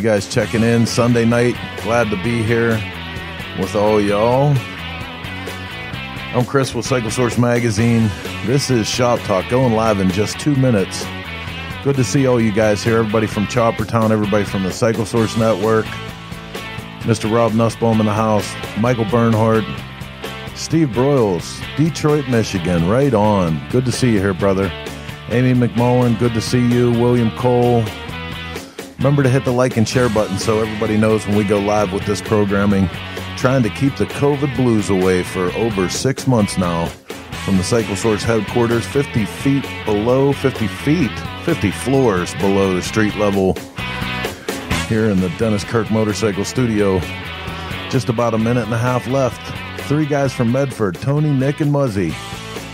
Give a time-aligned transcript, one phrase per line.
[0.00, 1.54] you guys checking in Sunday night.
[1.82, 2.70] Glad to be here
[3.58, 4.56] with all y'all.
[6.34, 8.10] I'm Chris with Cycle Source Magazine.
[8.46, 11.04] This is Shop Talk going live in just two minutes.
[11.84, 12.96] Good to see all you guys here.
[12.96, 15.84] Everybody from Chopper Town, everybody from the Cycle Source Network,
[17.00, 17.30] Mr.
[17.30, 19.64] Rob Nussbaum in the house, Michael Bernhardt,
[20.54, 22.88] Steve Broyles, Detroit, Michigan.
[22.88, 23.60] Right on.
[23.68, 24.72] Good to see you here, brother.
[25.28, 26.90] Amy McMullen, good to see you.
[26.92, 27.84] William Cole.
[29.00, 31.90] Remember to hit the like and share button so everybody knows when we go live
[31.90, 32.86] with this programming.
[33.38, 36.84] Trying to keep the COVID blues away for over six months now
[37.46, 41.10] from the Cycle Source headquarters, 50 feet below, 50 feet,
[41.44, 43.54] 50 floors below the street level
[44.86, 47.00] here in the Dennis Kirk Motorcycle Studio.
[47.88, 49.40] Just about a minute and a half left.
[49.86, 52.12] Three guys from Medford Tony, Nick, and Muzzy.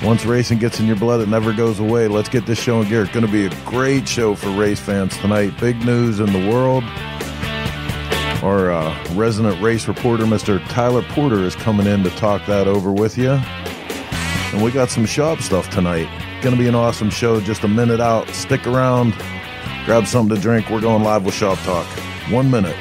[0.02, 2.06] Once racing gets in your blood, it never goes away.
[2.06, 3.02] Let's get this show in gear.
[3.02, 5.58] It's going to be a great show for race fans tonight.
[5.58, 6.84] Big news in the world.
[8.42, 10.62] Our uh, resident race reporter, Mr.
[10.68, 13.30] Tyler Porter, is coming in to talk that over with you.
[14.52, 16.08] And we got some shop stuff tonight.
[16.42, 17.40] Going to be an awesome show.
[17.40, 18.28] Just a minute out.
[18.28, 19.14] Stick around.
[19.86, 20.68] Grab something to drink.
[20.68, 21.86] We're going live with Shop Talk.
[22.30, 22.76] One minute.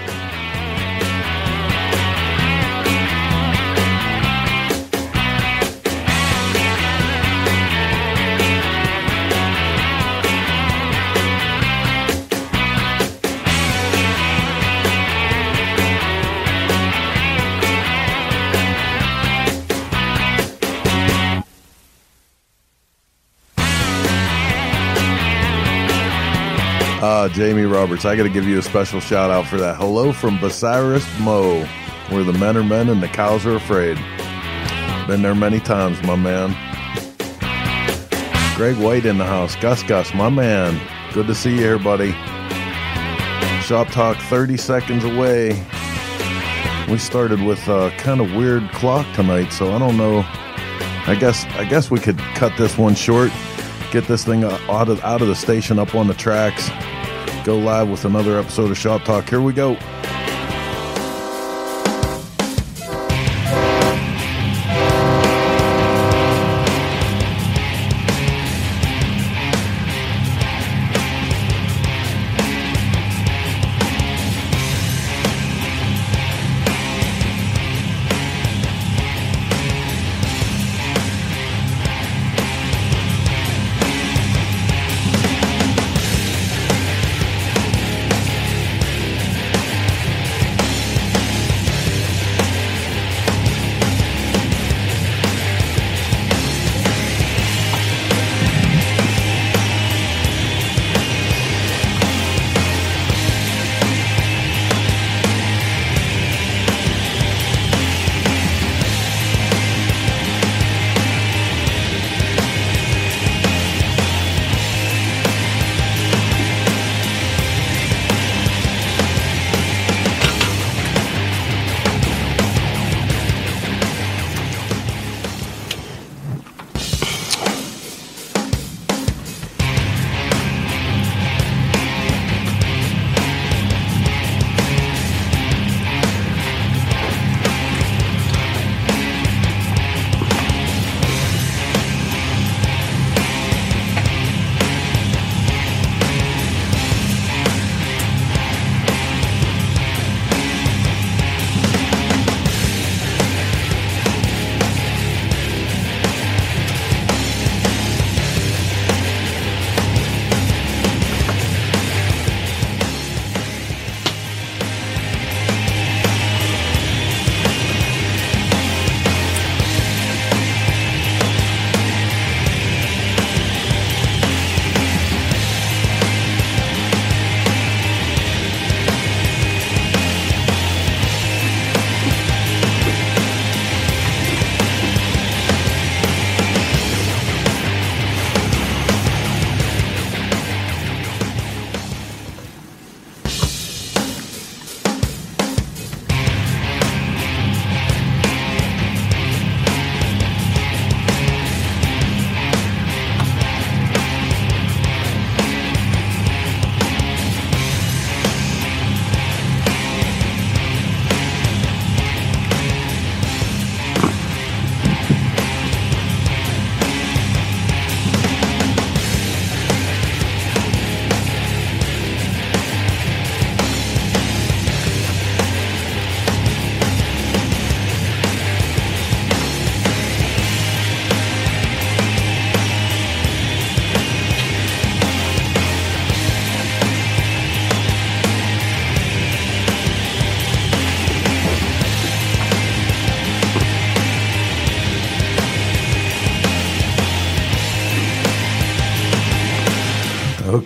[27.25, 29.77] Uh, Jamie Roberts, I got to give you a special shout out for that.
[29.77, 31.65] Hello from Bucyrus Mo,
[32.09, 33.97] where the men are men and the cows are afraid.
[35.07, 36.51] Been there many times, my man.
[38.55, 39.55] Greg White in the house.
[39.55, 40.79] Gus Gus, my man.
[41.15, 42.11] Good to see you here, buddy.
[43.63, 45.65] Shop Talk 30 seconds away.
[46.87, 50.19] We started with a kind of weird clock tonight, so I don't know.
[51.07, 53.31] I guess I guess we could cut this one short,
[53.91, 56.69] get this thing out of out of the station up on the tracks,
[57.45, 59.29] go live with another episode of Shop Talk.
[59.29, 59.77] Here we go.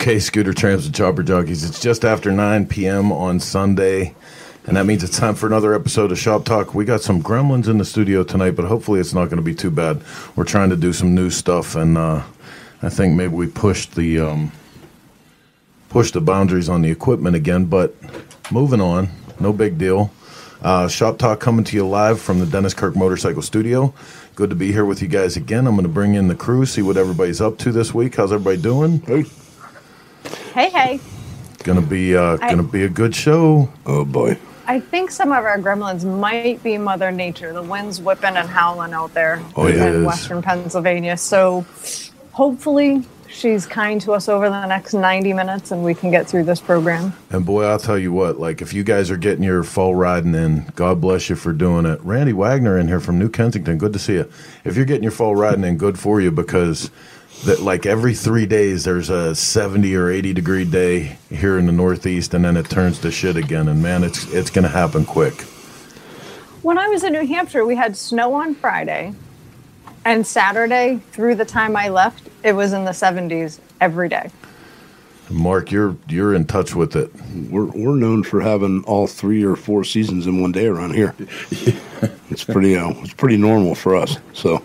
[0.09, 1.63] Okay, scooter tramps and chopper jockeys.
[1.63, 3.11] It's just after 9 p.m.
[3.11, 4.15] on Sunday,
[4.65, 6.73] and that means it's time for another episode of Shop Talk.
[6.73, 9.53] We got some gremlins in the studio tonight, but hopefully it's not going to be
[9.53, 10.01] too bad.
[10.35, 12.23] We're trying to do some new stuff, and uh,
[12.81, 14.51] I think maybe we pushed the um,
[15.89, 17.65] pushed the boundaries on the equipment again.
[17.65, 17.95] But
[18.51, 20.11] moving on, no big deal.
[20.63, 23.93] Uh, Shop Talk coming to you live from the Dennis Kirk Motorcycle Studio.
[24.33, 25.67] Good to be here with you guys again.
[25.67, 28.15] I'm going to bring in the crew, see what everybody's up to this week.
[28.15, 29.01] How's everybody doing?
[29.01, 29.25] Hey.
[30.53, 30.99] Hey, hey.
[31.63, 33.69] Gonna be uh, I- gonna be a good show.
[33.85, 34.37] Oh boy.
[34.67, 37.53] I think some of our gremlins might be Mother Nature.
[37.53, 39.95] The wind's whipping and howling out there Oh, yeah, it is.
[39.95, 41.17] in western Pennsylvania.
[41.17, 41.65] So
[42.33, 46.43] hopefully she's kind to us over the next 90 minutes and we can get through
[46.43, 47.13] this program.
[47.31, 50.35] And boy, I'll tell you what, like if you guys are getting your fall riding
[50.35, 51.99] in, God bless you for doing it.
[52.01, 54.31] Randy Wagner in here from New Kensington, good to see you.
[54.65, 56.91] If you're getting your fall riding in, good for you because
[57.45, 61.71] that like every three days there's a 70 or 80 degree day here in the
[61.71, 63.67] Northeast, and then it turns to shit again.
[63.67, 65.41] And man, it's it's gonna happen quick.
[66.61, 69.13] When I was in New Hampshire, we had snow on Friday.
[70.05, 74.31] And Saturday, through the time I left, it was in the 70s every day.
[75.29, 77.11] Mark, you're you're in touch with it.
[77.49, 81.15] We're we're known for having all three or four seasons in one day around here.
[82.31, 84.17] it's pretty uh, it's pretty normal for us.
[84.33, 84.63] So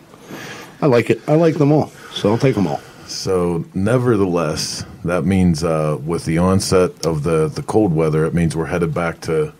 [0.80, 1.20] I like it.
[1.28, 1.92] I like them all.
[2.14, 2.80] So I'll take them all.
[3.06, 8.56] So, nevertheless, that means uh, with the onset of the, the cold weather, it means
[8.56, 9.52] we're headed back to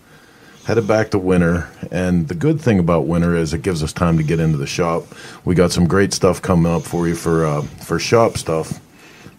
[0.65, 1.69] headed back to winter.
[1.91, 4.67] And the good thing about winter is it gives us time to get into the
[4.67, 5.05] shop.
[5.45, 8.81] We got some great stuff coming up for you for uh, for shop stuff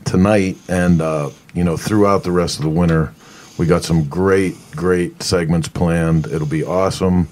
[0.04, 3.14] tonight, and uh, you know throughout the rest of the winter.
[3.58, 6.28] We got some great great segments planned.
[6.28, 7.30] It'll be awesome.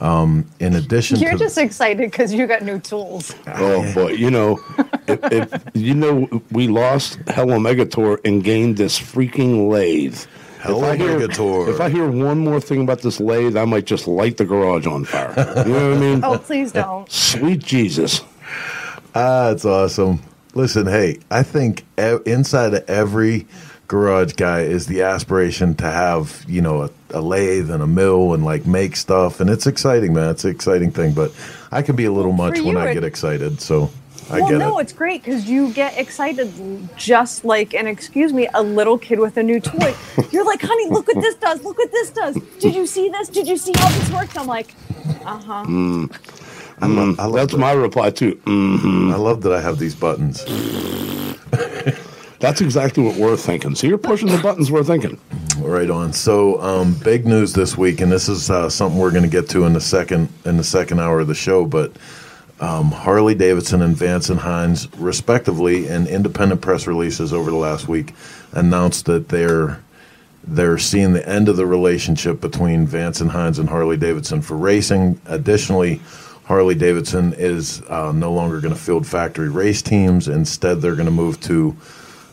[0.00, 3.34] Um, in addition You're to just excited because you got new tools.
[3.46, 4.60] Oh boy, you know,
[5.06, 10.18] if, if you know we lost Hella Megator and gained this freaking lathe.
[10.60, 11.68] Hella if I hear- Megator.
[11.68, 14.86] If I hear one more thing about this lathe, I might just light the garage
[14.86, 15.32] on fire.
[15.66, 16.20] You know what I mean?
[16.24, 17.10] Oh, please don't.
[17.10, 18.20] Sweet Jesus.
[19.14, 20.20] Ah, it's awesome.
[20.54, 21.84] Listen, hey, I think
[22.26, 23.46] inside of every
[23.88, 28.32] garage guy is the aspiration to have, you know, a, a lathe and a mill
[28.34, 29.40] and like make stuff.
[29.40, 30.30] And it's exciting, man.
[30.30, 31.12] It's an exciting thing.
[31.12, 31.32] But
[31.70, 33.60] I can be a little Well, much when I it- get excited.
[33.60, 33.90] So
[34.30, 34.82] I well, get no, it.
[34.84, 36.50] it's great because you get excited
[36.96, 39.94] just like, and excuse me, a little kid with a new toy.
[40.32, 41.62] You're like, honey, look what this does.
[41.62, 42.36] Look what this does.
[42.58, 43.28] Did you see this?
[43.28, 44.36] Did you see how this works?
[44.38, 44.74] I'm like,
[45.26, 45.64] uh huh.
[46.80, 47.58] I love, I love That's that.
[47.58, 48.34] my reply too.
[48.46, 49.12] Mm.
[49.12, 50.42] I love that I have these buttons.
[52.40, 53.74] That's exactly what we're thinking.
[53.74, 55.20] So you're pushing the buttons we're thinking.
[55.58, 56.12] Right on.
[56.12, 59.48] So, um, big news this week, and this is uh, something we're going to get
[59.50, 61.64] to in the second in the second hour of the show.
[61.64, 61.92] But
[62.60, 67.88] um, Harley Davidson and Vance and Hines, respectively, in independent press releases over the last
[67.88, 68.14] week,
[68.52, 69.80] announced that they're
[70.46, 74.56] they're seeing the end of the relationship between Vance and Hines and Harley Davidson for
[74.56, 75.20] racing.
[75.26, 76.00] Additionally,
[76.44, 80.28] Harley Davidson is uh, no longer going to field factory race teams.
[80.28, 81.76] Instead, they're going to move to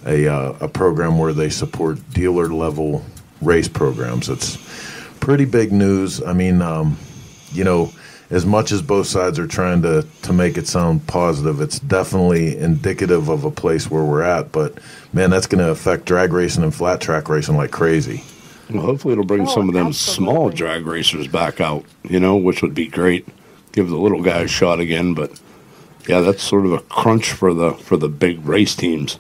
[0.06, 3.04] a, uh, a program where they support dealer level
[3.42, 4.30] race programs.
[4.30, 4.58] It's
[5.20, 6.22] pretty big news.
[6.24, 6.98] I mean, um,
[7.52, 7.92] you know,
[8.30, 12.58] as much as both sides are trying to, to make it sound positive, it's definitely
[12.58, 14.52] indicative of a place where we're at.
[14.52, 14.78] But
[15.12, 18.24] man, that's going to affect drag racing and flat track racing like crazy.
[18.70, 22.38] Well, hopefully it'll bring Oh, some of them small drag racers back out, you know,
[22.38, 23.28] which would be great.
[23.74, 25.40] Give the little guy a shot again, but
[26.08, 29.20] yeah, that's sort of a crunch for the for the big race teams.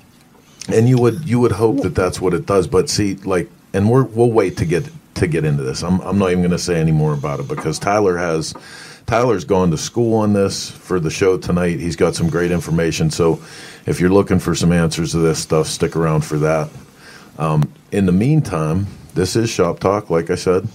[0.73, 3.89] And you would you would hope that that's what it does, but see, like, and
[3.89, 5.83] we're we'll wait to get to get into this.
[5.83, 8.53] I'm I'm not even going to say any more about it because Tyler has
[9.05, 11.79] Tyler's gone to school on this for the show tonight.
[11.79, 13.09] He's got some great information.
[13.09, 13.41] So,
[13.85, 16.69] if you're looking for some answers to this stuff, stick around for that.
[17.37, 20.67] Um, in the meantime, this is Shop Talk, like I said.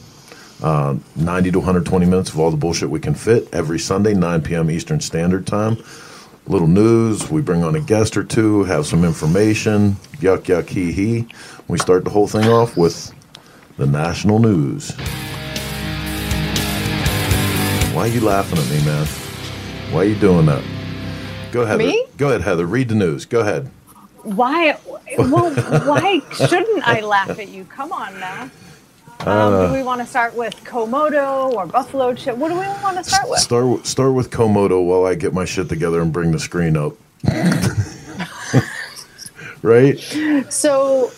[0.62, 4.40] Uh, 90 to 120 minutes of all the bullshit we can fit every Sunday, 9
[4.40, 4.70] p.m.
[4.70, 5.76] Eastern Standard Time
[6.46, 7.30] little news.
[7.30, 9.96] We bring on a guest or two, have some information.
[10.18, 11.28] Yuck, yuck, hee hee.
[11.68, 13.12] We start the whole thing off with
[13.76, 14.94] the national news.
[17.94, 19.06] Why are you laughing at me, man?
[19.92, 20.62] Why are you doing that?
[21.50, 21.78] Go ahead.
[21.78, 22.06] Me?
[22.16, 22.66] Go ahead, Heather.
[22.66, 23.24] Read the news.
[23.24, 23.70] Go ahead.
[24.22, 24.78] Why?
[25.18, 25.54] Well,
[25.86, 27.64] why shouldn't I laugh at you?
[27.64, 28.50] Come on now.
[29.20, 29.66] Um, Uh.
[29.68, 32.36] do we want to start with Comoto or Buffalo Chip?
[32.36, 33.40] What do we want to start with?
[33.40, 36.92] Start start with Comoto while I get my shit together and bring the screen up.
[39.62, 39.98] right?
[40.48, 41.10] So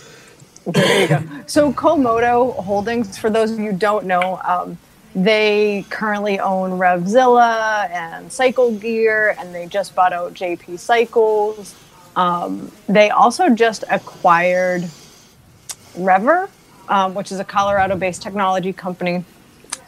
[0.64, 1.22] there you go.
[1.46, 4.78] So Comoto Holdings, for those of you who don't know, um,
[5.14, 11.74] they currently own Revzilla and Cycle Gear, and they just bought out JP Cycles.
[12.16, 14.88] Um, they also just acquired
[15.96, 16.48] Rever,
[16.88, 19.25] um, which is a Colorado based technology company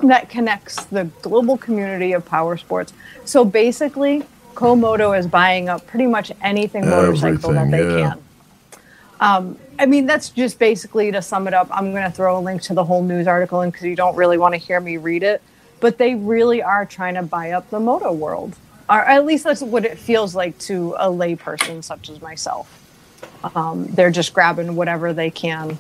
[0.00, 2.92] that connects the global community of power sports.
[3.24, 8.10] So basically, Comoto is buying up pretty much anything motorcycle that they yeah.
[8.10, 8.22] can.
[9.20, 11.68] Um, I mean, that's just basically to sum it up.
[11.70, 14.16] I'm going to throw a link to the whole news article in because you don't
[14.16, 15.42] really want to hear me read it.
[15.80, 18.56] But they really are trying to buy up the moto world,
[18.88, 22.79] or at least that's what it feels like to a layperson such as myself.
[23.54, 25.78] Um, they're just grabbing whatever they can.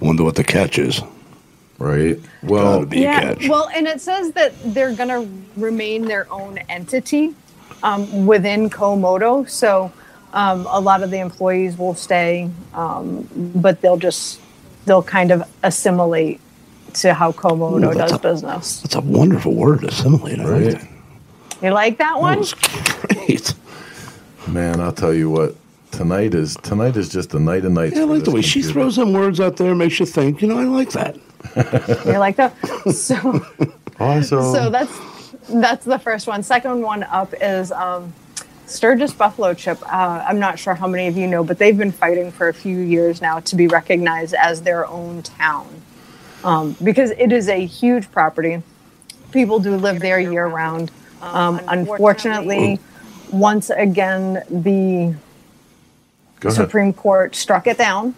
[0.00, 1.00] Wonder what the catch is.
[1.78, 2.18] Right.
[2.42, 3.48] Well, Gotta a catch.
[3.48, 5.28] Well, and it says that they're going to
[5.60, 7.34] remain their own entity
[7.82, 9.48] um, within Comoto.
[9.50, 9.92] So
[10.32, 14.40] um, a lot of the employees will stay, um, but they'll just
[14.86, 16.40] they'll kind of assimilate
[16.94, 18.80] to how Comoto Ooh, does a- business.
[18.80, 20.38] That's a wonderful word, assimilate.
[20.38, 20.80] Right.
[21.62, 22.38] You like that That one?
[22.38, 23.52] was great.
[24.46, 25.56] man, I'll tell you what.
[25.94, 27.94] Tonight is tonight is just a night of nights.
[27.94, 30.42] Yeah, I like the this way she throws them words out there, makes you think.
[30.42, 31.16] You know, I like that.
[32.04, 32.52] You like that?
[32.90, 33.46] So.
[34.00, 34.92] Also, so that's
[35.48, 36.42] that's the first one.
[36.42, 38.12] Second one up is um,
[38.66, 39.80] Sturgis Buffalo Chip.
[39.82, 42.54] Uh, I'm not sure how many of you know, but they've been fighting for a
[42.54, 45.80] few years now to be recognized as their own town
[46.42, 48.62] um, because it is a huge property.
[49.30, 50.90] People do live there year round.
[51.22, 52.80] Um, unfortunately,
[53.30, 55.14] once again, the
[56.44, 56.66] go ahead.
[56.66, 58.14] Supreme Court struck it down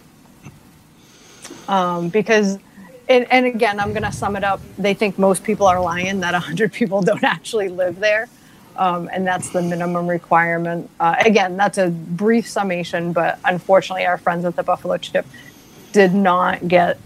[1.68, 2.58] um, because,
[3.08, 4.60] and, and again, I'm going to sum it up.
[4.78, 8.28] They think most people are lying that 100 people don't actually live there.
[8.76, 10.90] Um, and that's the minimum requirement.
[11.00, 15.24] Uh, again, that's a brief summation, but unfortunately, our friends at the Buffalo Chip
[15.92, 16.98] did not get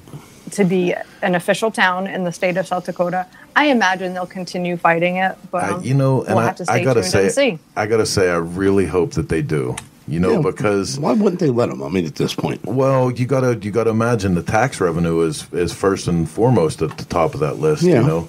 [0.53, 3.25] to be an official town in the state of South Dakota.
[3.55, 6.67] I imagine they'll continue fighting it, but I, um, you know, and we'll I, to
[6.69, 7.59] I gotta say, and see.
[7.77, 9.77] I gotta say, I really hope that they do.
[10.11, 11.83] You know, Yeah, because why wouldn't they let them?
[11.83, 15.47] I mean, at this point, well, you gotta you gotta imagine the tax revenue is
[15.53, 17.83] is first and foremost at the top of that list.
[17.85, 18.01] Yeah.
[18.01, 18.29] You know,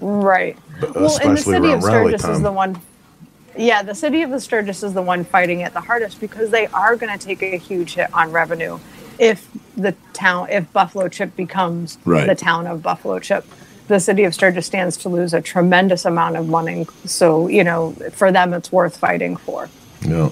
[0.00, 0.56] Right.
[0.80, 2.80] But Well, and the city of rally Sturgis is the one.
[3.56, 6.66] Yeah, the city of the Sturgis is the one fighting it the hardest because they
[6.68, 8.78] are going to take a huge hit on revenue
[9.18, 9.46] if
[9.76, 12.26] the town, if Buffalo Chip becomes Right.
[12.26, 13.44] the town of Buffalo Chip.
[13.88, 16.86] The city of Sturgis stands to lose a tremendous amount of money.
[17.04, 19.68] So, you know, for them, it's worth fighting for.
[20.02, 20.30] yeah.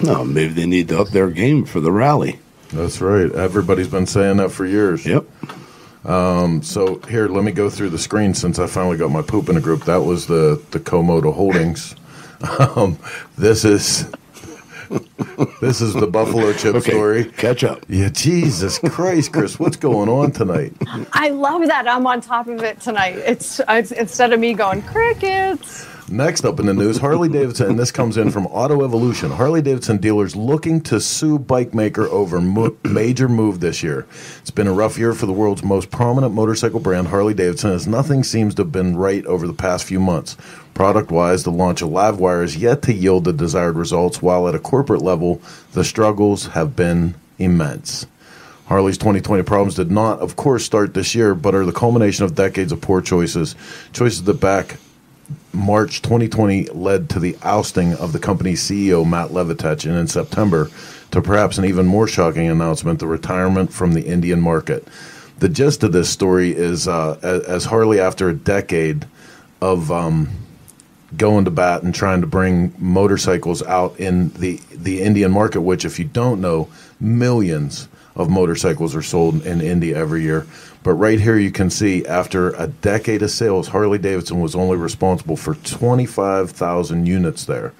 [0.00, 2.38] No, maybe they need to up their game for the rally.
[2.72, 3.30] That's right.
[3.32, 5.04] Everybody's been saying that for years.
[5.06, 5.26] Yep.
[6.62, 9.56] So here, let me go through the screen since I finally got my poop in
[9.56, 9.84] a group.
[9.84, 11.94] That was the the Comoto Holdings.
[12.58, 12.98] Um,
[13.38, 14.04] this is
[15.60, 16.90] this is the Buffalo Chip Okay.
[16.90, 17.24] story.
[17.26, 17.84] Catch up.
[17.88, 20.72] Yeah, Jesus Christ, Chris, what's going on tonight?
[21.12, 23.16] I love that I'm on top of it tonight.
[23.18, 25.86] It's, it's instead of me going crickets.
[26.12, 29.30] Next up in the news, Harley Davidson, this comes in from Auto Evolution.
[29.30, 34.06] Harley Davidson dealers looking to sue bike maker over mo- major move this year.
[34.42, 37.86] It's been a rough year for the world's most prominent motorcycle brand, Harley Davidson, as
[37.86, 40.36] nothing seems to have been right over the past few months.
[40.74, 44.54] Product wise, the launch of Livewire is yet to yield the desired results, while at
[44.54, 45.40] a corporate level,
[45.72, 48.06] the struggles have been immense.
[48.66, 52.34] Harley's 2020 problems did not, of course, start this year, but are the culmination of
[52.34, 53.56] decades of poor choices.
[53.94, 54.76] Choices that back
[55.52, 60.70] March 2020 led to the ousting of the company's CEO, Matt Levatich, and in September,
[61.10, 64.86] to perhaps an even more shocking announcement, the retirement from the Indian market.
[65.38, 69.06] The gist of this story is uh, as, as Harley, after a decade
[69.60, 70.30] of um,
[71.16, 75.84] going to bat and trying to bring motorcycles out in the, the Indian market, which,
[75.84, 80.46] if you don't know, millions of motorcycles are sold in India every year.
[80.82, 84.76] But right here, you can see after a decade of sales, Harley Davidson was only
[84.76, 87.72] responsible for 25,000 units there.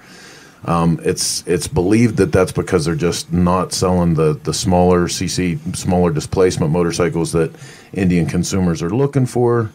[0.65, 5.75] Um, it's it's believed that that's because they're just not selling the, the smaller CC,
[5.75, 7.51] smaller displacement motorcycles that
[7.93, 9.71] Indian consumers are looking for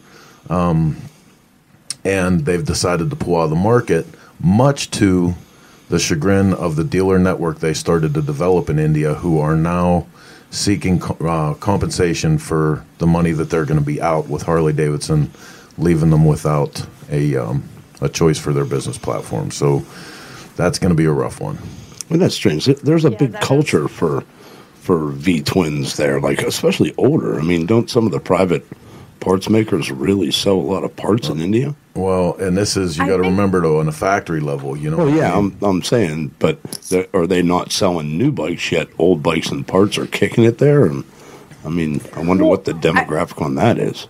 [2.03, 4.05] and they've decided to pull out of the market,
[4.39, 5.35] much to
[5.89, 10.07] the chagrin of the dealer network they started to develop in India, who are now
[10.51, 15.31] seeking uh, compensation for the money that they're going to be out with Harley Davidson,
[15.77, 17.63] leaving them without a um,
[18.01, 19.51] a choice for their business platform.
[19.51, 19.83] So
[20.55, 21.57] that's going to be a rough one.
[22.09, 22.65] Well, that's strange.
[22.65, 24.23] There's a Yeah, big that is- culture for
[24.81, 27.39] for V twins there, like especially older.
[27.39, 28.65] I mean, don't some of the private
[29.19, 31.75] parts makers really sell a lot of parts in India?
[31.95, 34.97] Well, and this is you got to remember though on a factory level, you know.
[34.97, 35.57] Well, what I yeah, mean?
[35.61, 38.87] I'm I'm saying, but they're- they not selling new bikes yet?
[38.97, 41.03] Old bikes and parts are kicking it there, and
[41.65, 44.07] I mean, I wonder Well, what the demographic on that is.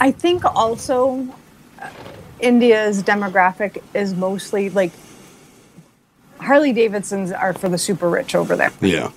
[0.00, 1.26] I think also
[1.82, 1.88] uh,
[2.38, 4.92] India's demographic is mostly like
[6.38, 9.10] Harley Davidsons are for the super rich over there, Yeah.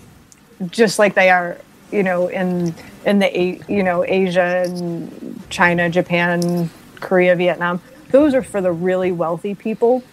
[0.72, 1.58] just like they are,
[1.92, 2.74] you know, in
[3.06, 7.82] in the you know Asia and China, Japan, Korea, Vietnam.
[8.12, 10.04] Those are for the really wealthy people.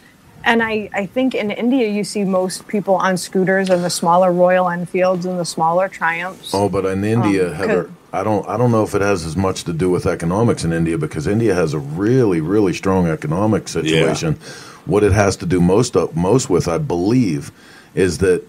[0.45, 4.33] And I, I think in India you see most people on scooters and the smaller
[4.33, 6.53] Royal Enfields and the smaller Triumphs.
[6.55, 9.37] Oh, but in India, Um, Heather, I don't I don't know if it has as
[9.37, 13.69] much to do with economics in India because India has a really really strong economic
[13.69, 14.39] situation.
[14.87, 17.51] What it has to do most of, most with, I believe,
[17.95, 18.43] is that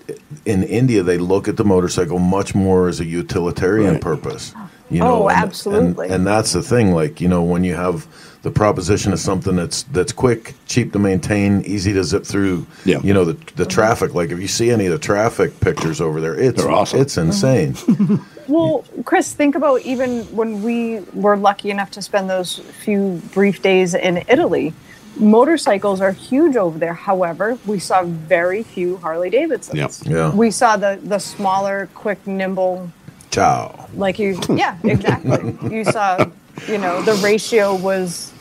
[0.45, 4.01] in India they look at the motorcycle much more as a utilitarian Right.
[4.01, 4.53] purpose.
[4.91, 6.05] You Oh, and- absolutely.
[6.07, 6.93] And, and that's the thing.
[6.93, 8.07] Like you know, when you have
[8.41, 12.65] the proposition of something that's that's quick, cheap to maintain, easy to zip through.
[12.85, 12.99] Yeah.
[13.03, 14.13] You know the the traffic.
[14.15, 17.01] Like if you see any of the traffic pictures over there, it's awesome.
[17.01, 17.75] it's insane.
[18.49, 23.61] Well, Chris, think about even when we were lucky enough to spend those few brief
[23.61, 24.73] days in Italy.
[25.19, 26.93] Motorcycles are huge over there.
[26.93, 29.75] However, we saw very few Harley Davidsons.
[30.05, 30.11] Yep.
[30.13, 30.35] Yeah.
[30.35, 32.89] We saw the the smaller, quick, nimble,
[33.29, 33.87] Ciao.
[33.95, 34.39] like you.
[34.49, 35.57] Yeah, exactly.
[35.75, 36.25] you saw,
[36.67, 38.31] you know, the ratio was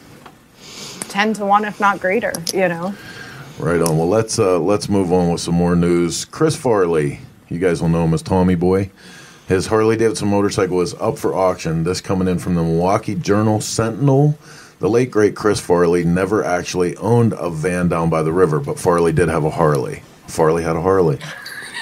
[1.09, 2.33] ten to one, if not greater.
[2.55, 2.95] You know.
[3.59, 3.99] Right on.
[3.99, 6.25] Well, let's uh, let's move on with some more news.
[6.25, 8.91] Chris Farley, you guys will know him as Tommy Boy.
[9.49, 11.83] His Harley Davidson motorcycle is up for auction.
[11.83, 14.38] This coming in from the Milwaukee Journal Sentinel.
[14.81, 18.79] The late great Chris Farley never actually owned a van down by the river, but
[18.79, 20.03] Farley did have a Harley.
[20.29, 21.19] Farley had a Harley.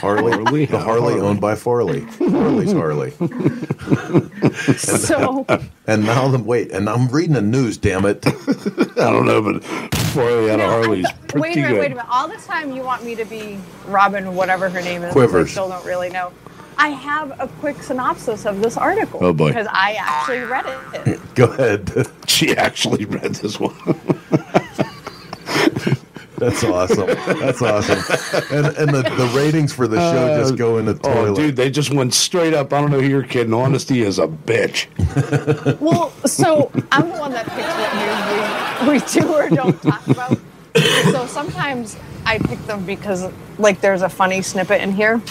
[0.01, 1.21] Harley, Farley the Harley Harley.
[1.21, 2.01] owned by Farley.
[2.03, 3.13] Farley's Harley.
[4.77, 5.47] So
[5.87, 7.77] And now the wait, and I'm reading the news.
[7.79, 8.27] Damn it!
[8.27, 11.81] I don't know, but Farley had a No, I Harley's pretty wait a minute, good.
[11.81, 12.07] wait a minute.
[12.11, 15.13] All this time you want me to be Robin, whatever her name is.
[15.13, 15.49] Quivers.
[15.49, 16.33] I still don't really know.
[16.79, 19.21] I have a quick synopsis of this article.
[19.23, 19.49] Oh, boy.
[19.49, 20.67] Because I actually read
[21.07, 21.16] it.
[21.37, 21.93] Go ahead.
[22.27, 23.75] She actually read this one.
[26.39, 27.07] That's awesome.
[27.07, 27.99] That's awesome.
[28.55, 31.37] And and the, the ratings for the show just go in the Oh, toilet.
[31.37, 32.75] dude, they just went straight up.
[32.75, 33.55] I don't know who you're kidding.
[33.55, 34.87] Honesty is a bitch.
[35.81, 37.95] Well, so I'm the one that picks what
[38.91, 40.39] news we, we do or don't talk about.
[41.13, 41.97] So sometimes
[42.27, 45.23] I pick them because, like, there's a funny snippet in here.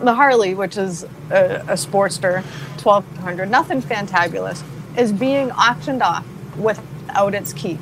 [0.00, 2.42] The Harley, which is a, a Sportster
[2.82, 4.62] 1200, nothing fantabulous,
[4.96, 6.24] is being auctioned off
[6.56, 7.78] without its key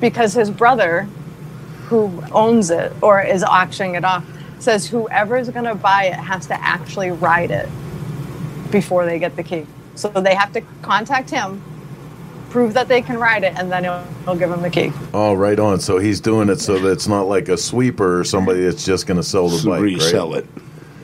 [0.00, 1.08] because his brother,
[1.86, 4.24] who owns it or is auctioning it off,
[4.58, 7.68] says whoever's going to buy it has to actually ride it
[8.70, 9.66] before they get the key.
[9.94, 11.62] So they have to contact him,
[12.50, 14.92] prove that they can ride it, and then he'll, he'll give them the key.
[15.12, 15.80] Oh, right on.
[15.80, 19.06] So he's doing it so that it's not like a sweeper or somebody that's just
[19.06, 20.38] going to sell the So bike, right?
[20.38, 20.46] it.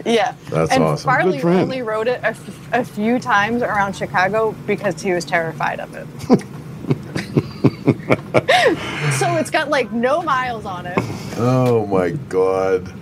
[0.05, 0.35] Yeah.
[0.51, 1.05] That's and awesome.
[1.05, 5.13] Farley Good for only rode it a, f- a few times around Chicago because he
[5.13, 6.07] was terrified of it.
[9.19, 10.99] so it's got like no miles on it.
[11.37, 12.93] Oh my god.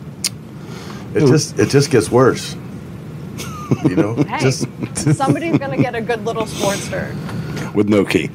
[1.15, 2.57] It just it just gets worse.
[3.85, 4.67] You know, Hey, just
[5.17, 8.31] somebody's gonna get a good little sports Sportster with no key.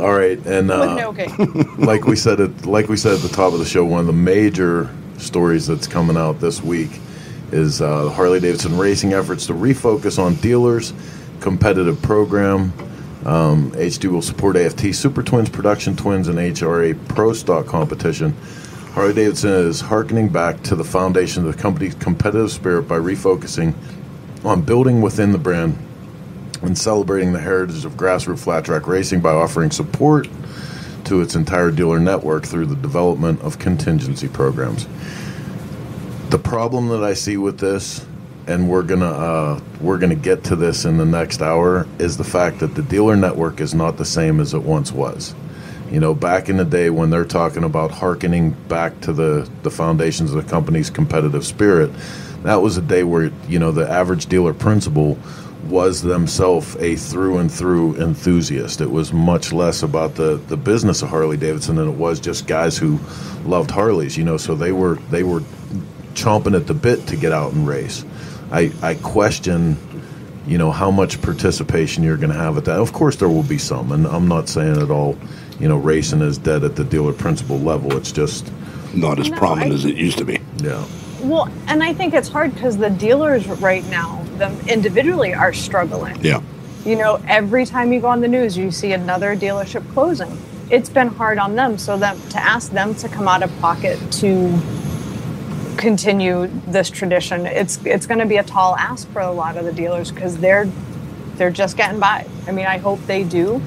[0.00, 0.38] all right.
[0.46, 1.26] And with uh, no key.
[1.84, 4.06] like we said at like we said at the top of the show, one of
[4.06, 6.90] the major stories that's coming out this week
[7.52, 10.92] is uh, Harley Davidson racing efforts to refocus on dealers,
[11.40, 12.72] competitive program.
[13.24, 18.34] Um, HD will support AFT Super Twins, Production Twins, and HRA Pro Stock competition.
[18.92, 23.74] Harley Davidson is hearkening back to the foundation of the company's competitive spirit by refocusing
[24.44, 25.76] on building within the brand
[26.62, 30.28] and celebrating the heritage of grassroots flat track racing by offering support
[31.04, 34.86] to its entire dealer network through the development of contingency programs.
[36.28, 38.04] The problem that I see with this,
[38.46, 42.24] and we're gonna uh, we're gonna get to this in the next hour, is the
[42.24, 45.34] fact that the dealer network is not the same as it once was.
[45.90, 49.70] You know, back in the day when they're talking about hearkening back to the, the
[49.70, 51.90] foundations of the company's competitive spirit,
[52.42, 55.18] that was a day where, you know, the average dealer principal
[55.64, 58.82] was themselves a through and through enthusiast.
[58.82, 62.46] It was much less about the, the business of Harley Davidson than it was just
[62.46, 63.00] guys who
[63.46, 65.42] loved Harleys, you know, so they were they were
[66.22, 68.04] chomping at the bit to get out and race.
[68.50, 69.76] I, I question
[70.46, 72.78] you know how much participation you're going to have at that.
[72.80, 75.18] Of course, there will be some, and I'm not saying at all,
[75.60, 77.94] you know, racing is dead at the dealer principal level.
[77.98, 78.50] It's just,
[78.94, 80.38] Not as No, prominent I- as it used to be.
[80.62, 80.82] yeah,
[81.20, 86.16] Well, and I think it's hard because the dealers right now, them individually, are struggling.
[86.24, 86.40] Yeah.
[86.86, 90.38] You know, every time you go on the news, you see another dealership closing.
[90.70, 93.98] It's been hard on them, so that to ask them to come out of pocket
[94.12, 94.58] to
[95.78, 99.64] continue this tradition, it's it's going to be a tall ask for a lot of
[99.64, 100.66] the dealers because they're
[101.36, 102.26] they're just getting by.
[102.46, 103.62] I mean, I hope they do,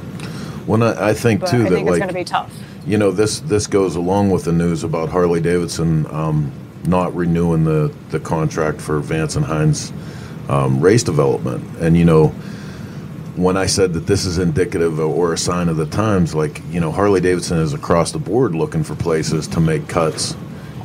[0.68, 2.54] Well, I, think too I that think it's like going to be tough.
[2.86, 6.52] you know this this goes along with the news about Harley Davidson um,
[6.86, 9.92] not renewing the the contract for Vance and Hines
[10.50, 12.34] um, race development, and you know
[13.38, 16.80] when I said that this is indicative or a sign of the times, like you
[16.82, 20.36] know Harley Davidson is across the board looking for places to make cuts,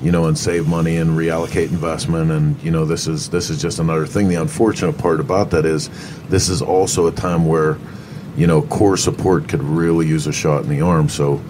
[0.02, 3.60] you know, and save money and reallocate investment, and you know this is this is
[3.60, 4.28] just another thing.
[4.28, 5.90] The unfortunate part about that is
[6.28, 7.78] this is also a time where
[8.36, 11.08] you know core support could really use a shot in the arm.
[11.08, 11.42] So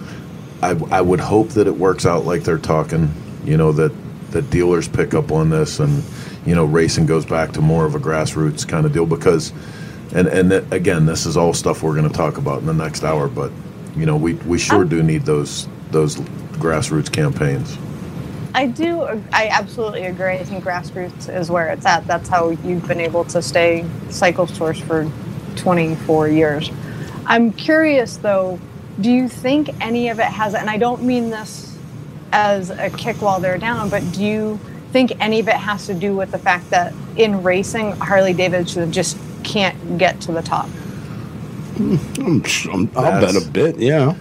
[0.61, 3.13] I, I would hope that it works out like they're talking.
[3.45, 3.91] You know that
[4.31, 6.03] that dealers pick up on this and
[6.45, 9.51] you know racing goes back to more of a grassroots kind of deal because
[10.13, 12.73] and and that, again this is all stuff we're going to talk about in the
[12.73, 13.51] next hour but
[13.95, 16.17] you know we we sure um, do need those those
[16.57, 17.77] grassroots campaigns
[18.57, 19.03] I do.
[19.31, 20.33] I absolutely agree.
[20.33, 22.07] I think grassroots is where it's at.
[22.07, 25.07] That's how you've been able to stay cycle source for
[25.57, 26.71] 24 years.
[27.27, 28.59] I'm curious though,
[28.99, 31.77] do you think any of it has, and I don't mean this
[32.31, 34.59] as a kick while they're down, but do you
[34.91, 38.91] think any of it has to do with the fact that in racing, Harley Davidson
[38.91, 40.65] just can't get to the top?
[41.77, 42.43] Hmm, I'm,
[42.73, 44.15] I'm, I'll bet a bit, yeah.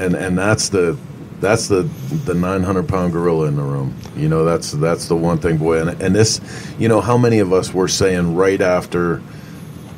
[0.00, 0.98] And and that's the
[1.40, 1.82] that's the
[2.24, 3.94] the 900 pound gorilla in the room.
[4.16, 5.80] You know, that's that's the one thing, boy.
[5.80, 6.40] And and this,
[6.78, 9.22] you know, how many of us were saying right after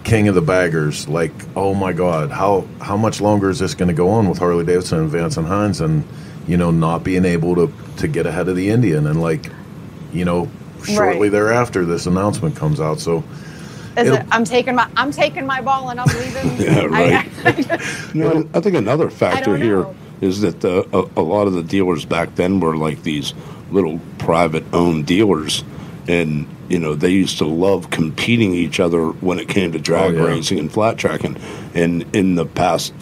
[0.05, 3.88] King of the Baggers, like, oh my God, how how much longer is this going
[3.88, 6.05] to go on with Harley Davidson and Vance and Hines, and
[6.46, 9.46] you know, not being able to to get ahead of the Indian, and like,
[10.12, 10.48] you know,
[10.85, 11.33] shortly Right.
[11.33, 13.00] thereafter, this announcement comes out.
[13.00, 13.22] So
[13.96, 16.57] Is It'll- I'm taking my I'm taking my ball and I'm leaving.
[16.66, 17.26] Yeah, right.
[17.44, 19.94] I, You know, I think another factor here know.
[20.23, 23.35] Is that uh, a, a lot of the dealers back then were like these
[23.71, 25.63] little private owned dealers.
[26.09, 30.15] And, you know, they used to love competing each other when it came to drag
[30.15, 30.35] Oh, yeah.
[30.35, 31.37] racing and flat tracking.
[31.75, 32.95] And in the past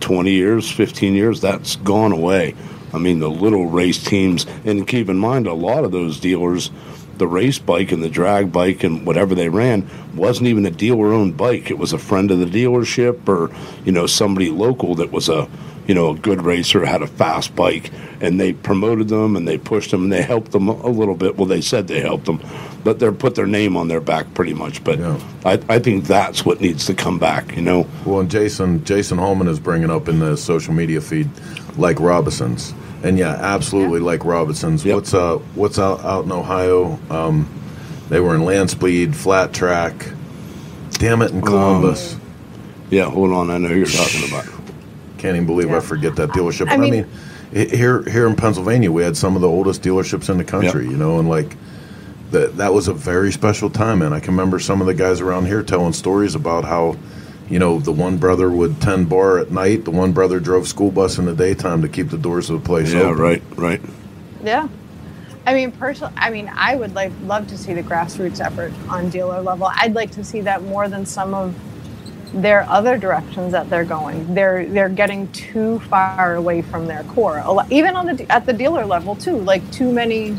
[0.00, 2.54] 20 years, 15 years, that's gone away.
[2.92, 6.70] I mean, the little race teams, and keep in mind, a lot of those dealers,
[7.18, 11.12] the race bike and the drag bike and whatever they ran wasn't even a dealer
[11.12, 11.70] owned bike.
[11.70, 13.54] It was a friend of the dealership or,
[13.84, 15.48] you know, somebody local that was a,
[15.90, 19.58] you know, a good racer, had a fast bike, and they promoted them and they
[19.58, 21.36] pushed them and they helped them a little bit.
[21.36, 22.40] Well, they said they helped them,
[22.84, 24.84] but they put their name on their back pretty much.
[24.84, 25.18] But Yeah.
[25.44, 27.88] I, I think that's what needs to come back, you know.
[28.06, 31.28] Well, and Jason Jason Holman is bringing up in the social media feed
[31.76, 32.72] like Robinsons,
[33.02, 34.84] and yeah, absolutely like Robinsons.
[34.84, 34.94] Yep.
[34.94, 37.00] What's uh what's out out in Ohio?
[37.10, 37.48] Um,
[38.10, 40.06] they were in land speed, flat track.
[40.92, 42.16] Damn it, in Columbus.
[42.90, 43.50] Yeah, hold on.
[43.50, 44.59] I know who you're talking about.
[45.20, 46.68] Can't even believe I forget that dealership.
[46.68, 46.92] I I mean,
[47.52, 50.84] mean- here here in Pennsylvania, we had some of the oldest dealerships in the country.
[50.86, 51.56] You know, and like.
[52.30, 55.20] That, that was a very special time, and I can remember some of the guys
[55.20, 56.96] around here telling stories about how,
[57.48, 60.92] you know, the one brother would tend bar at night, the one brother drove school
[60.92, 63.20] bus in the daytime to keep the doors of the place Yeah, open.
[63.20, 63.80] right, right.
[64.44, 64.68] Yeah.
[65.44, 69.10] I mean, personally, I mean, I would like love to see the grassroots effort on
[69.10, 69.68] dealer level.
[69.74, 71.52] I'd like to see that more than some of
[72.32, 74.34] their other directions that they're going.
[74.34, 77.38] They're they're getting too far away from their core.
[77.38, 79.36] A lot, even on the at the dealer level too.
[79.38, 80.36] Like too many.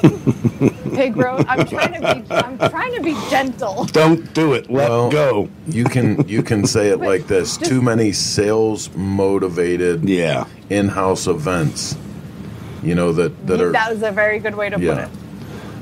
[0.94, 1.44] Pig road.
[1.48, 2.34] I'm trying to be.
[2.34, 3.84] I'm trying to be gentle.
[3.86, 4.70] Don't do it.
[4.70, 5.48] Let Well, go.
[5.66, 10.44] You can you can say it like this: just- too many sales motivated Yeah.
[10.70, 11.96] in-house events.
[12.82, 14.94] You know that that are that was a very good way to Yeah.
[14.94, 15.10] put it.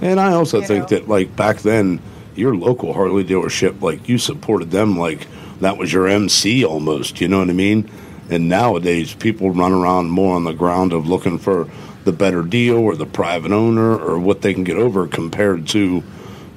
[0.00, 0.98] And I also You think know?
[0.98, 1.98] that, like, back then,
[2.38, 5.26] your local Harley dealership, like, you supported them like
[5.60, 7.20] that was your MC almost.
[7.20, 7.90] You know what I mean?
[8.30, 11.68] And nowadays, people run around more on the ground of looking for
[12.04, 16.02] the better deal or the private owner or what they can get over compared to,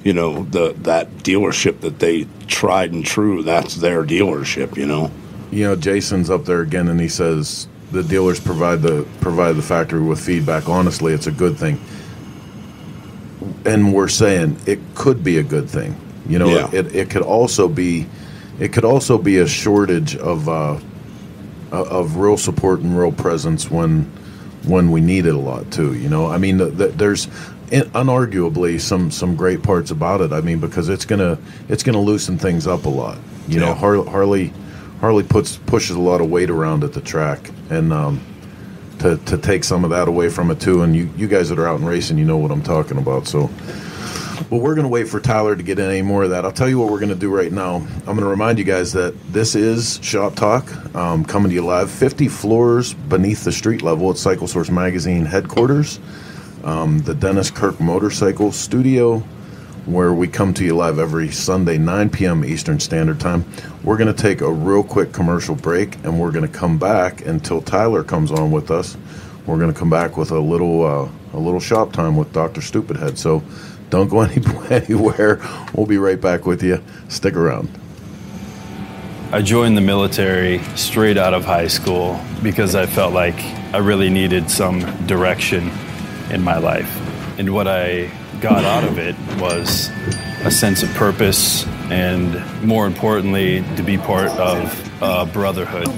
[0.04, 3.42] you know, the that dealership that they tried and true.
[3.42, 4.76] That's their dealership.
[4.76, 5.10] You know.
[5.50, 9.62] you know jason's up there again and he says the dealers provide the provide the
[9.62, 11.78] factory with feedback honestly it's a good thing
[13.64, 15.96] and we're saying it could be a good thing.
[16.28, 16.70] You know Yeah.
[16.72, 18.06] it, it could also be
[18.60, 20.78] it could also be a shortage of uh
[21.72, 24.10] of real support and real presence when
[24.64, 26.26] when we need it a lot too you know?
[26.26, 27.26] I mean the, the, there's
[27.70, 30.32] unarguably some some great parts about it.
[30.32, 33.18] I mean because it's gonna it's gonna loosen things up a lot.
[33.48, 33.74] You know Yeah.
[33.74, 34.52] Har- harley
[35.00, 37.50] harley puts pushes a lot of weight around at the track.
[37.70, 38.20] And um
[39.02, 41.58] to, to take some of that away from it too and you you guys that
[41.58, 43.50] are out and racing you know what i'm talking about so
[44.50, 46.44] well, we're going to wait for Tyler to get in any more of that.
[46.44, 47.76] I'll tell you what we're going to do right now.
[47.76, 51.64] I'm going to remind you guys that this is Shop Talk um, coming to you
[51.64, 56.00] live 50 floors beneath the street level at Cycle Source Magazine headquarters,
[56.64, 59.22] um, the Dennis Kirk Motorcycle Studio.
[59.86, 62.44] Where we come to you live every Sunday, 9 p.m.
[62.44, 63.44] Eastern Standard Time.
[63.82, 67.26] We're going to take a real quick commercial break and we're going to come back
[67.26, 68.96] until Tyler comes on with us.
[69.44, 72.60] We're going to come back with a little uh, a little shop time with Dr.
[72.60, 73.18] Stupidhead.
[73.18, 73.42] So
[73.90, 75.40] don't go any, anywhere.
[75.74, 76.82] We'll be right back with you.
[77.08, 77.68] Stick around.
[79.32, 83.36] I joined the military straight out of high school because I felt like
[83.74, 85.70] I really needed some direction
[86.30, 86.98] in my life.
[87.38, 88.10] And what I
[88.42, 89.88] got out of it was
[90.44, 95.88] a sense of purpose and, more importantly, to be part of a brotherhood.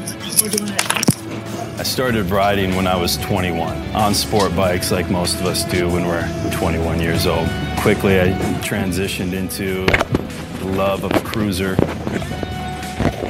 [1.80, 5.88] I started riding when I was 21 on sport bikes, like most of us do
[5.88, 7.48] when we're 21 years old.
[7.78, 8.28] Quickly, I
[8.62, 9.86] transitioned into
[10.58, 11.76] the love of a cruiser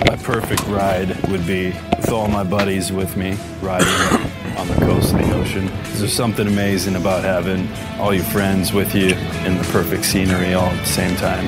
[0.07, 5.13] my perfect ride would be with all my buddies with me riding on the coast
[5.13, 5.67] of the ocean.
[5.95, 9.15] There's something amazing about having all your friends with you
[9.45, 11.47] in the perfect scenery all at the same time.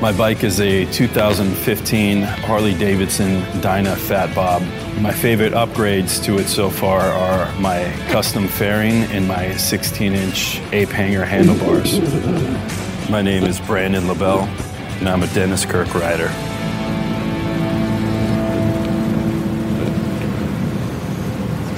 [0.00, 4.62] My bike is a 2015 Harley Davidson Dyna Fat Bob.
[5.00, 10.60] My favorite upgrades to it so far are my custom fairing and my 16 inch
[10.72, 11.98] ape hanger handlebars.
[13.10, 14.44] My name is Brandon LaBelle,
[15.00, 16.28] and I'm a Dennis Kirk rider.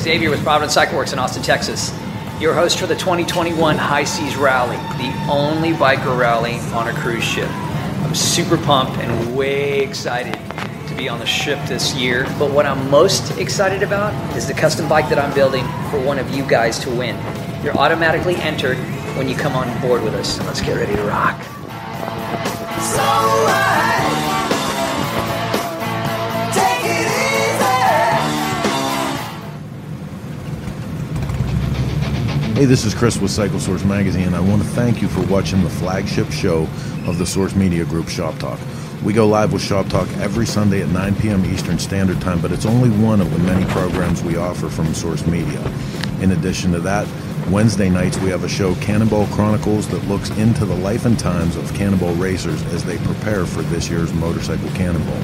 [0.00, 1.94] Xavier with Providence Cycle Works in Austin, Texas.
[2.40, 7.22] Your host for the 2021 High Seas Rally, the only biker rally on a cruise
[7.22, 7.50] ship.
[7.50, 10.32] I'm super pumped and way excited
[10.88, 12.24] to be on the ship this year.
[12.38, 16.18] But what I'm most excited about is the custom bike that I'm building for one
[16.18, 17.14] of you guys to win.
[17.62, 18.78] You're automatically entered
[19.18, 20.38] when you come on board with us.
[20.46, 21.42] Let's get ready to rock.
[22.80, 24.29] So
[32.60, 34.34] Hey, this is Chris with Cycle Source Magazine.
[34.34, 36.68] I want to thank you for watching the flagship show
[37.06, 38.60] of the Source Media Group Shop Talk.
[39.02, 41.42] We go live with Shop Talk every Sunday at 9 p.m.
[41.46, 45.26] Eastern Standard Time, but it's only one of the many programs we offer from Source
[45.26, 45.58] Media.
[46.20, 47.08] In addition to that,
[47.48, 51.56] Wednesday nights we have a show, Cannonball Chronicles, that looks into the life and times
[51.56, 55.22] of cannonball racers as they prepare for this year's motorcycle cannonball.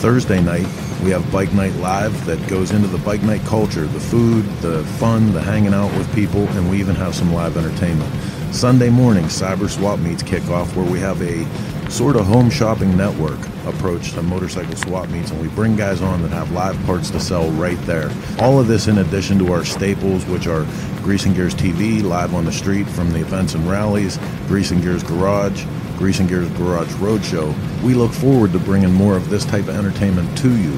[0.00, 0.66] Thursday night,
[1.02, 4.84] we have Bike Night Live that goes into the bike night culture, the food, the
[4.98, 8.12] fun, the hanging out with people, and we even have some live entertainment.
[8.52, 11.44] Sunday morning, Cyber Swap Meets kick off where we have a
[11.90, 16.22] sort of home shopping network approach to motorcycle swap meets, and we bring guys on
[16.22, 18.10] that have live parts to sell right there.
[18.38, 20.66] All of this in addition to our staples, which are
[21.02, 25.64] Greasing Gears TV, live on the street from the events and rallies, Greasing Gears Garage,
[26.00, 27.54] Greasing Gears Garage Roadshow.
[27.82, 30.72] We look forward to bringing more of this type of entertainment to you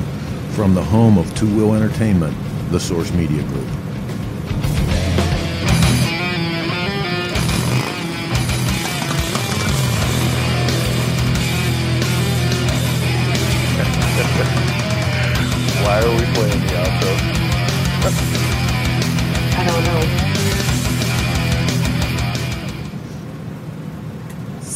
[0.56, 2.36] from the home of Two Wheel Entertainment,
[2.72, 3.81] the Source Media Group.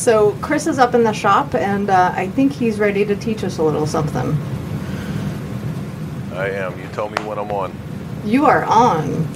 [0.06, 3.42] So Chris is up in the shop, and uh, I think he's ready to teach
[3.42, 4.38] us a little something.
[6.32, 6.78] I am.
[6.78, 7.76] You tell me when I'm on.
[8.24, 9.26] You are on.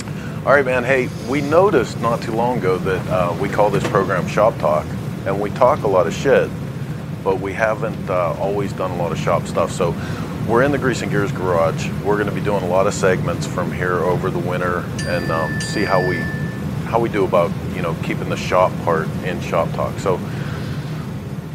[0.47, 0.85] All right, man.
[0.85, 4.87] Hey, we noticed not too long ago that uh, we call this program Shop Talk,
[5.27, 6.49] and we talk a lot of shit,
[7.25, 9.73] but we haven't uh, always done a lot of shop stuff.
[9.73, 9.93] So
[10.49, 11.91] we're in the Greasing Gears garage.
[12.05, 15.33] We're going to be doing a lot of segments from here over the winter, and
[15.33, 16.19] um, see how we
[16.85, 19.99] how we do about you know keeping the shop part in Shop Talk.
[19.99, 20.21] So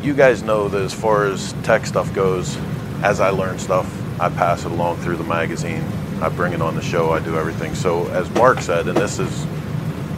[0.06, 2.58] you guys know that as far as tech stuff goes,
[3.02, 3.91] as I learn stuff,
[4.22, 5.84] I pass it along through the magazine.
[6.22, 7.12] I bring it on the show.
[7.12, 7.74] I do everything.
[7.74, 9.48] So as Mark said, and this is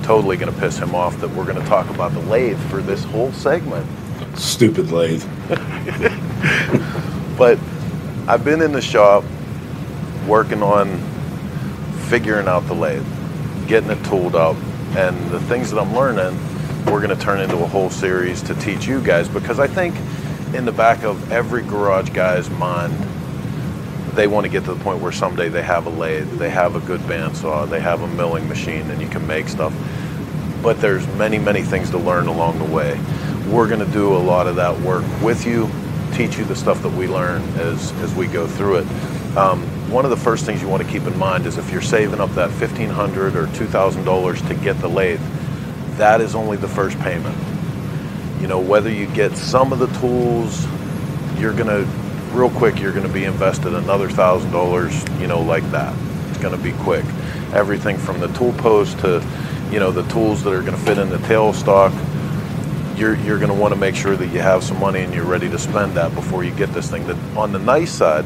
[0.03, 2.81] totally going to piss him off, that we're going to talk about the lathe for
[2.81, 3.87] this whole segment.
[4.37, 5.23] Stupid lathe.
[7.37, 7.57] but
[8.27, 9.23] I've been in the shop
[10.27, 10.99] working on
[12.09, 13.05] figuring out the lathe,
[13.67, 14.57] getting it tooled up,
[14.97, 16.37] and the things that I'm learning
[16.91, 19.95] we're going to turn into a whole series to teach you guys because I think
[20.55, 22.93] in the back of every garage guy's mind,
[24.15, 26.75] they want to get to the point where someday they have a lathe, they have
[26.75, 29.73] a good bandsaw, they have a milling machine, and you can make stuff.
[30.63, 32.99] But there's many, many things to learn along the way.
[33.51, 35.69] We're going to do a lot of that work with you,
[36.13, 38.87] teach you the stuff that we learn as, as we go through it.
[39.37, 41.81] Um, one of the first things you want to keep in mind is if you're
[41.81, 45.21] saving up that 1,500 or $2,000 to get the lathe,
[45.97, 47.37] that is only the first payment.
[48.39, 50.65] You know, whether you get some of the tools,
[51.37, 51.85] you're going to,
[52.31, 55.95] real quick, you're going to be invested another thousand dollars, you know, like that.
[56.29, 57.05] It's going to be quick.
[57.53, 59.25] Everything from the tool post to,
[59.71, 61.91] you know, the tools that are going to fit in the tailstock,
[62.97, 65.25] you're you're going to want to make sure that you have some money and you're
[65.25, 67.05] ready to spend that before you get this thing.
[67.07, 68.25] That on the nice side,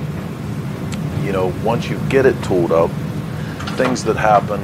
[1.23, 2.91] you know, once you get it tooled up,
[3.77, 4.61] things that happen,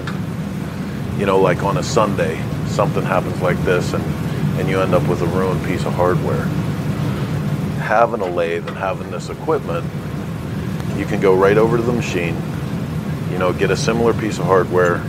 [1.19, 2.41] you know, like on a Sunday,
[2.77, 4.03] something happens like this, and
[4.59, 6.45] and you end up with a ruined piece of hardware.
[7.81, 9.83] Having a lathe and having this equipment,
[10.95, 12.35] you can go right over to the machine,
[13.31, 15.03] you know, get a similar piece of hardware,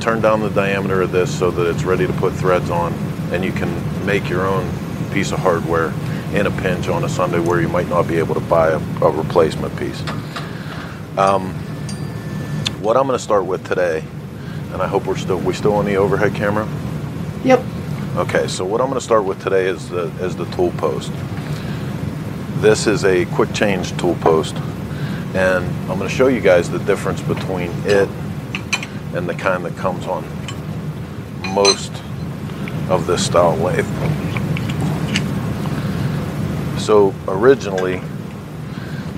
[0.00, 2.94] turn down the diameter of this so that it's ready to put threads on,
[3.30, 3.70] and you can
[4.06, 4.66] make your own
[5.12, 5.92] piece of hardware
[6.32, 8.78] in a pinch on a Sunday where you might not be able to buy a,
[9.02, 10.02] a replacement piece.
[11.18, 11.52] Um,
[12.80, 14.02] what I'm going to start with today,
[14.72, 16.66] and I hope we're still we still on the overhead camera.
[17.42, 17.64] Yep.
[18.16, 21.10] Okay, so what I'm going to start with today is the is the tool post.
[22.60, 24.56] This is a quick change tool post,
[25.34, 28.10] and I'm going to show you guys the difference between it
[29.14, 30.22] and the kind that comes on
[31.54, 31.90] most
[32.90, 33.86] of this style lathe.
[36.78, 38.02] So originally,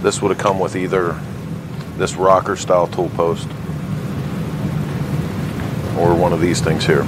[0.00, 1.18] this would have come with either
[1.96, 3.48] this rocker style tool post
[5.98, 7.04] or one of these things here.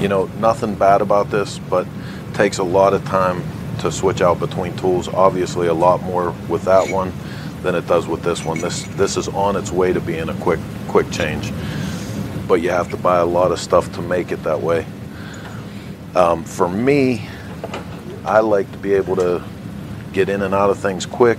[0.00, 1.86] You know, nothing bad about this, but
[2.34, 3.42] takes a lot of time
[3.80, 5.08] to switch out between tools.
[5.08, 7.12] Obviously, a lot more with that one
[7.62, 8.58] than it does with this one.
[8.58, 11.52] This this is on its way to being a quick quick change,
[12.46, 14.86] but you have to buy a lot of stuff to make it that way.
[16.14, 17.28] Um, for me,
[18.24, 19.42] I like to be able to
[20.12, 21.38] get in and out of things quick.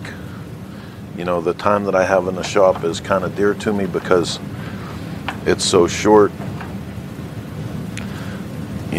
[1.18, 3.74] You know, the time that I have in the shop is kind of dear to
[3.74, 4.39] me because
[5.45, 6.32] it's so short.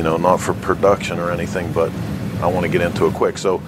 [0.01, 1.92] You know, not for production or anything, but
[2.40, 3.36] I want to get into it quick.
[3.36, 3.61] So,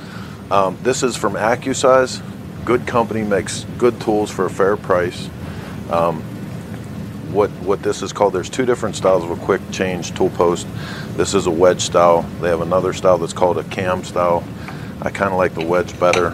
[0.50, 2.22] um, this is from AccuSize.
[2.64, 5.28] Good company makes good tools for a fair price.
[5.90, 6.22] Um,
[7.34, 8.32] what what this is called?
[8.32, 10.66] There's two different styles of a quick change tool post.
[11.18, 12.22] This is a wedge style.
[12.40, 14.42] They have another style that's called a cam style.
[15.02, 16.30] I kind of like the wedge better.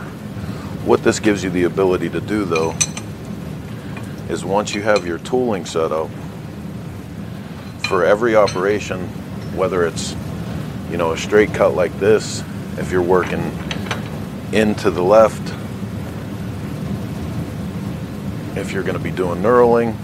[0.86, 2.76] What this gives you the ability to do though
[4.28, 6.08] is once you have your tooling set up
[7.88, 9.10] for every operation,
[9.58, 10.14] whether it's
[10.90, 12.42] you know a straight cut like this,
[12.78, 13.52] if you're working
[14.52, 15.42] into the left,
[18.56, 19.94] if you're going to be doing knurling,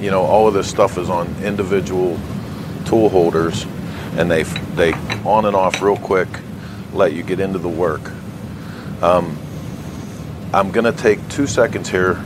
[0.00, 2.18] you know all of this stuff is on individual
[2.86, 3.66] tool holders,
[4.16, 4.42] and they
[4.74, 4.92] they
[5.24, 6.28] on and off real quick,
[6.92, 8.10] let you get into the work.
[9.02, 9.38] Um,
[10.52, 12.24] I'm going to take two seconds here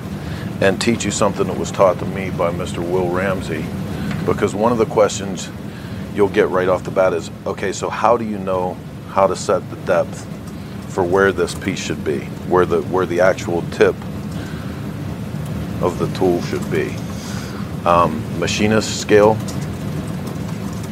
[0.60, 2.78] and teach you something that was taught to me by Mr.
[2.78, 3.64] Will Ramsey,
[4.32, 5.50] because one of the questions
[6.14, 8.74] you'll get right off the bat is, okay, so how do you know
[9.10, 10.26] how to set the depth
[10.92, 13.94] for where this piece should be, where the where the actual tip
[15.80, 16.94] of the tool should be?
[17.86, 19.36] Um, machinist scale.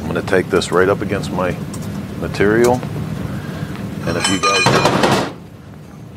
[0.01, 1.51] I'm going to take this right up against my
[2.19, 4.63] material, and if you guys,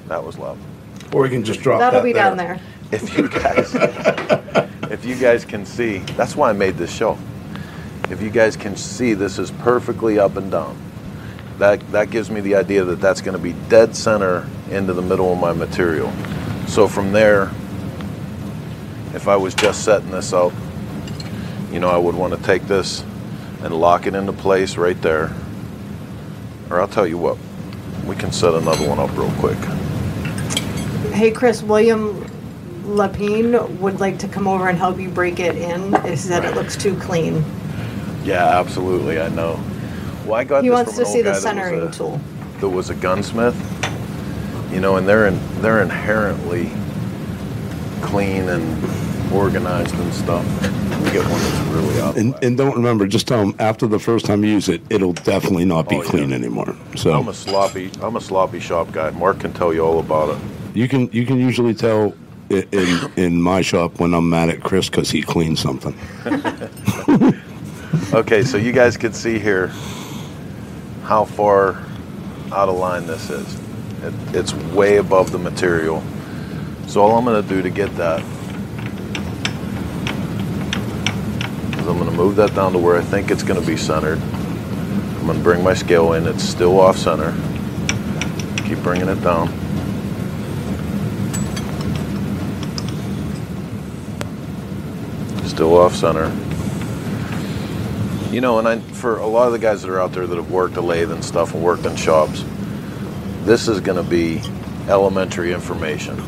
[0.07, 0.57] that was loud.
[1.13, 2.61] Or you can just drop That'll that be down there.
[2.93, 3.75] if you guys
[5.01, 7.19] if you guys can see that's why i made this show.
[8.11, 10.77] If you guys can see this is perfectly up and down.
[11.57, 15.01] That that gives me the idea that that's going to be dead center into the
[15.01, 16.13] middle of my material.
[16.67, 17.51] So from there
[19.15, 20.53] if i was just setting this up
[21.73, 23.03] you know i would want to take this
[23.63, 25.35] and lock it into place right there.
[26.69, 27.39] Or i'll tell you what
[28.05, 29.59] we can set another one up real quick.
[31.15, 32.27] Hey, Chris, William
[32.85, 35.93] Lapine would like to come over and help you break it in.
[36.05, 37.45] He said it looks too clean.
[38.25, 39.21] Yeah, absolutely.
[39.21, 39.59] I know.
[40.25, 42.21] Well, I got He this wants from to see the guy that centering a- tool.
[42.61, 43.57] That was a gunsmith.
[44.73, 46.71] You know, and they're in, they're inherently
[48.03, 50.45] clean and organized and stuff.
[51.03, 52.17] We get one that's really out.
[52.17, 55.13] And, and don't remember, just tell them after the first time you use it, it'll
[55.13, 56.11] definitely not be Oh, yeah.
[56.11, 56.77] clean anymore.
[56.97, 59.11] So I'm a sloppy I'm a sloppy shop guy.
[59.11, 60.77] Mark can tell you all about it.
[60.77, 62.15] you can you can usually tell i-
[62.51, 65.97] in in my shop when I'm mad at Chris because he cleaned something.
[68.13, 69.69] Okay, so you guys can see here
[71.05, 71.81] how far
[72.53, 73.55] out of line this is.
[74.03, 76.03] It, it's way above the material.
[76.87, 78.21] So all I'm going to do to get that
[81.79, 83.77] is I'm going to move that down to where I think it's going to be
[83.77, 84.19] centered.
[84.21, 86.27] I'm going to bring my scale in.
[86.27, 87.33] It's still off center.
[88.69, 89.49] Keep bringing it down.
[95.61, 96.25] Still off center.
[98.35, 100.35] You know, and I, for a lot of the guys that are out there that
[100.35, 102.43] have worked a lathe and stuff and worked in shops,
[103.43, 104.41] this is going to be
[104.89, 106.19] elementary information.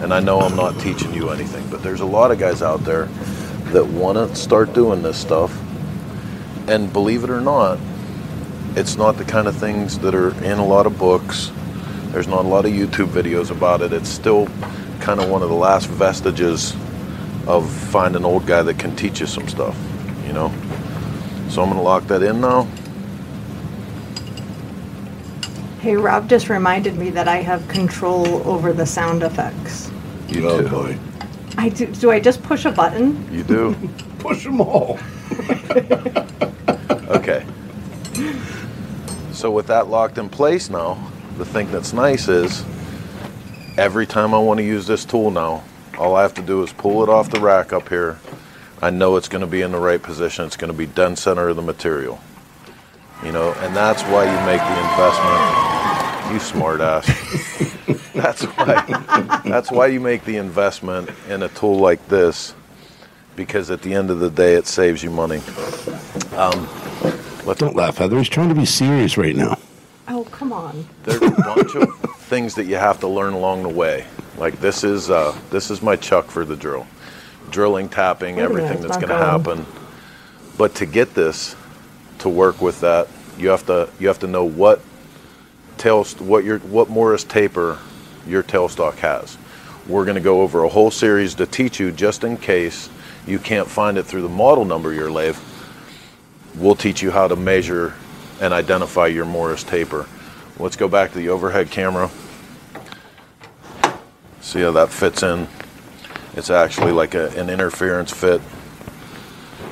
[0.00, 2.82] And I know I'm not teaching you anything, but there's a lot of guys out
[2.82, 3.04] there
[3.66, 5.56] that want to start doing this stuff.
[6.68, 7.78] And believe it or not,
[8.74, 11.52] it's not the kind of things that are in a lot of books.
[12.06, 13.92] There's not a lot of YouTube videos about it.
[13.92, 14.48] It's still
[14.98, 16.74] kind of one of the last vestiges
[17.46, 19.76] of find an old guy that can teach you some stuff,
[20.26, 20.48] you know.
[21.48, 22.68] So I'm gonna lock that in now.
[25.80, 29.90] Hey, Rob just reminded me that I have control over the sound effects.
[30.28, 30.98] You oh, boy.
[31.56, 31.86] I do.
[31.86, 33.26] Do I just push a button?
[33.32, 33.74] You do.
[34.18, 34.98] push them all.
[37.08, 37.44] okay.
[39.32, 42.62] So with that locked in place now, the thing that's nice is
[43.78, 45.64] every time I want to use this tool now,
[45.98, 48.18] all I have to do is pull it off the rack up here.
[48.82, 50.46] I know it's going to be in the right position.
[50.46, 52.20] It's going to be dead center of the material.
[53.24, 56.32] You know, and that's why you make the investment.
[56.32, 57.06] You smart ass.
[58.14, 62.54] that's why that's why you make the investment in a tool like this
[63.36, 65.40] because at the end of the day it saves you money.
[66.36, 66.68] Um,
[67.56, 68.18] Don't laugh, Heather.
[68.18, 69.58] He's trying to be serious right now.
[70.08, 70.86] Oh, come on.
[71.04, 74.06] There's a bunch of things that you have to learn along the way.
[74.40, 76.86] Like this is uh, this is my chuck for the drill,
[77.50, 79.66] drilling, tapping, everything that's going to happen.
[80.56, 81.54] But to get this
[82.20, 84.80] to work with that, you have to you have to know what
[85.76, 87.78] tail what your what Morse taper
[88.26, 89.36] your tailstock has.
[89.86, 92.88] We're going to go over a whole series to teach you just in case
[93.26, 95.36] you can't find it through the model number your lathe.
[96.56, 97.92] We'll teach you how to measure
[98.40, 100.06] and identify your Morse taper.
[100.58, 102.10] Let's go back to the overhead camera.
[104.40, 105.46] See how that fits in.
[106.34, 108.40] It's actually like a, an interference fit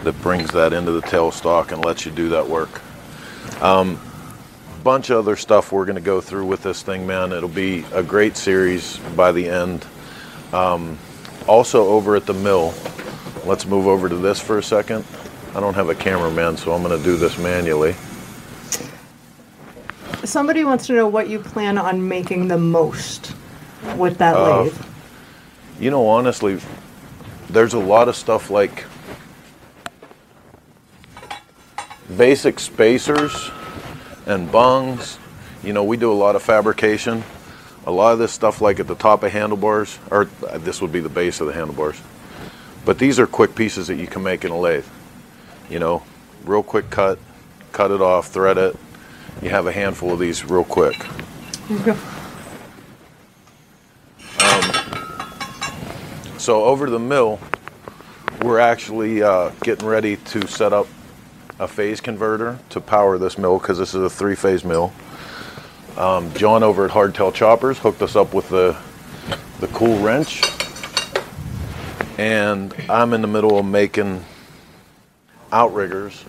[0.05, 2.81] that brings that into the tailstock and lets you do that work.
[3.63, 4.01] Um,
[4.85, 7.33] bunch of other stuff we're going to go through with this thing, man.
[7.33, 9.85] It'll be a great series by the end.
[10.53, 10.99] Um,
[11.47, 12.73] also over at the mill,
[13.45, 15.05] let's move over to this for a second.
[15.55, 17.95] I don't have a cameraman, so I'm going to do this manually.
[20.25, 23.35] Somebody wants to know what you plan on making the most
[23.97, 24.87] with that uh, lathe.
[25.81, 26.59] You know, honestly,
[27.49, 28.85] there's a lot of stuff like
[32.17, 33.51] basic spacers
[34.27, 35.19] and bungs.
[35.63, 37.23] You know, we do a lot of fabrication.
[37.87, 40.27] A lot of this stuff, like at the top of handlebars, or
[40.59, 42.01] this would be the base of the handlebars.
[42.85, 44.87] But these are quick pieces that you can make in a lathe.
[45.71, 46.03] You know,
[46.45, 47.19] real quick cut,
[47.73, 48.77] cut it off, thread it,
[49.43, 50.97] you have a handful of these real quick.
[54.49, 57.39] Um, so over the mill,
[58.43, 60.87] we're actually uh, getting ready to set up
[61.59, 64.93] a phase converter to power this mill because this is a three-phase mill.
[65.97, 68.77] Um, John over at Hardtail Choppers hooked us up with the
[69.61, 70.41] the cool wrench,
[72.17, 74.25] and I'm in the middle of making
[75.51, 76.25] outriggers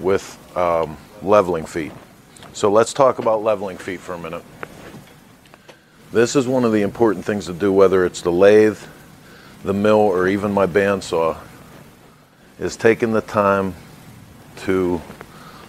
[0.00, 1.92] with um, leveling feet.
[2.54, 4.42] So let's talk about leveling feet for a minute.
[6.12, 8.78] This is one of the important things to do, whether it's the lathe,
[9.64, 11.36] the mill, or even my bandsaw,
[12.60, 13.74] is taking the time
[14.58, 15.02] to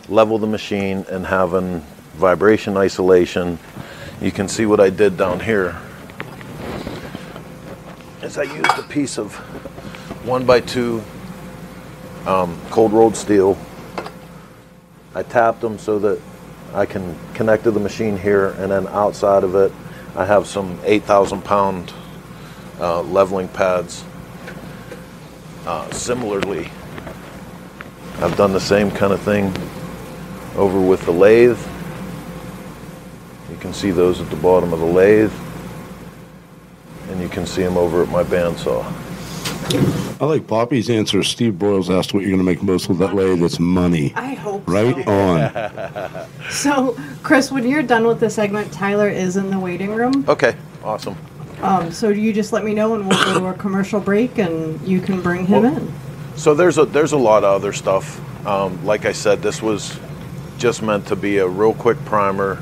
[0.07, 1.79] level the machine and having
[2.13, 3.57] vibration isolation.
[4.21, 5.75] You can see what I did down here
[8.21, 9.33] is I used a piece of
[10.25, 11.03] one by two
[12.27, 13.57] um, cold rolled steel.
[15.15, 16.21] I tapped them so that
[16.75, 19.71] I can connect to the machine here, and then outside of it,
[20.17, 21.93] I have some 8,000 pound
[22.79, 24.03] uh, leveling pads.
[25.63, 26.71] Uh, similarly,
[28.17, 29.55] I've done the same kind of thing
[30.55, 31.59] over with the lathe.
[33.51, 35.33] You can see those at the bottom of the lathe,
[37.11, 40.03] and you can see them over at my bandsaw.
[40.19, 41.21] I like Poppy's answer.
[41.21, 43.43] Steve Broyles asked what you're going to make most with that lathe.
[43.43, 44.13] It's money.
[44.15, 45.11] I hope right so.
[45.11, 46.27] on.
[46.49, 50.25] so, Chris, when you're done with the segment, Tyler is in the waiting room.
[50.27, 51.15] Okay, awesome.
[51.61, 54.81] Um, so you just let me know, and we'll go to a commercial break, and
[54.87, 55.93] you can bring him well, in.
[56.35, 58.19] So there's a there's a lot of other stuff.
[58.45, 59.99] Um, like I said, this was
[60.57, 62.61] just meant to be a real quick primer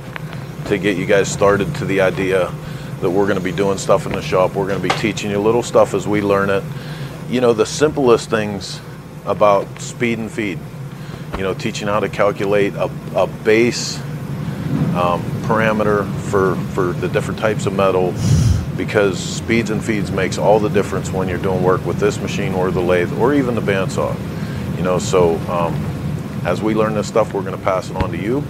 [0.65, 2.51] to get you guys started to the idea
[2.99, 4.55] that we're going to be doing stuff in the shop.
[4.55, 6.63] We're going to be teaching you little stuff as we learn it
[7.29, 8.79] you know, the simplest things
[9.25, 10.59] about speed and feed.
[11.37, 13.99] You know, teaching how to calculate a, a base
[14.95, 18.13] um, parameter for, for the different types of metal
[18.77, 22.53] because speeds and feeds makes all the difference when you're doing work with this machine
[22.53, 24.15] or the lathe or even the bandsaw.
[24.77, 25.73] You know, so um,
[26.45, 28.43] as we learn this stuff, we're going to pass it on to you,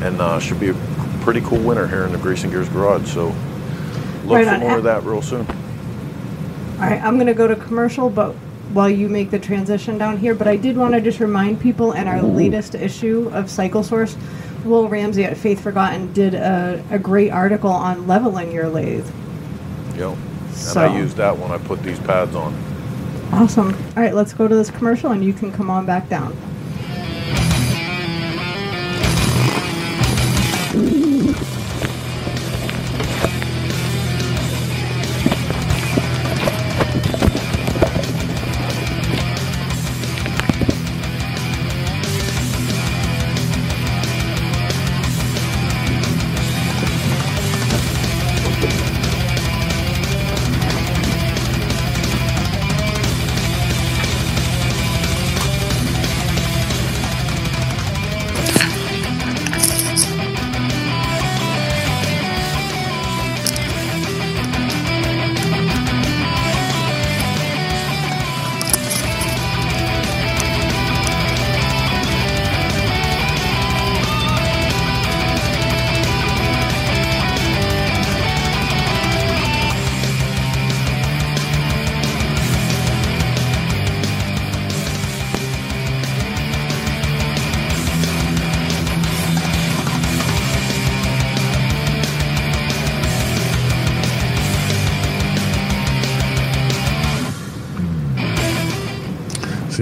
[0.00, 0.74] and uh, should be a
[1.22, 3.10] pretty cool winter here in the Greasing Gears garage.
[3.10, 3.28] So
[4.24, 5.46] look right for more of that real soon.
[6.82, 8.32] All right, I'm going to go to commercial, but
[8.72, 10.34] while you make the transition down here.
[10.34, 14.16] But I did want to just remind people in our latest issue of Cycle Source,
[14.64, 19.06] Will Ramsey at Faith Forgotten did a, a great article on leveling your lathe.
[19.96, 20.16] Yep.
[20.16, 22.52] And So- I used that when I put these pads on.
[23.32, 23.68] Awesome.
[23.96, 26.36] All right, let's go to this commercial and you can come on back down.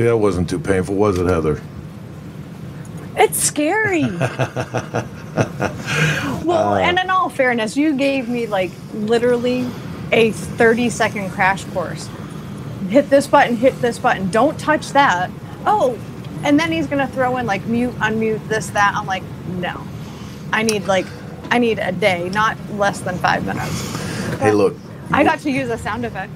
[0.00, 1.60] See, that wasn't too painful, was it, Heather?
[3.16, 4.04] It's scary.
[6.42, 9.68] well, uh, and in all fairness, you gave me like literally
[10.10, 12.08] a 30 second crash course.
[12.88, 15.30] Hit this button, hit this button, don't touch that.
[15.66, 15.98] Oh,
[16.44, 18.94] and then he's going to throw in like mute, unmute, this, that.
[18.96, 19.86] I'm like, no.
[20.50, 21.04] I need like,
[21.50, 24.38] I need a day, not less than five minutes.
[24.38, 24.74] Hey, look,
[25.12, 26.32] I got to use a sound effect.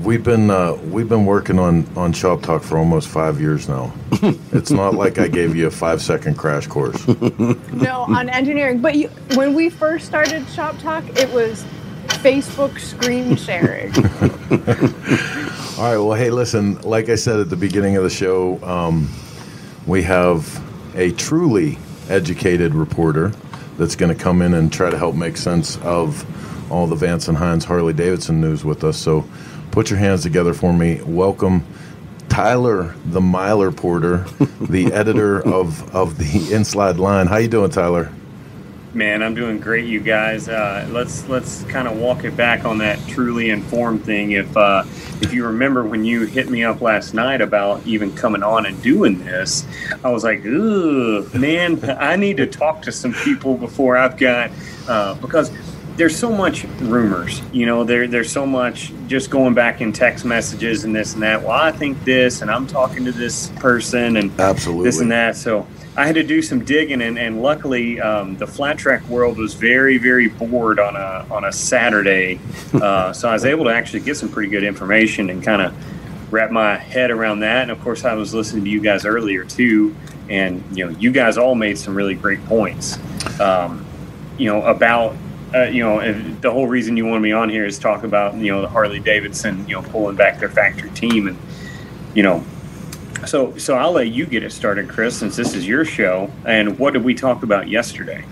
[0.00, 3.92] We've been uh, we've been working on on Shop Talk for almost five years now.
[4.52, 7.06] it's not like I gave you a five second crash course.
[7.76, 8.80] No, on engineering.
[8.80, 11.64] But you, when we first started Shop Talk, it was
[12.06, 13.94] Facebook screen sharing.
[15.78, 15.98] All right.
[15.98, 16.80] Well, hey, listen.
[16.80, 19.10] Like I said at the beginning of the show, um,
[19.86, 20.62] we have
[20.96, 21.78] a truly
[22.08, 23.32] educated reporter
[23.76, 26.24] that's going to come in and try to help make sense of
[26.72, 28.96] all the Vance and Hines Harley Davidson news with us.
[28.96, 29.24] So,
[29.76, 31.02] put your hands together for me.
[31.04, 31.62] Welcome.
[32.30, 34.24] Tyler, the Miler Porter,
[34.58, 37.26] the editor of, of the Inslide Line.
[37.26, 38.10] How you doing, Tyler?
[38.94, 40.48] Man, I'm doing great, you guys.
[40.48, 44.32] Uh, let's let's kind of walk it back on that truly informed thing.
[44.32, 44.84] If uh,
[45.20, 48.82] if you remember when you hit me up last night about even coming on and
[48.82, 49.66] doing this,
[50.02, 54.50] I was like, "Ugh, man, I need to talk to some people before I've got
[54.88, 55.50] uh, because
[55.96, 57.40] there's so much rumors.
[57.52, 61.22] You know, there there's so much just going back in text messages and this and
[61.22, 61.42] that.
[61.42, 64.84] Well, I think this, and I'm talking to this person, and Absolutely.
[64.84, 65.36] this and that.
[65.36, 65.66] So
[65.96, 69.54] I had to do some digging, and, and luckily, um, the flat track world was
[69.54, 72.38] very, very bored on a on a Saturday,
[72.74, 76.32] uh, so I was able to actually get some pretty good information and kind of
[76.32, 77.62] wrap my head around that.
[77.62, 79.96] And of course, I was listening to you guys earlier too,
[80.28, 82.98] and you know, you guys all made some really great points.
[83.40, 83.86] Um,
[84.36, 85.16] you know about.
[85.56, 88.52] Uh, you know, the whole reason you wanted me on here is talk about you
[88.52, 91.38] know the Harley Davidson, you know, pulling back their factory team, and
[92.14, 92.44] you know,
[93.26, 96.30] so, so I'll let you get it started, Chris, since this is your show.
[96.44, 98.24] And what did we talk about yesterday?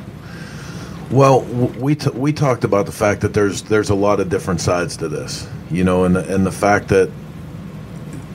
[1.10, 4.60] Well, we t- we talked about the fact that there's there's a lot of different
[4.60, 7.10] sides to this, you know, and the, and the fact that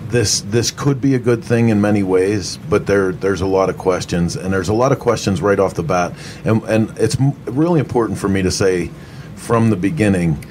[0.09, 3.69] this this could be a good thing in many ways, but there there's a lot
[3.69, 7.17] of questions, and there's a lot of questions right off the bat, and and it's
[7.45, 8.89] really important for me to say
[9.35, 10.43] from the beginning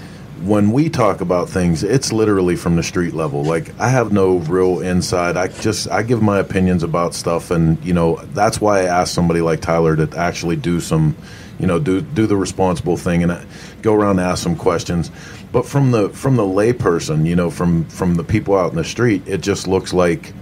[0.43, 3.43] when we talk about things, it's literally from the street level.
[3.43, 5.37] Like I have no real insight.
[5.37, 9.15] I just I give my opinions about stuff, and you know that's why I asked
[9.15, 11.17] somebody like Tyler to actually do some,
[11.59, 13.41] you know, do do the responsible thing and uh,
[13.83, 15.11] go around and ask some questions.
[15.51, 18.85] But from the from the layperson, you know, from from the people out in the
[18.85, 20.33] street, it just looks like,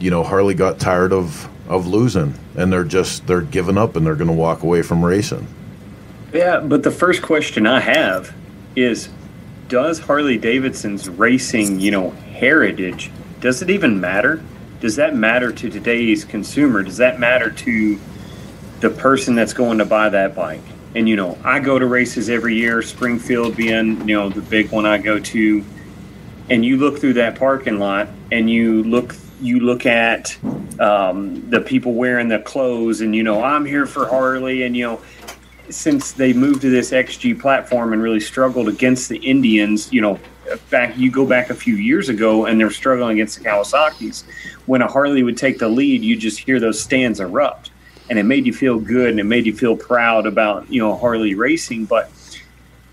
[0.00, 4.06] you know, Harley got tired of of losing, and they're just they're giving up and
[4.06, 5.46] they're going to walk away from racing.
[6.32, 8.34] Yeah, but the first question I have
[8.74, 9.08] is
[9.68, 14.42] does Harley Davidson's racing, you know, heritage, does it even matter?
[14.80, 16.82] Does that matter to today's consumer?
[16.82, 17.98] Does that matter to
[18.80, 20.62] the person that's going to buy that bike?
[20.98, 24.72] And you know, I go to races every year, Springfield being, you know, the big
[24.72, 25.64] one I go to,
[26.50, 30.36] and you look through that parking lot and you look you look at
[30.80, 34.64] um, the people wearing the clothes and you know i'm here for harley.
[34.64, 35.00] And you know
[35.70, 40.18] since they moved to this xg platform and really struggled against the indians you know
[40.70, 44.24] back you go back a few years ago and they're struggling against the Kawasaki's.
[44.66, 47.67] When a Harley would take the lead, you just hear those stands erupt,
[48.10, 50.96] and it made you feel good and it made you feel proud about you know
[50.96, 51.84] Harley racing.
[51.86, 52.10] But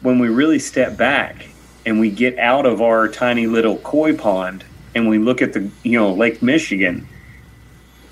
[0.01, 1.47] when we really step back
[1.85, 4.63] and we get out of our tiny little koi pond
[4.93, 7.07] and we look at the you know Lake Michigan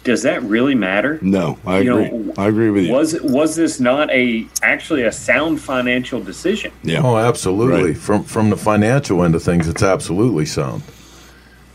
[0.03, 1.17] does that really matter?
[1.21, 2.17] No, I You agree.
[2.17, 2.91] know, I agree with you.
[2.91, 6.73] Was was this not a actually a sound financial decision?
[6.83, 7.01] yeah.
[7.01, 7.91] Oh, absolutely.
[7.91, 7.97] Right.
[7.97, 10.83] From from the financial end of things, it's absolutely sound.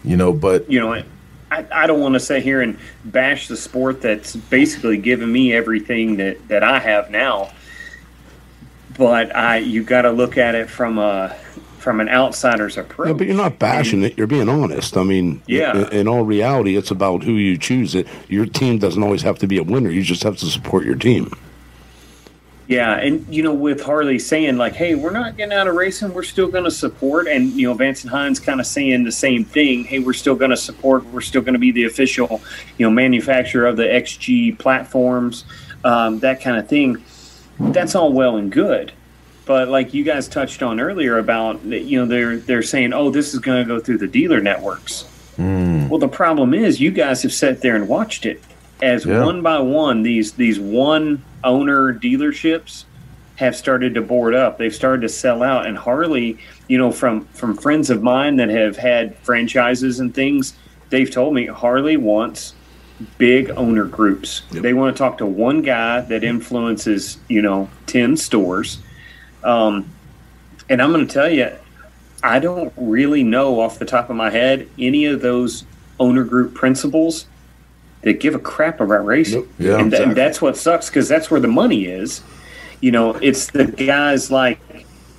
[0.04, 1.02] You know, but You know,
[1.58, 5.52] I, I don't want to sit here and bash the sport that's basically given me
[5.52, 7.50] everything that, that I have now.
[8.96, 11.36] But I you got to look at it from a
[11.78, 13.08] from an outsider's approach.
[13.08, 14.18] Yeah, but you're not bashing it.
[14.18, 14.96] You're being honest.
[14.96, 15.86] I mean, Yeah.
[15.88, 17.94] In, in all reality, it's about who you choose.
[17.94, 18.08] It.
[18.28, 19.90] Your team doesn't always have to be a winner.
[19.90, 21.32] You just have to support your team.
[22.68, 26.12] Yeah, and you know, with Harley saying like, "Hey, we're not getting out of racing.
[26.12, 29.12] We're still going to support," and you know, Vance and Hines kind of saying the
[29.12, 29.84] same thing.
[29.84, 31.02] Hey, we're still going to support.
[31.06, 32.42] We're still going to be the official,
[32.76, 35.44] you know, manufacturer of the XG platforms,
[35.82, 37.02] um, that kind of thing.
[37.58, 38.92] That's all well and good,
[39.46, 43.32] but like you guys touched on earlier about, you know, they're they're saying, "Oh, this
[43.32, 45.06] is going to go through the dealer networks."
[45.88, 48.42] Well, the problem is, you guys have sat there and watched it
[48.82, 49.24] as Yeah.
[49.24, 52.84] one by one these these one owner dealerships
[53.36, 54.58] have started to board up.
[54.58, 58.48] They've started to sell out, and Harley, you know, from from friends of mine that
[58.48, 60.54] have had franchises and things,
[60.90, 62.54] they've told me Harley wants
[63.16, 64.42] big owner groups.
[64.50, 64.62] Yep.
[64.62, 68.78] They want to talk to one guy that influences, you know, ten stores.
[69.44, 69.88] Um,
[70.68, 71.50] and I'm going to tell you,
[72.24, 75.64] I don't really know off the top of my head any of those
[76.00, 77.26] owner group principals
[78.02, 79.40] that give a crap about racing.
[79.40, 79.48] Nope.
[79.58, 82.22] Yeah, and, th- and that's what sucks because that's where the money is.
[82.80, 84.60] You know, it's the guys like,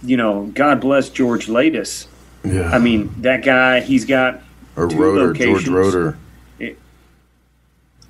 [0.01, 2.07] you know, God bless George Latus.
[2.43, 4.41] yeah, I mean, that guy, he's got
[4.75, 5.69] or two Rotor, George locations.
[5.69, 6.17] Rotor.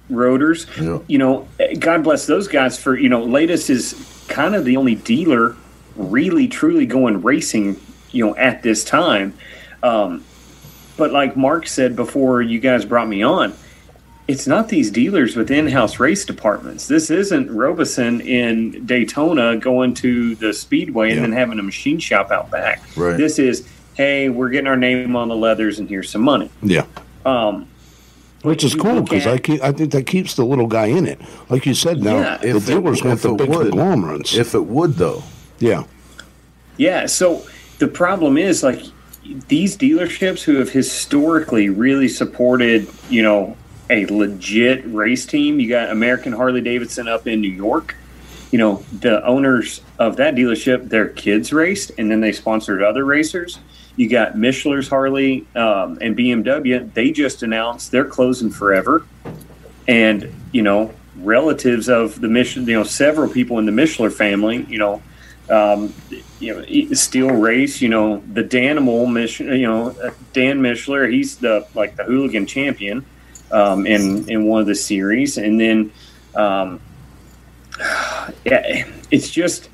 [0.09, 0.67] rotors.
[0.80, 0.99] Yeah.
[1.07, 1.47] You know,
[1.80, 5.55] God bless those guys for, you know, Latus is kind of the only dealer
[5.95, 7.80] really truly going racing,
[8.11, 9.34] you know, at this time.
[9.82, 10.24] Um,
[10.97, 13.53] but like Mark said before you guys brought me on,
[14.30, 16.88] it's not these dealers with in-house race departments.
[16.88, 21.21] This isn't Robeson in Daytona going to the speedway and Yeah.
[21.23, 22.84] then having a machine shop out back.
[22.95, 23.17] Right.
[23.17, 26.51] This is, hey, we're getting our name on the leathers and here's some money.
[26.61, 26.84] Yeah.
[27.25, 27.65] Um,
[28.43, 31.19] Which is cool because I keep, I think that keeps the little guy in it.
[31.49, 32.38] Like you said, now Yeah.
[32.38, 33.69] the If it- dealers want the big would.
[33.71, 34.38] conglomerates.
[34.38, 35.23] If it would though,
[35.57, 35.84] yeah,
[36.77, 37.07] Yeah.
[37.07, 37.41] So
[37.80, 38.84] the problem is like
[39.47, 43.55] these dealerships who have historically really supported, you know,
[43.89, 45.59] a legit race team.
[45.59, 47.95] You got American Harley Davidson up in New York.
[48.51, 53.05] You know, the owners of that dealership, their kids raced, and then they sponsored other
[53.05, 53.59] racers.
[53.95, 56.91] You got Michelin's Harley um, and BMW.
[56.93, 59.05] They just announced they're closing forever,
[59.87, 64.65] and you know, relatives of the Michelin, you know, several people in the Michelin family,
[64.69, 65.01] you know,
[65.49, 65.93] um,
[66.39, 71.37] you know, Steel Race, you know, the Danimal, Mich- you know, uh, Dan Michler, he's
[71.37, 73.05] the like the hooligan champion
[73.52, 75.91] um, in in one of the series, and then
[76.36, 76.80] um,
[78.45, 79.70] yeah, it's just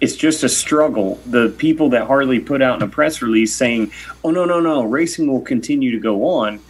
[0.00, 1.20] it's just a struggle.
[1.26, 3.92] The people that hardly put out in a press release saying,
[4.24, 6.60] "Oh no, no, no, racing will continue to go on."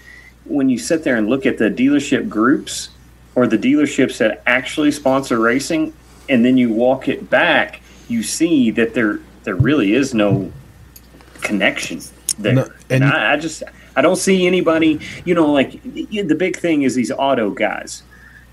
[0.44, 2.88] When you sit there and look at the dealership groups
[3.34, 5.92] or the dealerships that actually sponsor racing,
[6.28, 10.52] and then you walk it back, you see that there there really is no
[11.40, 12.00] connection
[12.38, 12.54] there.
[12.54, 13.62] No, and and I, I just
[13.96, 15.00] I don't see anybody.
[15.24, 18.02] You know, like the big thing is these auto guys.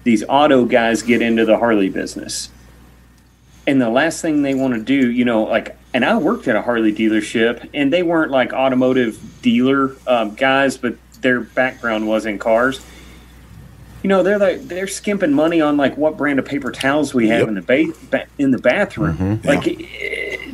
[0.04, 2.50] These auto guys get into the Harley business,
[3.66, 5.76] and the last thing they want to do, you know, like.
[5.94, 10.78] And I worked at a Harley dealership, and they weren't like automotive dealer um, guys,
[10.78, 12.86] but their background was in cars
[14.04, 17.28] you know they're like they're skimping money on like what brand of paper towels we
[17.30, 17.48] have Yep.
[17.50, 19.18] in the ba- ba- in the bathroom.
[19.18, 19.48] Mm-hmm.
[19.48, 19.74] Like All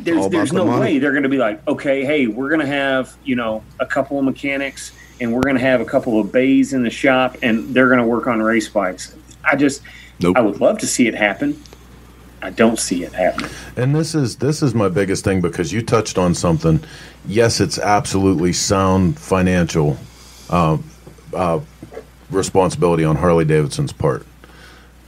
[0.04, 0.80] there's there's no money.
[0.80, 3.86] way they're going to be like, okay, hey, we're going to have you know a
[3.86, 7.36] couple of mechanics and we're going to have a couple of bays in the shop
[7.42, 9.14] and they're going to work on race bikes.
[9.44, 9.82] I just
[10.20, 10.36] Nope.
[10.36, 11.60] I would love to see it happen.
[12.40, 13.50] I don't see it happening.
[13.76, 16.82] And this is this is my biggest thing because you touched on something.
[17.26, 19.96] Yes, it's absolutely sound financial
[20.50, 20.76] uh,
[21.32, 21.60] uh,
[22.30, 24.26] responsibility on Harley Davidson's part.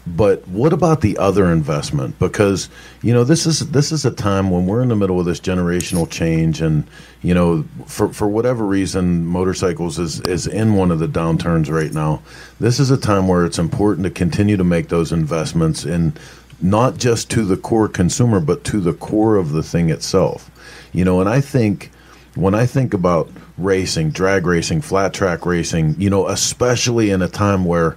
[0.07, 2.18] But what about the other investment?
[2.20, 2.68] Because
[3.02, 5.40] you know this is this is a time when we're in the middle of this
[5.40, 6.86] generational change, and
[7.22, 11.92] you know for for whatever reason, motorcycles is is in one of the downturns right
[11.92, 12.22] now.
[12.61, 16.12] This is a time where it's important to continue to make those investments in
[16.61, 20.50] not just to the core consumer, but to the core of the thing itself.
[20.92, 21.90] You know, and I think
[22.36, 23.28] when I think about
[23.59, 27.96] racing, drag racing, flat track racing, you know, especially in a time where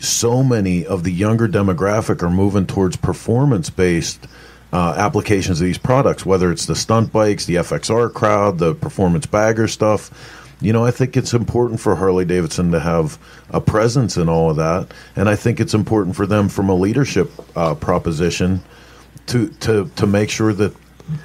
[0.00, 4.26] so many of the younger demographic are moving towards performance based
[4.72, 9.26] uh, applications of these products, whether it's the stunt bikes, the FXR crowd, the performance
[9.26, 10.10] bagger stuff.
[10.60, 13.18] You know, I think it's important for Harley Davidson to have
[13.50, 16.74] a presence in all of that, and I think it's important for them from a
[16.74, 18.60] leadership uh, proposition
[19.26, 20.74] to to to make sure that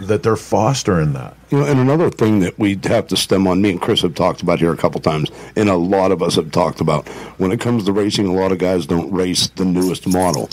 [0.02, 1.36] that they're fostering that.
[1.50, 4.16] You know, and another thing that we have to stem on, me and Chris have
[4.16, 7.08] talked about here a couple times, and a lot of us have talked about.
[7.38, 10.48] When it comes to racing, a lot of guys don't race the newest model.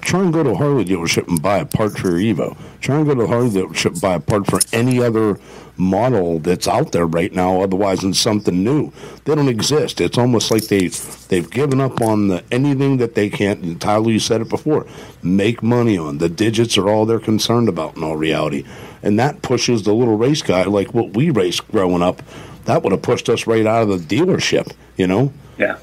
[0.00, 2.56] Try and go to a Harley dealership and buy a part for your Evo.
[2.80, 5.38] Try and go to a Harley dealership and buy a part for any other
[5.76, 7.60] model that's out there right now.
[7.60, 8.92] Otherwise, than something new,
[9.24, 10.00] they don't exist.
[10.00, 10.88] It's almost like they
[11.28, 13.80] they've given up on the, anything that they can't.
[13.80, 14.86] Tyler, you said it before,
[15.22, 16.18] make money on.
[16.18, 18.64] The digits are all they're concerned about in all reality,
[19.02, 22.22] and that pushes the little race guy like what we raced growing up.
[22.64, 25.32] That would have pushed us right out of the dealership, you know.
[25.58, 25.78] Yeah.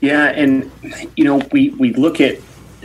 [0.00, 0.70] Yeah, and
[1.16, 2.38] you know, we we look at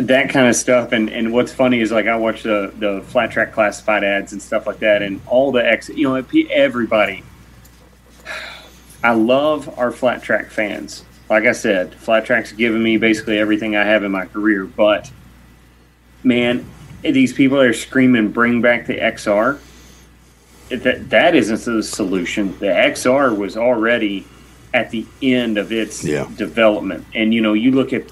[0.08, 0.91] that kind of stuff.
[0.91, 4.41] And, and what's funny is like I watch the the flat track classified ads and
[4.41, 6.16] stuff like that and all the ex you know
[6.49, 7.24] everybody
[9.04, 11.04] I love our flat track fans.
[11.30, 15.10] Like I said flat track's given me basically everything I have in my career but
[16.24, 16.66] man
[17.02, 19.60] these people are screaming bring back the XR
[20.70, 22.58] that that isn't the solution.
[22.60, 24.26] The XR was already
[24.74, 26.30] at the end of its Yeah.
[26.38, 27.06] development.
[27.14, 28.04] And you know you look at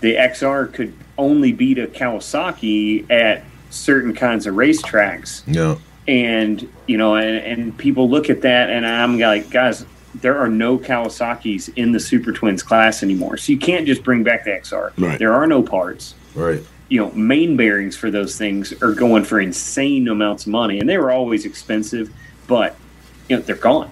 [0.00, 5.42] the XR could only beat a Kawasaki at certain kinds of racetracks.
[5.46, 5.76] Yeah.
[6.08, 10.48] And, you know, and, and people look at that and I'm like, guys, there are
[10.48, 13.36] no Kawasaki's in the Super Twins class anymore.
[13.36, 14.92] So you can't just bring back the XR.
[14.96, 15.18] Right.
[15.18, 16.14] There are no parts.
[16.34, 16.62] Right.
[16.88, 20.88] You know, main bearings for those things are going for insane amounts of money and
[20.88, 22.14] they were always expensive,
[22.46, 22.76] but,
[23.28, 23.90] you know, they're gone.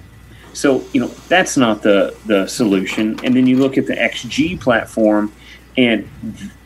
[0.52, 3.18] So, you know, that's not the, the solution.
[3.24, 5.32] And then you look at the XG platform
[5.76, 6.04] and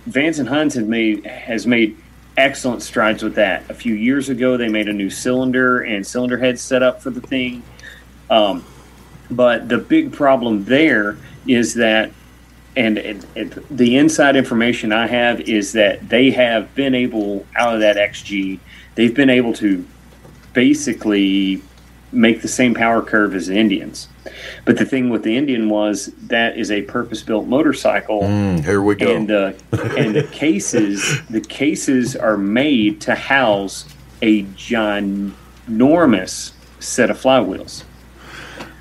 [0.06, 1.96] Vance and Hines made has made
[2.36, 3.68] excellent strides with that.
[3.70, 7.10] A few years ago, they made a new cylinder and cylinder head set up for
[7.10, 7.62] the thing.
[8.30, 8.64] Um,
[9.30, 12.12] but the big problem there is that,
[12.76, 17.74] and it, it, the inside information I have is that they have been able out
[17.74, 18.60] of that XG,
[18.94, 19.84] they've been able to
[20.52, 21.62] basically
[22.12, 24.08] make the same power curve as the Indians.
[24.64, 28.94] But the thing with the Indian was that is a purpose-built motorcycle Mm, here we
[28.94, 29.14] go.
[29.14, 29.54] and the
[29.96, 33.84] and the cases the cases are made to house
[34.22, 34.44] a
[35.68, 37.84] ginormous set of flywheels.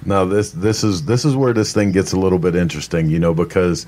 [0.05, 3.19] Now this this is this is where this thing gets a little bit interesting, you
[3.19, 3.85] know, because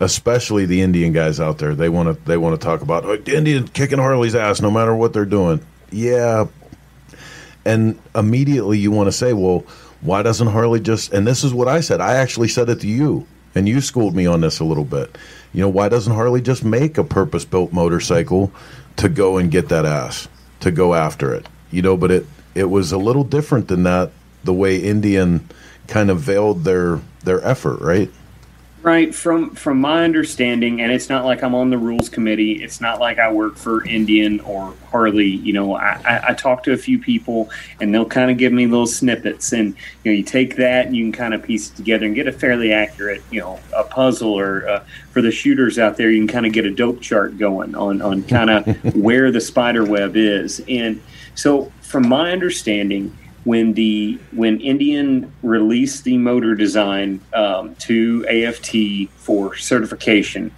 [0.00, 3.14] especially the Indian guys out there, they want to they want to talk about oh,
[3.26, 5.60] Indian kicking Harley's ass no matter what they're doing.
[5.90, 6.46] Yeah,
[7.68, 9.64] and immediately you want to say, well,
[10.00, 11.12] why doesn't Harley just?
[11.12, 12.00] And this is what I said.
[12.00, 15.18] I actually said it to you, and you schooled me on this a little bit.
[15.52, 18.50] You know, why doesn't Harley just make a purpose built motorcycle
[18.96, 20.28] to go and get that ass
[20.60, 21.46] to go after it?
[21.70, 24.12] You know, but it it was a little different than that.
[24.44, 25.46] The way Indian
[25.88, 28.10] kind of veiled their their effort, right?
[28.80, 32.62] Right from from my understanding, and it's not like I'm on the rules committee.
[32.62, 35.26] It's not like I work for Indian or Harley.
[35.26, 37.50] You know, I, I, I talk to a few people,
[37.80, 39.74] and they'll kind of give me little snippets, and
[40.04, 42.28] you know, you take that and you can kind of piece it together and get
[42.28, 44.32] a fairly accurate, you know, a puzzle.
[44.32, 47.36] Or uh, for the shooters out there, you can kind of get a dope chart
[47.36, 50.62] going on on kind of where the spider web is.
[50.68, 51.02] And
[51.34, 53.16] so, from my understanding,
[53.48, 60.52] when the when Indian released the motor design um, to AFT for certification,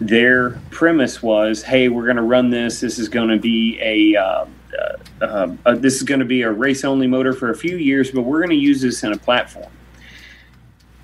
[0.00, 2.80] their premise was, "Hey, we're going to run this.
[2.80, 4.46] This is going to be a uh,
[4.80, 7.76] uh, uh, uh, this is going to be a race only motor for a few
[7.76, 9.70] years, but we're going to use this in a platform."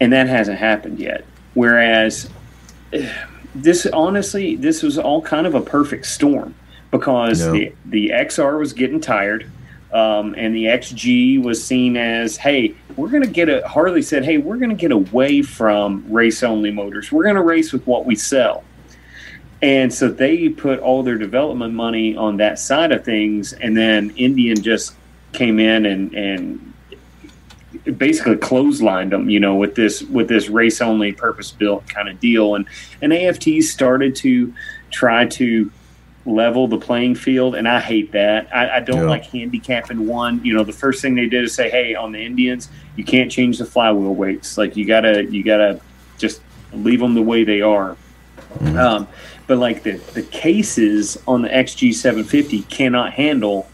[0.00, 1.26] And that hasn't happened yet.
[1.52, 2.30] Whereas
[3.54, 6.54] this, honestly, this was all kind of a perfect storm
[6.90, 7.52] because Yeah.
[7.52, 9.50] the the XR was getting tired.
[9.94, 13.66] Um, and the XG was seen as, hey, we're going to get a.
[13.66, 17.12] Harley said, hey, we're going to get away from race only motors.
[17.12, 18.64] We're going to race with what we sell.
[19.62, 24.10] And so they put all their development money on that side of things, and then
[24.16, 24.96] Indian just
[25.32, 26.74] came in and and
[27.96, 32.18] basically clotheslined them, you know, with this with this race only purpose built kind of
[32.18, 32.66] deal, and
[33.00, 34.52] and AFT started to
[34.90, 35.70] try to
[36.26, 38.48] level the playing field, and I hate that.
[38.54, 39.08] I, I don't Yeah.
[39.08, 40.40] like handicapping one.
[40.44, 43.30] You know, the first thing they did is say, "Hey, on the Indians, you can't
[43.30, 44.56] change the flywheel weights.
[44.56, 45.80] Like you gotta you gotta
[46.18, 46.40] just
[46.72, 47.96] leave them the way they are."
[48.76, 49.06] Um,
[49.46, 53.68] but like the the cases on the XG 750 cannot handle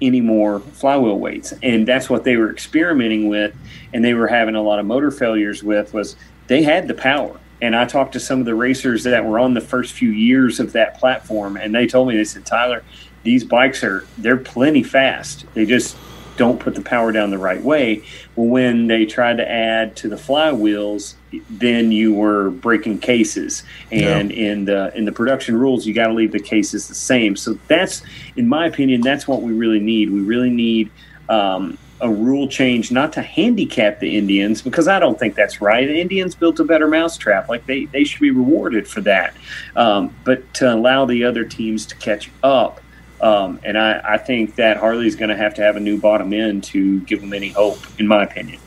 [0.00, 3.54] any more flywheel weights, and that's what they were experimenting with,
[3.94, 5.94] and they were having a lot of motor failures with.
[5.94, 6.16] Was
[6.48, 9.54] they had the power, and I talked to some of the racers that were on
[9.54, 12.82] the first few years of that platform, and they told me they said, Tyler,
[13.22, 15.46] these bikes are they're plenty fast.
[15.54, 15.96] They just
[16.36, 18.02] don't put the power down the right way.
[18.34, 21.14] Well, when they tried to add to the flywheels,
[21.48, 24.50] then you were breaking cases, and yeah.
[24.50, 27.36] in the in the production rules, you got to leave the cases the same.
[27.36, 28.02] So that's,
[28.34, 30.10] in my opinion, that's what we really need.
[30.10, 30.90] We really need.
[31.28, 35.86] Um, a rule change not to handicap the Indians because I don't think that's right.
[35.86, 39.34] The Indians built a better mousetrap, like they, they should be rewarded for that.
[39.76, 42.80] Um, but to allow the other teams to catch up
[43.22, 46.32] um, and I, I, think that Harley's going to have to have a new bottom
[46.32, 48.58] end to give them any hope, in my opinion.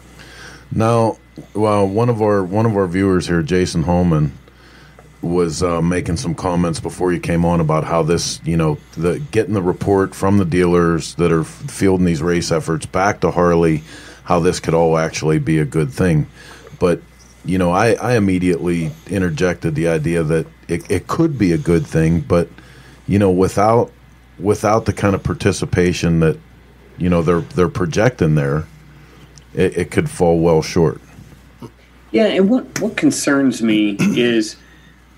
[0.71, 1.17] Now,
[1.53, 4.31] well, one of our one of our viewers here, Jason Holman,
[5.25, 9.19] was uh, making some comments before you came on about how this, you know, the
[9.31, 13.83] getting the report from the dealers that are fielding these race efforts back to Harley,
[14.23, 16.27] how this could all actually be a good thing.
[16.79, 17.01] But
[17.43, 21.85] you know, I, I immediately interjected the idea that it, it could be a good
[21.85, 22.49] thing, but
[23.07, 23.91] you know, without
[24.39, 26.37] without the kind of participation that
[26.97, 28.65] you know they're they're projecting there,
[29.53, 31.01] it, it could fall well short.
[32.11, 34.57] Yeah, and what what concerns me is.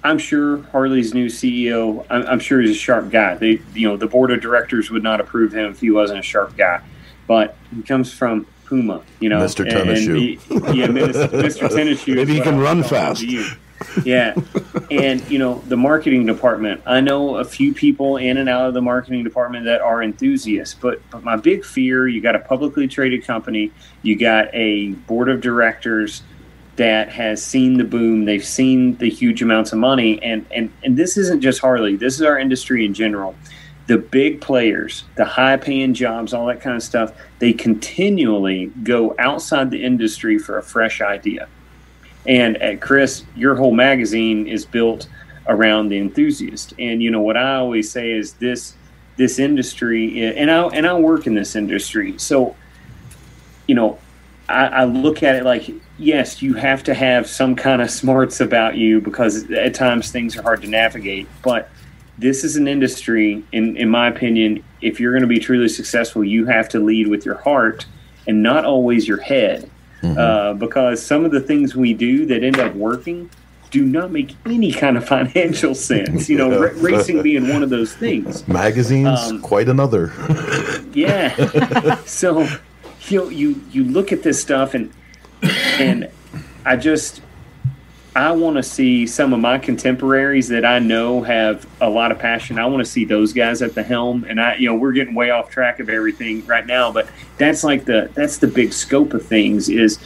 [0.04, 2.06] I'm sure Harley's new CEO.
[2.10, 3.36] I'm, I'm, sure he's a sharp guy.
[3.36, 6.24] They, you know, the board of directors would not approve him if he wasn't a
[6.24, 6.82] sharp guy.
[7.26, 9.66] But he comes from Puma, you know, Mr.
[9.70, 10.38] Tennis Shoe.
[10.50, 11.70] Yeah, Mr.
[11.70, 12.16] Tennis Shoe.
[12.16, 13.24] Maybe he can run fast
[14.04, 14.36] yeah.
[14.90, 18.74] And, you know, the marketing department, I know a few people in and out of
[18.74, 22.88] the marketing department that are enthusiasts, but, but my big fear you got a publicly
[22.88, 23.72] traded company,
[24.02, 26.24] you got a board of directors
[26.78, 30.22] that has seen the boom, they've seen the huge amounts of money.
[30.24, 33.36] And, and, and this isn't just Harley, this is our industry in general.
[33.88, 39.16] The big players, the high paying jobs, all that kind of stuff, they continually go
[39.18, 41.48] outside the industry for a fresh idea
[42.28, 45.08] and at Chris, your whole magazine is built
[45.48, 46.74] around the enthusiast.
[46.78, 48.76] And you know what I always say is this
[49.16, 52.56] this industry, and I and I work in this industry, so
[53.68, 53.98] you know
[54.50, 58.40] I, I look at it like yes, you have to have some kind of smarts
[58.40, 61.70] about you because at times things are hard to navigate, but
[62.18, 66.24] this is an industry, in, in my opinion, if you're going to be truly successful,
[66.24, 67.86] you have to lead with your heart
[68.26, 69.70] and not always your head
[70.02, 70.18] mm-hmm.
[70.18, 73.30] uh, because some of the things we do that end up working
[73.70, 76.28] do not make any kind of financial sense.
[76.30, 78.48] You know, r- racing being one of those things.
[78.48, 80.12] Magazines, um, quite another.
[80.94, 82.02] yeah.
[82.06, 82.48] so
[83.10, 84.92] you know, you you look at this stuff and
[85.80, 86.10] and
[86.66, 87.22] I just
[88.18, 92.18] I want to see some of my contemporaries that I know have a lot of
[92.18, 92.58] passion.
[92.58, 94.26] I want to see those guys at the helm.
[94.28, 97.64] And I, you know, we're getting way off track of everything right now, but that's
[97.64, 100.00] like the that's the big scope of things is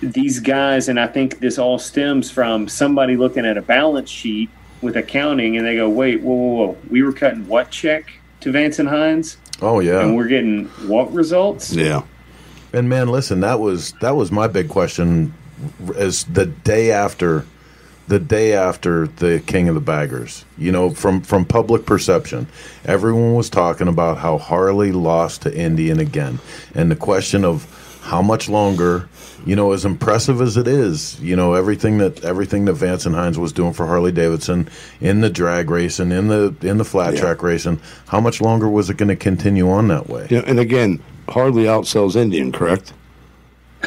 [0.00, 0.88] these guys.
[0.88, 4.48] And I think this all stems from somebody looking at a balance sheet
[4.80, 6.76] with accounting, and they go, "Wait, whoa, whoa, whoa!
[6.88, 9.36] We were cutting what check to Vance and Hines?
[9.60, 11.72] Oh yeah, and we're getting what results?
[11.72, 12.02] Yeah."
[12.72, 15.34] And man, listen, that was that was my big question
[15.96, 17.44] as the day after
[18.08, 20.44] the day after the King of the Baggers.
[20.56, 22.46] You know, from from public perception,
[22.84, 26.40] everyone was talking about how Harley lost to Indian again,
[26.74, 27.66] and the question of
[28.02, 29.08] how much longer.
[29.48, 33.14] You know, as impressive as it is, you know everything that everything that Vance and
[33.14, 34.68] Hines was doing for Harley Davidson
[35.00, 37.20] in the drag racing, in the in the flat yeah.
[37.20, 37.80] track racing.
[38.08, 40.26] How much longer was it going to continue on that way?
[40.28, 42.92] Yeah, and again, Harley outsells Indian, correct?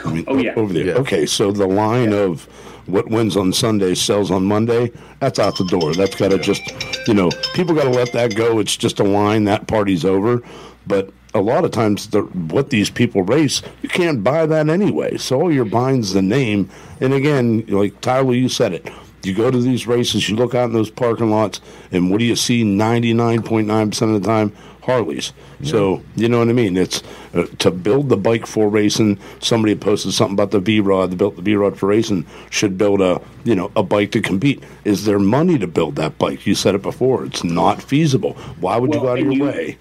[0.03, 0.87] I mean, oh yeah, over there.
[0.87, 0.93] Yeah.
[0.93, 2.17] Okay, so the line yeah.
[2.17, 2.45] of
[2.87, 4.91] what wins on Sunday sells on Monday.
[5.19, 5.93] That's out the door.
[5.93, 6.63] That's got to just,
[7.07, 8.57] you know, people got to let that go.
[8.57, 9.43] It's just a line.
[9.43, 10.41] That party's over.
[10.87, 15.17] But a lot of times, the, what these people race, you can't buy that anyway.
[15.17, 16.69] So all you're buying is the name.
[16.99, 18.89] And again, like Tyler, you said it.
[19.23, 21.61] You go to these races, you look out in those parking lots,
[21.91, 24.51] and what do you see 99.9% of the time?
[24.81, 25.31] Harleys.
[25.59, 25.71] Yeah.
[25.71, 26.75] So you know what I mean.
[26.75, 27.03] It's
[27.35, 29.19] uh, to build the bike for racing.
[29.39, 31.11] Somebody posted something about the V Rod.
[31.11, 34.21] That built the V Rod for racing should build a you know a bike to
[34.21, 34.63] compete.
[34.83, 36.47] Is there money to build that bike?
[36.47, 37.25] You said it before.
[37.25, 38.33] It's not feasible.
[38.59, 39.77] Why would well, you go out of your you, way?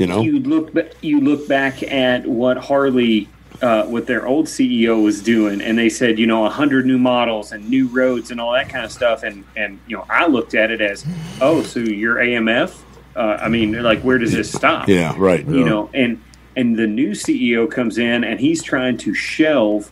[0.00, 0.22] You know.
[0.22, 0.72] You look
[1.02, 3.28] you look back at what Harley.
[3.60, 6.96] Uh, what their old CEO was doing, and they said, you know, a hundred new
[6.96, 10.28] models and new roads and all that kind of stuff, and and you know, I
[10.28, 11.04] looked at it as,
[11.42, 12.80] oh, so you're AMF,
[13.16, 14.88] uh, I mean, like, where does this stop?
[14.88, 15.46] Yeah, right.
[15.46, 15.64] You yeah.
[15.68, 16.22] know, and
[16.56, 19.90] and the new CEO comes in and he's trying to shelve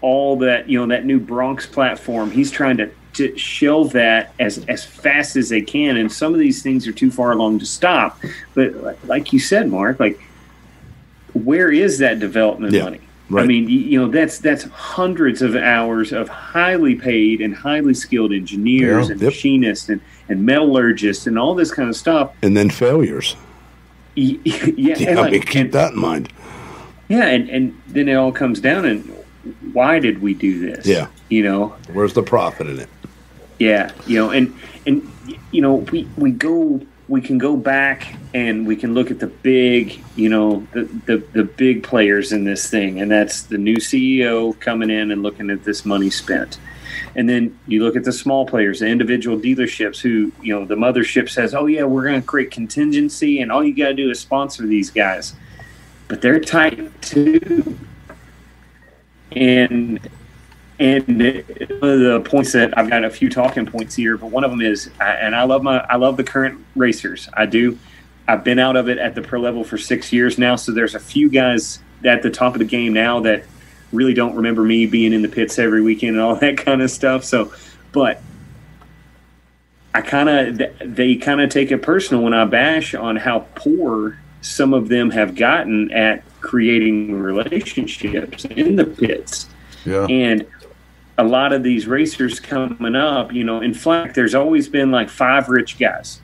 [0.00, 2.30] all that you know that new Bronx platform.
[2.30, 5.96] He's trying to to shelve that as as fast as they can.
[5.96, 8.20] And some of these things are too far along to stop.
[8.54, 10.20] But like you said, Mark, like
[11.32, 13.00] where is that development Yeah, money?
[13.30, 13.42] right.
[13.42, 18.32] I mean, you, know, that's that's hundreds of hours of highly paid and highly skilled
[18.32, 19.32] engineers Yeah, and yep.
[19.32, 22.32] machinists and, and metallurgists and all this kind of stuff.
[22.42, 23.36] And then failures.
[24.16, 24.36] Yeah,
[24.76, 26.32] Yeah, and I mean, keep that in mind.
[27.08, 29.04] yeah, and, and then it all comes down and
[29.72, 30.86] why did we do this?
[30.86, 31.08] Yeah.
[31.30, 32.88] You know, Where's the profit in it?
[33.58, 34.54] Yeah, you know, and
[34.86, 35.10] and
[35.50, 39.26] you know, we we go we can go back and we can look at the
[39.26, 43.76] big, you know, the the, the big players in this thing, and that's the new
[43.76, 46.58] CEO coming in and looking at this money spent.
[47.16, 50.74] And then you look at the small players, the individual dealerships who, you know, the
[50.74, 54.10] mothership says, "Oh yeah, we're going to create contingency, and all you got to do
[54.10, 55.34] is sponsor these guys,"
[56.08, 57.78] but they're tight too.
[59.32, 60.00] And
[60.78, 64.44] and one of the points that I've got a few talking points here, but one
[64.44, 67.28] of them is, I- and I love my, I love the current racers.
[67.34, 67.78] I do.
[68.26, 70.94] I've been out of it at the pro level for six years now, so there's
[70.94, 73.44] a few guys at the top of the game now that
[73.92, 76.90] really don't remember me being in the pits every weekend and all that kind of
[76.90, 77.22] stuff.
[77.24, 77.52] So,
[77.92, 78.20] but
[79.94, 84.18] I kind of they kind of take it personal when I bash on how poor
[84.40, 89.48] some of them have gotten at creating relationships in the pits.
[89.84, 90.06] Yeah.
[90.06, 90.46] And
[91.16, 95.08] a lot of these racers coming up, you know, in fact, there's always been like
[95.08, 96.20] five rich guys.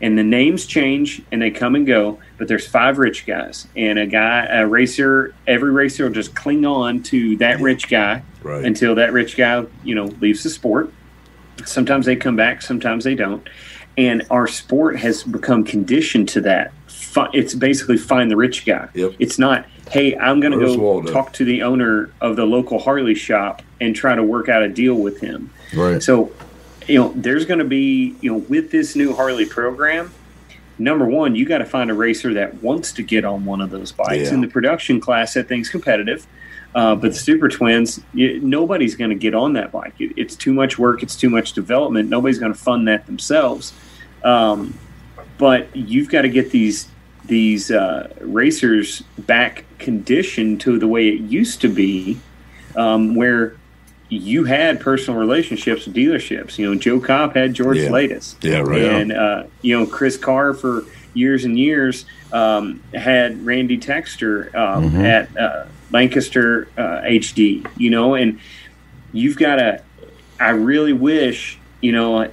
[0.00, 3.66] And the names change and they come and go, but there's five rich guys.
[3.76, 8.22] And a guy, a racer, every racer will just cling on to that rich guy
[8.42, 8.64] Right.
[8.64, 10.92] until that rich guy, you know, leaves the sport.
[11.64, 13.48] Sometimes they come back, sometimes they don't.
[13.96, 16.72] And our sport has become conditioned to that.
[17.32, 18.88] It's basically find the rich guy.
[18.92, 19.14] Yep.
[19.18, 23.14] It's not, hey, I'm going to go talk to the owner of the local Harley
[23.14, 25.50] shop and try to work out a deal with him.
[25.74, 26.02] Right.
[26.02, 26.32] So,
[26.86, 30.12] you know, there's going to be, you know, with this new Harley program,
[30.78, 33.70] number one, you got to find a racer that wants to get on one of
[33.70, 34.28] those bikes.
[34.28, 34.34] Yeah.
[34.34, 36.26] In the production class, that thing's competitive.
[36.74, 39.94] Uh, but the Super Twins, you, nobody's going to get on that bike.
[39.98, 41.02] It, it's too much work.
[41.02, 42.10] It's too much development.
[42.10, 43.72] Nobody's going to fund that themselves.
[44.22, 44.78] Um,
[45.38, 46.88] but you've got to get these
[47.24, 52.20] these uh, racers back conditioned to the way it used to be,
[52.76, 53.56] um, where
[54.08, 56.58] you had personal relationships with dealerships.
[56.58, 57.90] You know, Joe Kopp had George Yeah.
[57.90, 58.36] Latus.
[58.40, 58.82] Yeah, right.
[58.82, 60.84] And, uh, you know, Chris Carr for
[61.14, 65.00] years and years um, had Randy Texter um, Mm-hmm.
[65.04, 68.38] at uh, Lancaster uh, HD, you know, and
[69.12, 69.82] you've got to,
[70.38, 72.30] I really wish, you know,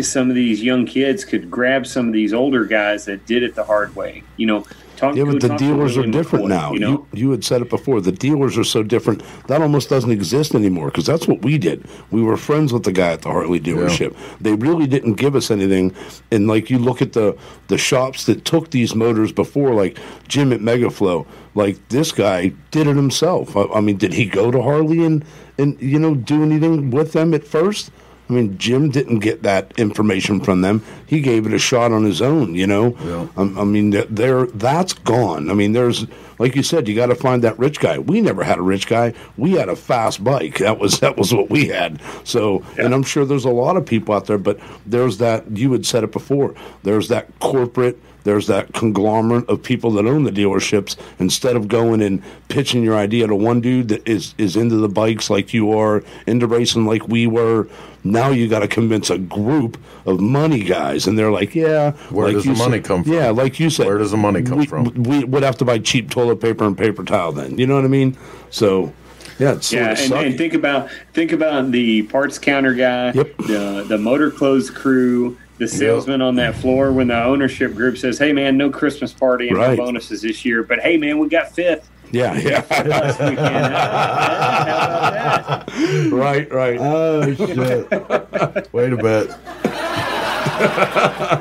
[0.00, 3.54] some of these young kids could grab some of these older guys that did it
[3.54, 4.24] the hard way.
[4.36, 4.66] You know,
[4.96, 5.16] talk.
[5.16, 6.72] Yeah, but the dealers are different McCoy, now.
[6.72, 8.00] You You, know, you had said it before.
[8.00, 9.22] The dealers are so different.
[9.48, 11.86] That almost doesn't exist anymore because that's what we did.
[12.10, 14.16] We were friends with the guy at the Harley dealership.
[14.40, 15.94] They really didn't give us anything.
[16.30, 17.36] And like you look at the
[17.68, 21.26] the shops that took these motors before, like Jim at Megaflow.
[21.54, 23.56] Like this guy did it himself.
[23.56, 25.24] I, I mean, did he go to Harley and
[25.58, 27.90] and you know do anything with them at first?
[28.28, 30.82] I mean, Jim didn't get that information from them.
[31.06, 32.54] He gave it a shot on his own.
[32.54, 33.26] You know, Yeah.
[33.36, 35.50] I, I mean, th- there that's gone.
[35.50, 36.06] I mean, there's
[36.38, 37.98] like you said, you got to find that rich guy.
[37.98, 39.12] We never had a rich guy.
[39.36, 40.58] We had a fast bike.
[40.58, 42.00] That was that was what we had.
[42.24, 45.70] So, and I'm sure there's a lot of people out there, but there's that you
[45.72, 46.54] had said it before.
[46.82, 47.98] There's that corporate.
[48.24, 50.96] There's that conglomerate of people that own the dealerships.
[51.18, 54.88] Instead of going and pitching your idea to one dude that is is into the
[54.88, 57.68] bikes like you are, into racing like we were,
[58.02, 61.92] now you got to convince a group of money guys, and they're like, yeah.
[62.10, 63.12] Where like does you the money said- come from?
[63.12, 63.86] Yeah, like you said.
[63.86, 64.84] Where does the money come we, from?
[65.02, 67.58] We would have to buy cheap toilet paper and paper towel then.
[67.58, 68.16] You know what I mean?
[68.50, 68.92] So,
[69.38, 73.36] yeah, it's yeah, and, and think about think about the parts counter guy, Yep.
[73.38, 78.32] the the MotorClothes crew, the salesman on that floor when the ownership group says, "Hey
[78.32, 79.78] man, no Christmas party and Right.
[79.78, 82.64] no bonuses this year, but hey man, we got fifth yeah, yeah.
[82.86, 86.08] last weekend." How about that?
[86.12, 86.78] right, right.
[86.80, 88.72] Oh shit!
[88.72, 89.30] Wait a bit.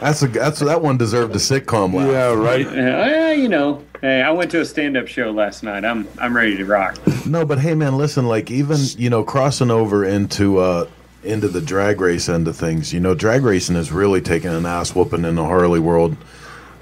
[0.02, 2.08] That's a that's that one deserved a sitcom laugh.
[2.08, 2.68] yeah, right.
[3.28, 5.84] Uh, you know, hey, I went to a stand-up show last night.
[5.86, 6.98] I'm I'm ready to rock.
[7.26, 8.28] No, but hey, man, listen.
[8.28, 10.88] Like even you know crossing over into uh
[11.24, 12.94] into the drag race end of things.
[12.94, 16.16] You know, drag racing has really taken an ass whooping in the Harley world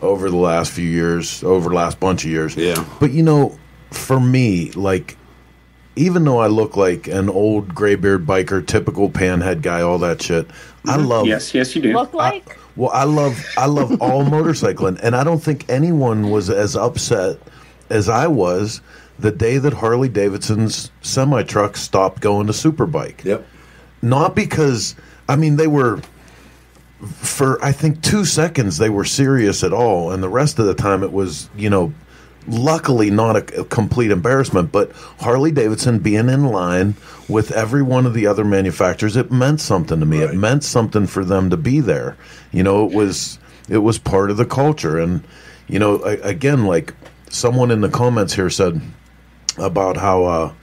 [0.01, 2.55] over the last few years, over the last bunch of years.
[2.55, 2.83] Yeah.
[2.99, 3.57] But you know,
[3.91, 5.17] for me, like
[5.95, 10.47] even though I look like an old graybeard biker, typical panhead guy, all that shit,
[10.85, 11.05] I mm-hmm.
[11.05, 11.93] love Yes, yes, you do.
[11.93, 16.49] Look like well, I love I love all motorcycling, and I don't think anyone was
[16.49, 17.37] as upset
[17.89, 18.81] as I was
[19.19, 23.23] the day that Harley Davidson's semi truck stopped going to Superbike.
[23.23, 23.45] Yep.
[24.01, 24.95] Not because
[25.27, 26.01] I mean they were
[27.05, 30.75] for I think two seconds they were serious at all, and the rest of the
[30.75, 31.93] time it was you know
[32.47, 36.95] luckily not a, a complete embarrassment, but Harley Davidson being in line
[37.29, 40.19] with every one of the other manufacturers, it meant something to me.
[40.21, 42.17] It meant something for them to be there.
[42.51, 45.23] You know, it was it was part of the culture, and
[45.67, 46.93] you know, a- again, like
[47.29, 48.81] someone in the comments here said
[49.57, 50.53] about how uh,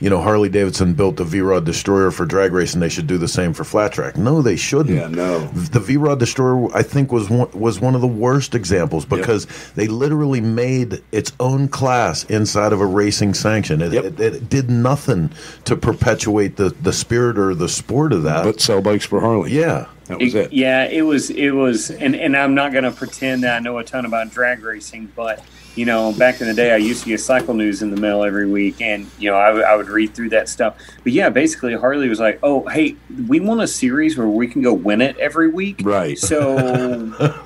[0.00, 2.80] you know Harley Davidson built the V Rod Destroyer for drag racing.
[2.80, 4.16] They should do the same for flat track.
[4.16, 4.96] No, they shouldn't.
[4.96, 5.46] Yeah, no.
[5.48, 9.46] The V Rod Destroyer, I think, was one, was one of the worst examples because
[9.74, 13.82] they literally made its own class inside of a racing sanction.
[13.82, 14.04] It, Yep.
[14.04, 15.30] it, it did nothing
[15.64, 18.44] to perpetuate the, the spirit or the sport of that.
[18.44, 19.52] But sell bikes for Harley.
[19.52, 20.52] yeah, That was it.
[20.52, 21.30] Yeah, it was.
[21.30, 24.30] It was, and and I'm not going to pretend that I know a ton about
[24.30, 25.42] drag racing, but
[25.78, 28.24] you know, back in the day, I used to get cycle news in the mail
[28.24, 30.76] every week, and you know, I, would- would read through that stuff.
[31.04, 32.96] But yeah, basically, Harley was like, "Oh, hey,
[33.28, 36.18] we want a series where we can go win it every week, Right.
[36.18, 37.36] So."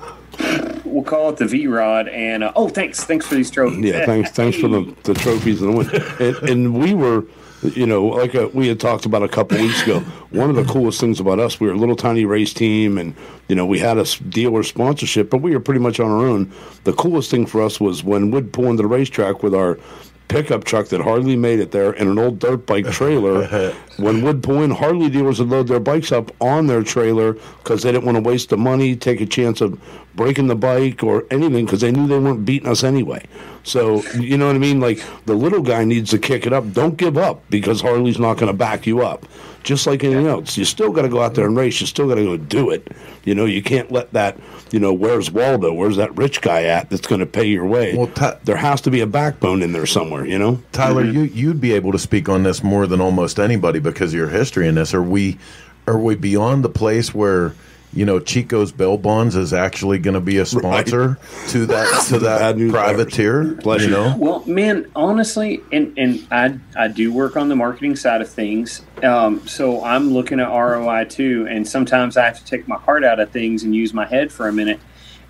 [0.83, 3.83] We'll call it the V Rod, and uh, oh, thanks, thanks for these trophies.
[3.85, 5.89] Yeah, thanks, thanks for the, the trophies and the win.
[6.19, 7.25] And, and we were,
[7.63, 9.99] you know, like uh we had talked about a couple weeks ago.
[10.31, 13.15] One of the coolest things about us, we were a little tiny race team, and
[13.47, 16.51] you know, we had a dealer sponsorship, but we were pretty much on our own.
[16.83, 19.79] The coolest thing for us was when we'd pull into the racetrack with our
[20.27, 23.73] pickup truck that hardly made it there and an old dirt bike trailer.
[23.97, 27.83] when would pull in, Harley dealers would load their bikes up on their trailer because
[27.83, 29.79] they didn't want to waste the money, take a chance of
[30.15, 33.23] breaking the bike or anything because they knew they weren't beating us anyway.
[33.63, 34.79] So you know what I mean?
[34.79, 36.71] Like the little guy needs to kick it up.
[36.73, 39.25] Don't give up because Harley's not going to back you up.
[39.63, 41.79] Just like anything else, you still got to go out there and race.
[41.79, 42.87] You still got to go do it.
[43.23, 44.37] You know, you can't let that.
[44.71, 45.73] You know, where's Waldo?
[45.73, 47.95] Where's that rich guy at that's going to pay your way?
[47.95, 50.25] Well, Ty- there has to be a backbone in there somewhere.
[50.25, 50.61] You know.
[50.73, 51.15] Tyler, mm-hmm.
[51.15, 54.29] you you'd be able to speak on this more than almost anybody because of your
[54.29, 54.93] history in this.
[54.93, 55.37] Are we
[55.87, 57.55] are we beyond the place where
[57.93, 61.17] you know Chico's Bail Bonds is actually going to be a sponsor
[61.49, 63.43] to that to that privateer?
[63.55, 63.93] Bless you you.
[63.93, 68.29] know, Well, man, honestly, and and I I do work on the marketing side of
[68.29, 71.47] things, um, so I'm looking at ROI too.
[71.49, 74.31] And sometimes I have to take my heart out of things and use my head
[74.31, 74.79] for a minute.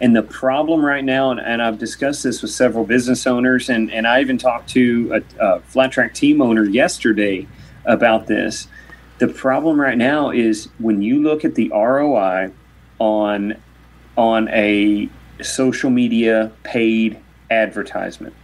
[0.01, 3.91] And the problem right now, and, and I've discussed this with several business owners, and,
[3.91, 7.47] and I even talked to a, a flat track team owner yesterday
[7.85, 8.67] about this.
[9.23, 12.51] The problem right now is when you look at the ROI
[12.99, 13.55] on
[14.17, 15.07] on a
[15.41, 17.17] social media paid
[17.49, 18.35] advertisement.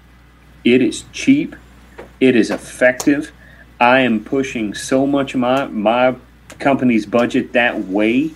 [0.63, 1.57] It is cheap.
[2.21, 3.33] It is effective.
[3.81, 6.15] I am pushing so much of my my
[6.59, 8.31] company's budget that way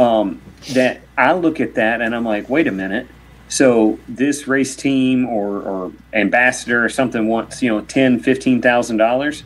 [0.00, 0.42] um,
[0.72, 3.06] that I look at that and I'm like, wait a minute.
[3.48, 8.96] So this race team or, or ambassador or something wants you know ten fifteen thousand
[8.96, 9.44] dollars,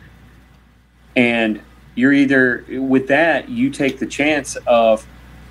[1.15, 1.61] and
[1.95, 5.07] you're either with that you take the chance of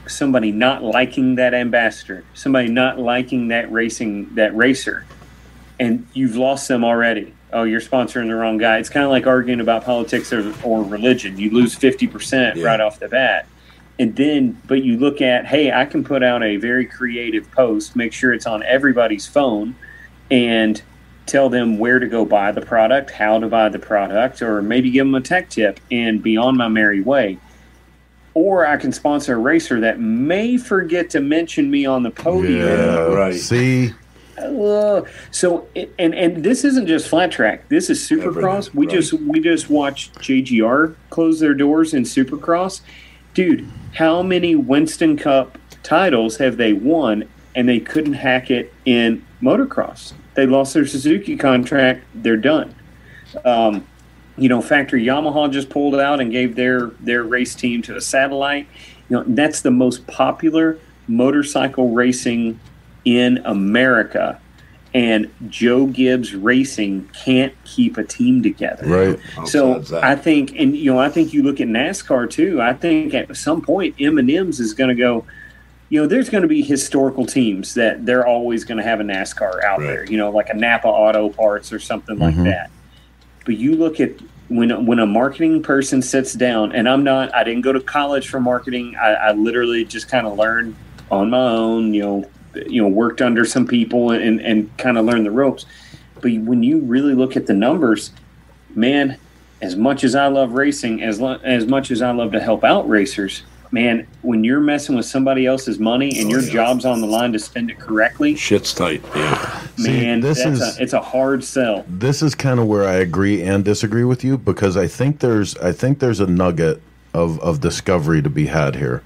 [0.07, 5.05] somebody not liking that ambassador, somebody not liking that racing that racer,
[5.79, 7.33] and you've lost them already.
[7.51, 8.77] Oh, you're sponsoring the wrong guy.
[8.77, 11.37] It's kind of like arguing about politics or, or religion.
[11.37, 12.65] You lose fifty percent Yeah.
[12.65, 13.47] right off the bat,
[13.99, 17.95] and then but you look at hey, I can put out a very creative post,
[17.95, 19.75] make sure it's on everybody's phone,
[20.31, 20.81] and
[21.29, 24.91] tell them where to go buy the product, how to buy the product, or maybe
[24.91, 27.39] give them a tech tip and be on my merry way
[28.33, 32.67] or I can sponsor a racer that may forget to mention me on the podium.
[32.67, 33.35] yeah, right.
[33.35, 33.93] See,
[34.37, 35.01] Uh,
[35.31, 37.67] so and and this isn't just flat track.
[37.67, 38.67] This is Supercross.
[38.67, 38.95] Everything, we right.
[38.95, 42.79] just we just watched JGR close their doors in Supercross.
[43.33, 49.25] Dude, how many Winston Cup titles have they won and they couldn't hack it in
[49.41, 50.13] motocross?
[50.39, 52.05] They lost their Suzuki contract.
[52.15, 52.73] They're done.
[53.43, 53.85] Um,
[54.37, 57.99] you know, factory Yamaha just pulled out and gave their their race team to a
[57.99, 58.65] satellite.
[59.09, 60.79] You know, that's the most popular
[61.09, 62.57] motorcycle racing
[63.03, 64.39] in America.
[64.93, 68.87] And Joe Gibbs Racing can't keep a team together.
[68.87, 69.19] right?
[69.45, 70.03] So Besides that.
[70.05, 72.61] I think, and you know, I think you look at NASCAR too.
[72.61, 75.25] I think at some point M and M's is going to go.
[75.89, 79.03] You know, there's going to be historical teams that they're always going to have a
[79.03, 79.87] NASCAR out Right.
[79.87, 80.05] there.
[80.05, 82.43] You know, like a Napa Auto Parts or something like mm-hmm.
[82.45, 82.69] that.
[83.45, 84.11] But you look at
[84.49, 87.33] when when a marketing person sits down, and I'm not.
[87.33, 88.95] I didn't go to college for marketing.
[88.95, 90.75] I, I literally just kind of learned
[91.09, 91.93] on my own.
[91.93, 92.29] You know,
[92.67, 95.65] you know, worked under some people and and kind of learned the ropes.
[96.15, 98.11] But when you really look at the numbers,
[98.75, 99.17] man,
[99.61, 102.63] as much as I love racing, as lo- as much as I love to help
[102.63, 107.07] out racers, man, when you're messing with somebody else's money and your job's on the
[107.07, 109.01] line to spend it correctly, Shit's tight.
[109.15, 109.59] Yeah.
[109.77, 111.85] See, man, this is- a, it's a hard sell.
[111.87, 115.55] This is kind of where I agree and disagree with you because I think there's
[115.57, 116.81] I think there's a nugget
[117.13, 119.01] of of discovery to be had here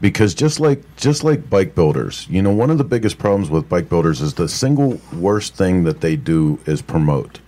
[0.00, 3.66] because just like just like bike builders you know one of the biggest problems with
[3.66, 7.38] bike builders is the single worst thing that they do is promote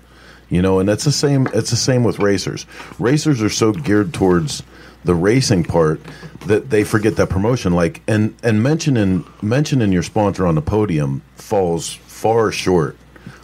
[0.48, 2.64] you know and it's the same it's the same with racers
[2.98, 4.62] racers are so geared towards
[5.04, 6.00] the racing part
[6.46, 11.22] that they forget that promotion like and and mentioning mentioning your sponsor on the podium
[11.36, 12.96] falls far short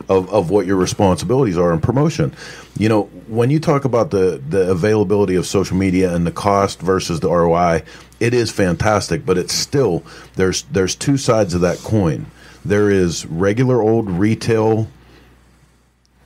[0.09, 2.35] of, of what your responsibilities are in promotion.
[2.78, 6.81] You know, when you talk about the, the availability of social media and the cost
[6.81, 7.82] versus the ROI,
[8.20, 10.05] it is fantastic, but it's still
[10.35, 12.26] there's there's two sides of that coin.
[12.64, 14.89] There is regular old retail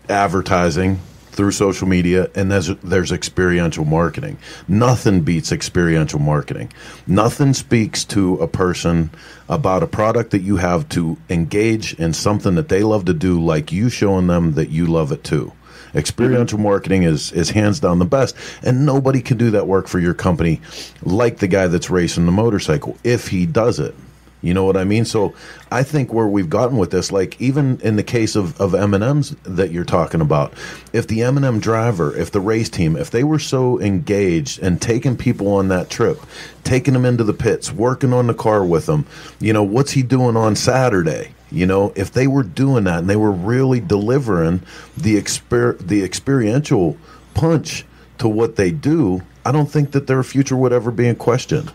[0.08, 1.00] advertising
[1.38, 4.36] through social media and there's there's experiential marketing.
[4.66, 6.72] Nothing beats experiential marketing.
[7.06, 9.10] Nothing speaks to a person
[9.48, 13.40] about a product that you have to engage in something that they love to do
[13.40, 15.52] like you showing them that you love it too.
[15.94, 18.34] Experiential marketing is is hands down the best,
[18.64, 20.60] and nobody can do that work for your company
[21.02, 23.94] like the guy that's racing the motorcycle if he does it.
[24.40, 25.04] You know what I mean?
[25.04, 25.34] So
[25.70, 29.30] I think where we've gotten with this, like even in the case of, of M&Ms
[29.42, 30.54] that you're talking about,
[30.92, 35.16] if the M&M driver, if the race team, if they were so engaged and taking
[35.16, 36.20] people on that trip,
[36.62, 39.06] taking them into the pits, working on the car with them,
[39.40, 41.34] you know, what's he doing on Saturday?
[41.50, 44.62] You know, if they were doing that and they were really delivering
[44.96, 46.96] the exper- the experiential
[47.34, 47.84] punch
[48.18, 51.70] to what they do, I don't think that their future would ever be in question.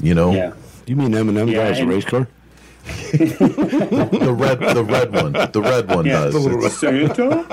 [0.00, 0.32] You know?
[0.32, 0.52] Yeah.
[0.88, 2.26] You mean Eminem Yeah, drives a race car?
[3.12, 5.32] the red the red one.
[5.32, 6.24] The red one Yeah.
[6.30, 6.46] does.
[6.46, 7.44] It's- Santa?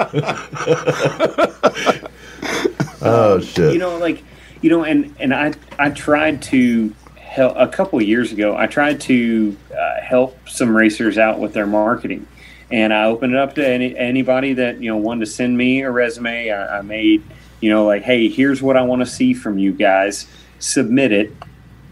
[3.01, 3.73] oh shit.
[3.73, 4.23] you know like
[4.61, 8.65] you know and and i i tried to help a couple of years ago i
[8.65, 12.25] tried to uh, help some racers out with their marketing.
[12.71, 15.81] And i opened it up to any, anybody that you know wanted to send me
[15.81, 16.49] a resume.
[16.49, 17.21] I, I made
[17.61, 20.25] you know like hey here's what i want to see from you guys.
[20.59, 21.33] Submit it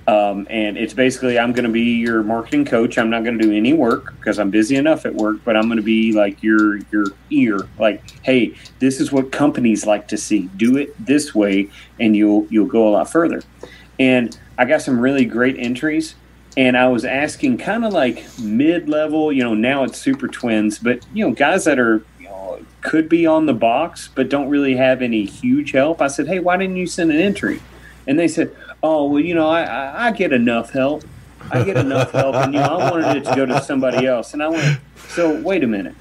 [0.07, 2.97] um, and it's basically I'm going to be your marketing coach.
[2.97, 5.65] I'm not going to do any work because I'm busy enough at work, but I'm
[5.67, 7.59] going to be like your your ear.
[7.79, 10.49] Like, hey, this is what companies like to see.
[10.57, 11.69] Do it this way,
[11.99, 13.41] and you'll you'll go a lot further.
[13.97, 16.15] And I got some really great entries.
[16.55, 20.77] And I was asking kind of like mid level, you know, now it's super twins,
[20.77, 24.49] but you know, guys that are you know, could be on the box but don't
[24.49, 25.99] really have any huge help.
[25.99, 27.59] I said, hey, why didn't you send an entry?
[28.05, 31.03] And they said, oh, well, you know, I, I, I get enough help.
[31.51, 34.33] I get enough help, and you know, I wanted it to go to somebody else.
[34.33, 34.79] And I went,
[35.09, 35.95] so wait a minute.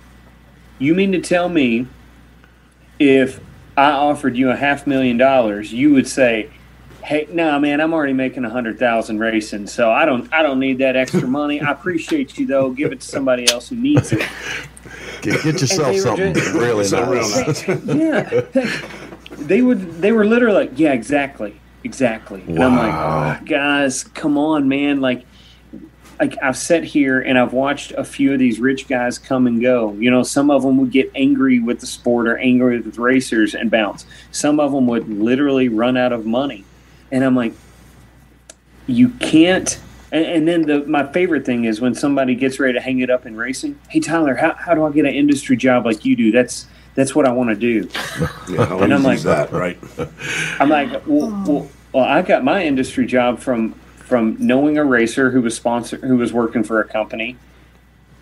[0.79, 1.87] You mean to tell me
[2.99, 3.41] if
[3.77, 6.49] I offered you a half million dollars, you would say,
[7.03, 10.61] "Hey, no, man, I'm already making a hundred thousand racing, so I don't, I don't
[10.61, 11.61] need that extra money.
[11.61, 12.71] I appreciate you though.
[12.71, 14.21] Give it to somebody else who needs it."
[15.23, 17.85] get, get yourself And they were something just- really So real nice nice.
[17.87, 18.67] yeah,
[19.39, 20.01] they would.
[20.01, 25.01] They were literally like, "Yeah, exactly, exactly." And I'm like, oh, "Guys, come on, man!"
[25.01, 25.25] Like,
[26.21, 29.61] like I've sat here and I've watched a few of these rich guys come and
[29.61, 29.93] go.
[29.95, 33.55] You know, some of them would get angry with the sport or angry with racers
[33.55, 34.07] and bounce.
[34.31, 36.65] Some of them would literally run out of money,
[37.11, 37.55] and I'm like,
[38.87, 39.81] you can't.
[40.13, 43.11] And, and then the my favorite thing is when somebody gets ready to hang it
[43.11, 43.79] up in racing.
[43.89, 46.31] Hey Tyler, how, how do I get an industry job like you do?
[46.31, 47.89] That's that's what I want to do.
[48.51, 49.79] Yeah, And I'm like- that, right?
[50.61, 55.31] I'm like, well, well, well, I got my industry job from from knowing a racer
[55.31, 57.37] who was sponsor who was working for a company,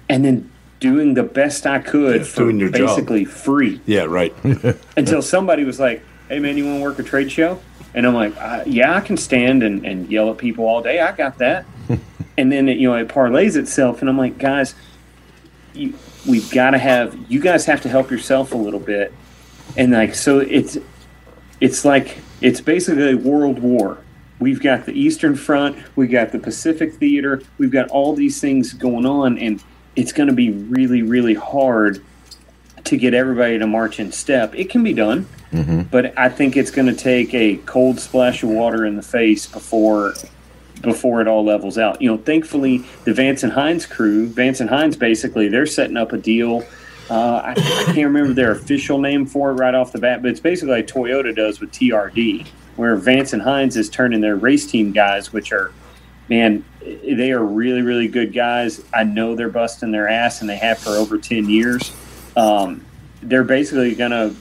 [0.08, 2.88] and then doing the best I could Yeah, for your job.
[2.88, 4.32] basically free Yeah, right.
[4.96, 7.60] until somebody was like, "Hey man, you want to work a trade show?"
[7.94, 11.00] And I'm like, uh, "Yeah, I can stand and, and yell at people all day.
[11.00, 11.64] I got that."
[12.38, 14.74] and then it, you know it parlays itself, and I'm like, guys,
[15.74, 15.94] you,
[16.26, 19.12] we've got to have you guys have to help yourself a little bit,
[19.76, 20.78] and like so it's
[21.60, 23.98] it's like it's basically a world war.
[24.38, 28.72] We've got the Eastern Front, we've got the Pacific Theater, we've got all these things
[28.72, 29.62] going on, and
[29.96, 32.02] it's going to be really, really hard
[32.84, 34.54] to get everybody to march in step.
[34.54, 35.82] It can be done, mm-hmm.
[35.82, 39.46] but I think it's going to take a cold splash of water in the face
[39.46, 40.14] before
[40.80, 42.00] before it all levels out.
[42.00, 46.12] You know, thankfully, the Vance and Hines crew, Vance and Hines, basically, they're setting up
[46.12, 46.64] a deal.
[47.08, 50.30] Uh, I, I can't remember their official name for it right off the bat, but
[50.30, 52.46] it's basically like Toyota does with TRD,
[52.76, 55.72] where Vance and Hines is turning their race team guys, which are,
[56.28, 58.82] man, they are really, really good guys.
[58.94, 61.92] I know they're busting their ass, and they have for over 10 years.
[62.36, 62.84] Um,
[63.22, 64.34] they're basically going to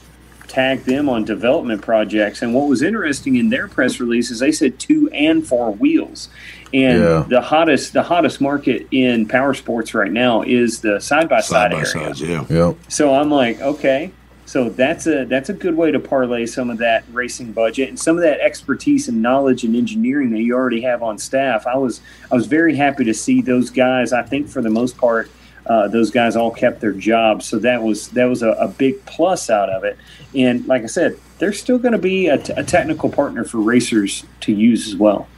[0.50, 2.42] tag them on development projects.
[2.42, 6.28] And what was interesting in their press release is they said two and four wheels.
[6.74, 7.24] And Yeah.
[7.28, 11.44] the hottest the hottest market in power sports right now is the side by Side
[11.44, 11.86] side by area.
[11.86, 12.44] sides, yeah.
[12.48, 12.76] Yep.
[12.88, 14.10] So I'm like, okay.
[14.46, 17.96] So that's a that's a good way to parlay some of that racing budget and
[17.98, 21.68] some of that expertise and knowledge and engineering that you already have on staff.
[21.68, 22.00] I was
[22.32, 24.12] I was very happy to see those guys.
[24.12, 25.30] I think for the most part,
[25.70, 27.46] uh, those guys all kept their jobs.
[27.46, 29.96] So that was that was a, a big plus out of it.
[30.34, 33.58] And like I said, they're still going to be a, t- a technical partner for
[33.58, 35.28] racers to use as well.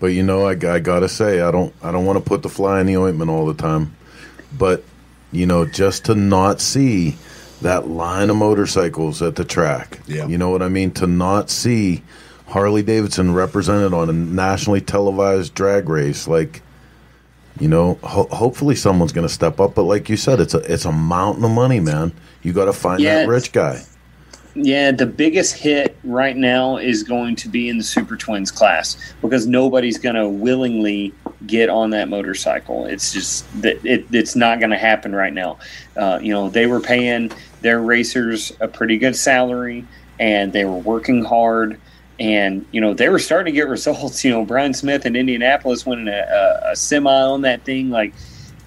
[0.00, 2.48] But you know, I, I gotta say, I don't I don't want to put the
[2.48, 3.94] fly in the ointment all the time,
[4.58, 4.82] but
[5.30, 7.16] you know, just to not see
[7.62, 10.00] that line of motorcycles at the track.
[10.06, 10.26] Yeah.
[10.26, 10.90] You know what I mean?
[10.92, 12.02] To not see
[12.48, 16.62] Harley Davidson represented on a nationally televised drag race, like,
[17.60, 19.74] you know, ho- hopefully someone's going to step up.
[19.74, 22.12] But like you said, it's a it's a mountain of money, man.
[22.42, 23.82] You got to find Yeah, that rich guy.
[24.54, 28.96] Yeah, the biggest hit right now is going to be in the Super Twins class
[29.20, 31.12] because nobody's going to willingly
[31.46, 32.86] get on that motorcycle.
[32.86, 35.58] It's just that it, it's not going to happen right now.
[35.94, 37.30] Uh, you know, they were paying
[37.60, 39.84] their racers a pretty good salary
[40.18, 41.78] and they were working hard.
[42.18, 44.24] And you know they were starting to get results.
[44.24, 47.90] You know Bryan Smith in Indianapolis winning a, a, a semi on that thing.
[47.90, 48.14] Like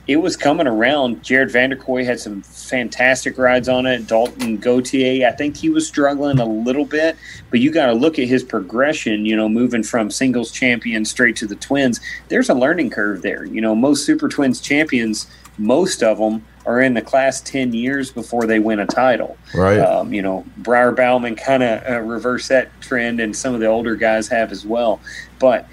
[0.10, 1.22] it was coming around.
[1.22, 4.08] Jarod Vanderkooi had some fantastic rides on it.
[4.08, 7.16] Dalton Gauthier, I think he was struggling a little bit,
[7.52, 11.36] but you got to look at his progression, you know, moving from singles champion straight
[11.36, 12.00] to the twins.
[12.28, 13.46] There's a learning curve there.
[13.46, 15.28] You know, most Super Twins champions,
[15.60, 19.38] most of them are in the class 10 years before they win a title.
[19.54, 19.80] Right.
[19.80, 23.68] Um, you know, Briar Bauman kind of uh, reversed that trend, and some of the
[23.68, 25.00] older guys have as well.
[25.40, 25.68] But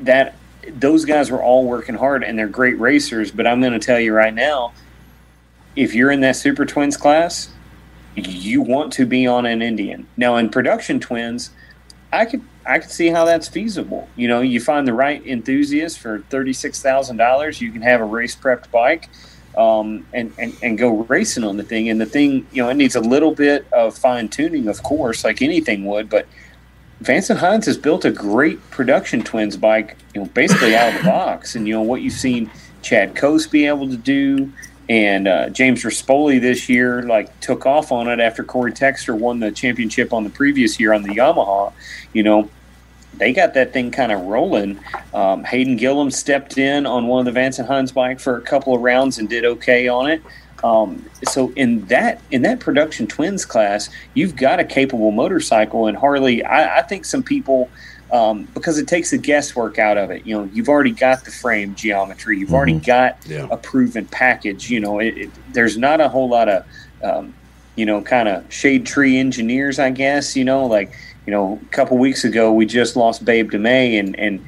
[0.00, 0.36] that
[0.68, 3.30] those guys were all working hard and they're great racers.
[3.30, 4.72] But I'm going to tell you right now,
[5.74, 7.50] if you're in that Super Twins class,
[8.14, 10.06] you want to be on an Indian.
[10.16, 11.50] Now in production twins,
[12.16, 14.08] I could I could see how that's feasible.
[14.16, 18.00] You know, you find the right enthusiast for thirty six thousand dollars, you can have
[18.00, 19.08] a race prepped bike.
[19.56, 21.88] Um, and, and, and go racing on the thing.
[21.88, 25.24] And the thing, you know, it needs a little bit of fine tuning, of course,
[25.24, 26.10] like anything would.
[26.10, 26.26] But
[27.00, 31.00] Vance and Hines has built a great production twins bike, you know, basically out of
[31.00, 31.54] the box.
[31.54, 32.50] And you know what you've seen
[32.82, 34.52] Chad Cose be able to do,
[34.88, 39.40] and uh, James Rispoli this year like took off on it after Corey Texter won
[39.40, 41.72] the championship on the previous year on the Yamaha.
[42.12, 42.50] You know,
[43.14, 44.78] they got that thing kind of rolling.
[45.12, 48.42] Um, Hayden Gillim stepped in on one of the Vance and Hines bike for a
[48.42, 50.22] couple of rounds and did okay on it.
[50.62, 55.96] Um, so in that in that production twins class, you've got a capable motorcycle, and
[55.96, 56.42] Harley.
[56.44, 57.70] I, I think some people
[58.12, 60.26] um, because it takes the guesswork out of it.
[60.26, 63.48] You know, you've already got the frame geometry, you've already got Yeah.
[63.50, 64.70] a proven package.
[64.70, 66.64] You know, it, it, there's not a whole lot of
[67.02, 67.34] um,
[67.76, 70.36] you know kind of shade tree engineers, I guess.
[70.36, 70.92] You know, like
[71.26, 74.44] you know, a couple weeks ago we just lost Babe DeMay, and and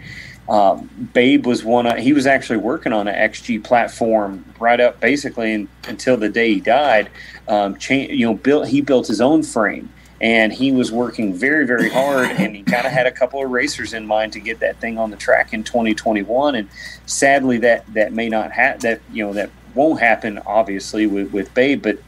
[0.48, 1.86] um, Babe was one.
[1.86, 6.28] Of, he was actually working on an XG platform right up basically in, until the
[6.28, 7.10] day he died.
[7.48, 11.66] Um, cha- you know, built he built his own frame, and he was working very
[11.66, 14.60] very hard, and he kind of had a couple of racers in mind to get
[14.60, 16.54] that thing on the track in 2021.
[16.54, 16.68] And
[17.06, 18.80] sadly, that that may not happen.
[18.80, 21.98] That you know that won't happen obviously with with Babe, but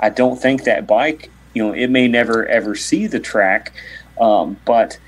[0.00, 1.30] I don't think that bike.
[1.54, 3.72] You know, it may never ever see the track,
[4.20, 4.98] um, but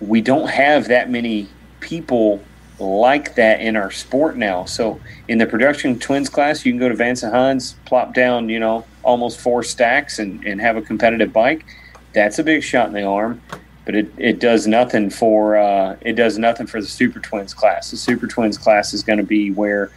[0.00, 1.48] we don't have that many
[1.80, 2.42] people
[2.80, 4.64] like that in our sport now.
[4.64, 8.48] So in the production twins class, you can go to Vance and Hines, plop down,
[8.48, 11.64] you know, almost four stacks and, and have a competitive bike.
[12.12, 13.40] That's a big shot in the arm,
[13.84, 17.90] but it, it does nothing for uh, it does nothing for the super twins class.
[17.90, 19.90] The super twins class is going to be where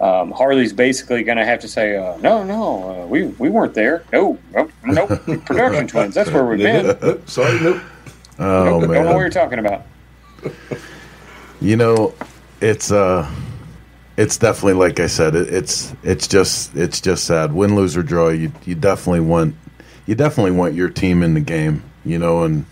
[0.00, 3.72] um, Harley's basically going to have to say, uh, no, no, uh, we, we weren't
[3.74, 4.04] there.
[4.12, 5.08] No, nope, nope.
[5.46, 6.14] production twins.
[6.14, 7.26] That's where we've been.
[7.26, 7.82] Sorry, nope.
[8.38, 9.18] Oh Nope, don't know what man.
[9.18, 9.86] you're talking about.
[11.60, 12.14] You know,
[12.60, 13.30] it's uh
[14.16, 17.52] it's definitely like I said, it, it's it's just it's just sad.
[17.52, 19.54] Win, lose or draw, you you definitely want
[20.06, 22.66] you definitely want your team in the game, you know, and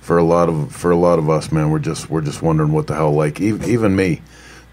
[0.00, 2.72] for a lot of for a lot of us, man, we're just we're just wondering
[2.72, 4.22] what the hell like even even me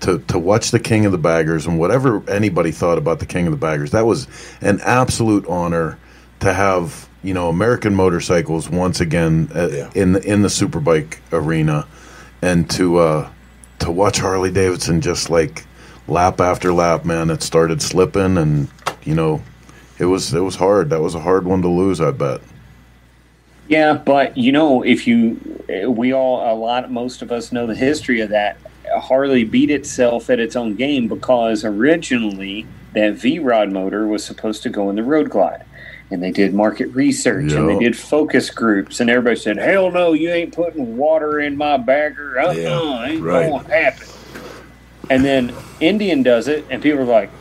[0.01, 3.47] to to watch the King of the Baggers and whatever anybody thought about the King
[3.47, 4.27] of the Baggers, that was
[4.61, 5.97] an absolute honor
[6.39, 9.89] to have, you know, American motorcycles once again uh, Yeah.
[9.93, 11.85] in the in the superbike arena
[12.45, 13.29] and to uh
[13.79, 15.65] to watch Harley Davidson just like
[16.07, 18.69] lap after lap, man, it started slipping and
[19.03, 19.41] you know,
[19.97, 20.89] it was it was hard.
[20.91, 22.41] That was a hard one to lose, I bet.
[23.67, 25.39] Yeah, but you know, if you,
[25.87, 28.57] we all, a lot, most of us know the history of that.
[28.95, 34.61] Harley beat itself at its own game because originally that V Rod motor was supposed
[34.63, 35.65] to go in the Road Glide.
[36.11, 40.13] And they did market research and they did focus groups, and everybody said, Hell no,
[40.13, 42.39] you ain't putting water in my bagger.
[42.39, 43.49] Uh uh Yeah, ain't right.
[43.49, 44.07] going to happen.
[45.09, 47.31] And then Indian does it, and people are like,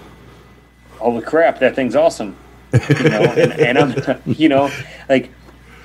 [0.97, 2.37] Holy crap, that thing's awesome.
[2.73, 4.71] You know, and, and I'm, you know,
[5.11, 5.31] like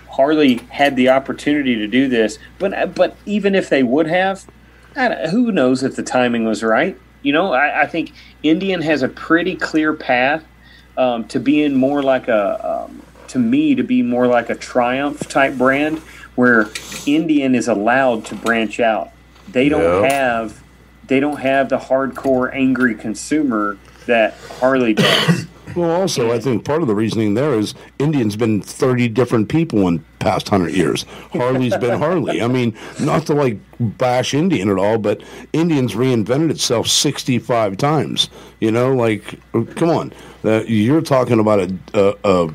[0.10, 4.46] hardly had the opportunity to do this, but but even if they would have,
[5.32, 6.98] who knows if the timing was right?
[7.22, 10.44] You know, I, I think Indian has a pretty clear path
[11.00, 15.28] um, to being more like a, um, to me, to be more like a Triumph
[15.30, 16.00] type brand,
[16.36, 16.70] where
[17.08, 19.12] Indian is allowed to branch out.
[19.48, 20.12] They don't yep.
[20.12, 20.64] have,
[21.08, 23.78] they don't have the hardcore angry consumer
[24.08, 25.48] that Harley does.
[25.80, 29.88] Well, also, I think part of the reasoning there is Indian's been 30 different people
[29.88, 31.06] in past 100 years.
[31.32, 32.42] Harley's been Harley.
[32.42, 35.22] I mean, not to like bash Indian at all, but
[35.54, 38.30] Indian's reinvented itself 65 times.
[38.60, 39.40] You know, like,
[39.76, 40.14] come on.
[40.44, 42.54] Uh, you're talking about a, a, a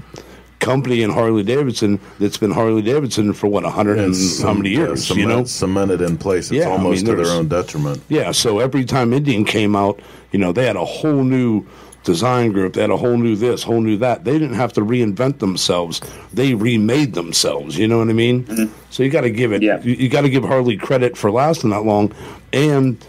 [0.65, 4.55] company in Harley Davidson that's been Harley Davidson for what a hundred and some, how
[4.55, 5.07] many years?
[5.07, 6.51] cement, you know, cemented in place.
[6.51, 8.03] It's yeah, almost I mean, to their own detriment.
[8.09, 8.33] Yeah.
[8.33, 10.01] So every time Indian came out,
[10.33, 11.67] you know, they had a whole new
[12.05, 12.75] design group.
[12.75, 14.25] They had a whole new this, whole new that.
[14.25, 16.01] They didn't have to reinvent themselves.
[16.33, 17.77] They remade themselves.
[17.77, 18.45] You know what I mean?
[18.45, 18.73] Mm-hmm.
[18.91, 19.63] So you got to give it.
[19.63, 19.81] Yeah.
[19.83, 22.13] You, you got to give Harley credit for lasting that long,
[22.53, 23.05] and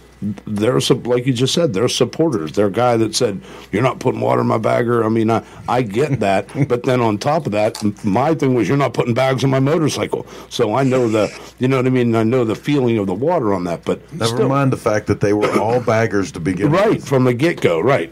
[0.48, 2.54] they're like you just said, they're supporters.
[2.54, 3.42] They're a guy that said,
[3.72, 7.02] "You're not putting water in my bagger." I mean, I, I get that, but then
[7.02, 10.74] on top of that, my thing was, "You're not putting bags on my motorcycle." So
[10.74, 12.16] I know the, you know what I mean.
[12.16, 14.50] I know the feeling of the water on that, but never still.
[14.50, 17.08] mind the fact that they were all baggers to begin right with.
[17.08, 17.80] from the get go.
[17.80, 18.12] Right.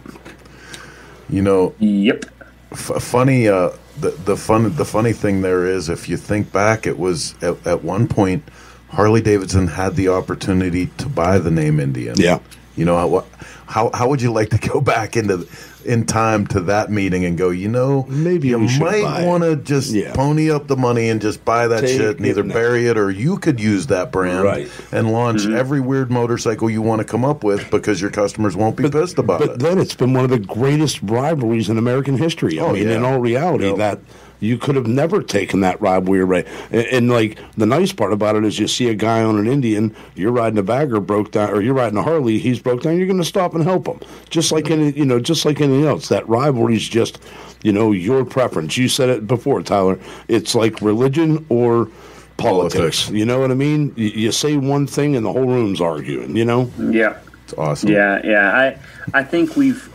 [1.34, 1.76] You know.
[1.80, 2.26] Yep.
[2.72, 3.48] F- funny.
[3.48, 7.36] Uh, the the fun the funny thing there is, if you think back, it was
[7.42, 8.44] at, at one point
[8.90, 12.16] Harley Davidson had the opportunity to buy the name Indian.
[12.18, 12.40] Yeah.
[12.76, 13.26] You know how
[13.66, 15.48] how how would you like to go back into
[15.86, 19.92] in time to that meeting and go, you know, maybe you might want to just
[19.92, 20.14] yeah.
[20.14, 23.12] pony up the money and just buy that Take shit and either bury it or
[23.12, 24.72] you could use that brand right.
[24.92, 25.56] and launch mm-hmm.
[25.56, 28.94] every weird motorcycle you want to come up with because your customers won't be but,
[28.94, 29.52] pissed about but it.
[29.52, 32.60] But then it's been one of the greatest rivalries in American history.
[32.60, 32.98] I oh, mean, yeah.
[32.98, 33.78] in all reality, yep.
[33.78, 34.00] that
[34.44, 36.48] you could have never taken that rivalry right.
[36.70, 39.48] And, and, like the nice part about it is, you see a guy on an
[39.48, 42.98] Indian, you're riding a bagger broke down, or you're riding a Harley, he's broke down.
[42.98, 43.99] You're going to stop and help him,
[44.30, 46.10] just like any, you know, just like anything else.
[46.10, 47.20] That rivalry is just,
[47.64, 48.78] you know, your preference.
[48.78, 49.98] You said it before, Tyler.
[50.28, 51.90] It's like religion or
[52.38, 52.76] politics.
[52.76, 53.10] politics.
[53.11, 53.94] You know what I mean?
[53.95, 56.36] You, you say one thing and the whole room's arguing.
[56.36, 56.72] You know?
[56.78, 57.90] Yeah, it's awesome.
[57.91, 58.52] Yeah, yeah.
[58.52, 59.90] I I think we've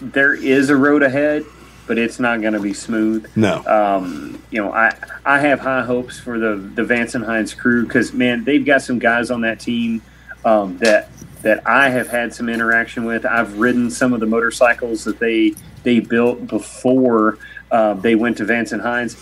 [0.00, 1.44] there is a road ahead
[1.86, 3.30] but it's not going to be smooth.
[3.36, 3.64] No.
[3.66, 4.94] Um, you know, I
[5.24, 8.82] I have high hopes for the the Vance and Hines crew because man, they've got
[8.82, 10.02] some guys on that team
[10.44, 11.08] um, that
[11.42, 13.26] that I have had some interaction with.
[13.26, 17.38] I've ridden some of the motorcycles that they they built before
[17.70, 19.14] uh, they went to Vance and Hines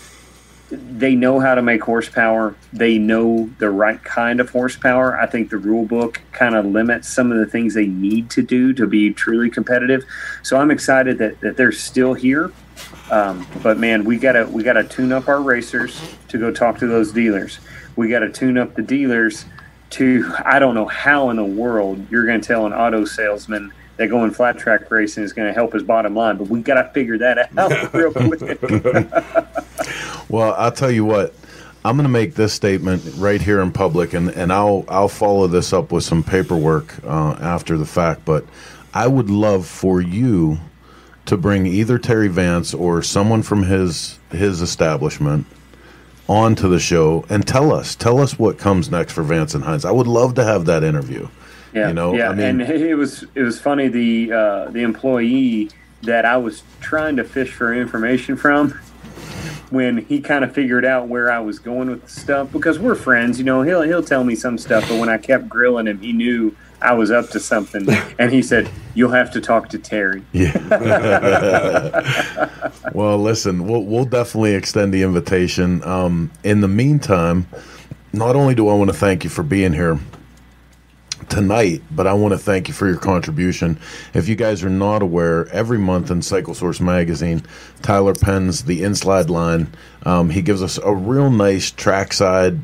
[0.71, 2.55] they know how to make horsepower.
[2.71, 5.19] They know the right kind of horsepower.
[5.19, 8.41] I think the rule book kind of limits some of the things they need to
[8.41, 10.03] do to be truly competitive.
[10.43, 12.51] So I'm excited that, that they're still here.
[13.11, 16.87] Um, but man, we gotta we gotta tune up our racers to go talk to
[16.87, 17.59] those dealers.
[17.95, 19.45] We gotta tune up the dealers
[19.91, 24.09] to I don't know how in the world you're gonna tell an auto salesman that
[24.09, 26.37] going flat track racing is going to help his bottom line.
[26.37, 28.59] But we got to figure that out real quick.
[30.29, 31.35] well, I'll tell you what.
[31.83, 35.47] I'm going to make this statement right here in public, and, and I'll I'll follow
[35.47, 38.23] this up with some paperwork uh, after the fact.
[38.23, 38.45] But
[38.93, 40.59] I would love for you
[41.25, 45.47] to bring either Terry Vance or someone from his his establishment
[46.27, 49.85] onto the show and tell us tell us what comes next for Vance and Hines.
[49.85, 51.27] I would love to have that interview.
[51.73, 54.81] Yeah, you know, yeah, I mean, and it was it was funny the uh, the
[54.81, 55.69] employee
[56.03, 58.79] that I was trying to fish for information from
[59.69, 62.95] when he kind of figured out where I was going with the stuff because we're
[62.95, 63.61] friends, you know.
[63.61, 66.93] He'll he'll tell me some stuff, but when I kept grilling him, he knew I
[66.93, 67.87] was up to something,
[68.19, 70.57] and he said, "You'll have to talk to Terry." Yeah.
[72.93, 75.83] well, listen, we'll we'll definitely extend the invitation.
[75.83, 77.47] Um, in the meantime,
[78.13, 79.99] not only do I want to thank you for being here
[81.31, 83.79] tonight, but I want to thank you for your contribution.
[84.13, 87.41] If you guys are not aware, every month in Cycle Source magazine,
[87.81, 89.73] Tyler pens the Inside line.
[90.03, 92.59] Um, he gives us a real nice trackside,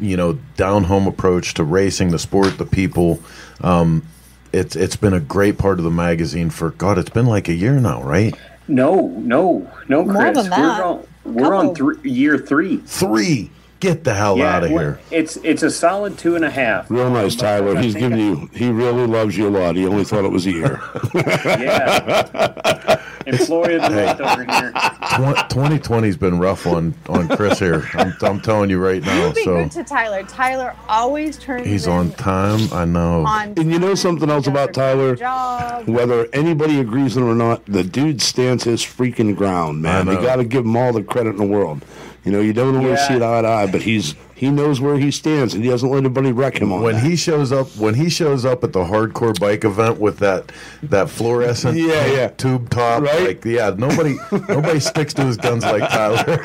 [0.00, 3.22] you know, down home approach to racing, the sport, the people.
[3.60, 4.06] Um,
[4.52, 6.98] it's it's been a great part of the magazine for God.
[6.98, 8.34] It's been like a year now, right?
[8.66, 10.14] No, no, no, Chris.
[10.14, 10.78] More than that.
[10.80, 12.78] We're on, we're on three, year three.
[12.78, 13.50] Three.
[13.80, 15.00] Get the hell yeah, out of here.
[15.10, 16.90] It's it's a solid two and a half.
[16.90, 17.80] Real nice, Tyler.
[17.80, 18.50] He's giving you.
[18.52, 19.74] He really loves you a lot.
[19.74, 20.82] He only thought it was a year.
[21.14, 23.00] yeah.
[23.26, 24.72] in Florida month over here.
[24.72, 27.88] 2020's been rough on on Chris here.
[27.94, 29.28] I'm, I'm telling you right now.
[29.28, 30.24] You be So good to Tyler.
[30.24, 31.66] Tyler always turns.
[31.66, 32.72] he's in on time.
[32.72, 33.24] I know.
[33.24, 35.16] On And you know something else about Tyler?
[35.16, 35.88] Job.
[35.88, 40.08] Whether anybody agrees with him or not, the dude stands his freaking ground, man.
[40.08, 41.84] I You got to give him all the credit in the world.
[42.24, 43.08] You know, you don't always Yeah.
[43.08, 45.88] see it eye to eye, but he's he knows where he stands, and he doesn't
[45.88, 47.04] let anybody wreck him on when that.
[47.04, 50.50] he shows up when he shows up at the hardcore bike event with that
[50.82, 52.28] that fluorescent Yeah, yeah.
[52.28, 53.22] tube top Right?
[53.28, 54.16] like yeah nobody
[54.48, 56.40] nobody sticks to his guns like Tyler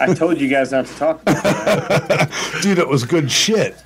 [0.00, 2.30] I told you guys not to talk about that.
[2.62, 3.76] dude, it was good shit.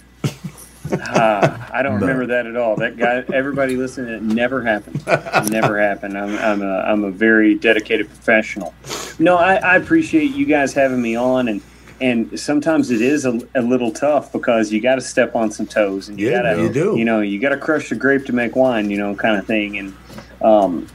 [0.92, 2.76] I don't remember that at all.
[2.76, 5.02] That guy, everybody listening, it never happened.
[5.06, 6.16] It never happened.
[6.18, 8.74] I'm, I'm, a, I'm a very dedicated professional.
[9.18, 11.60] No, I, I appreciate you guys having me on, and
[12.00, 15.66] and sometimes it is a, a little tough because you got to step on some
[15.66, 16.96] toes, and you Yeah, got to you do.
[16.96, 19.46] you know you got to crush the grape to make wine, you know, kind of
[19.46, 19.78] thing.
[19.78, 19.94] And
[20.40, 20.86] um,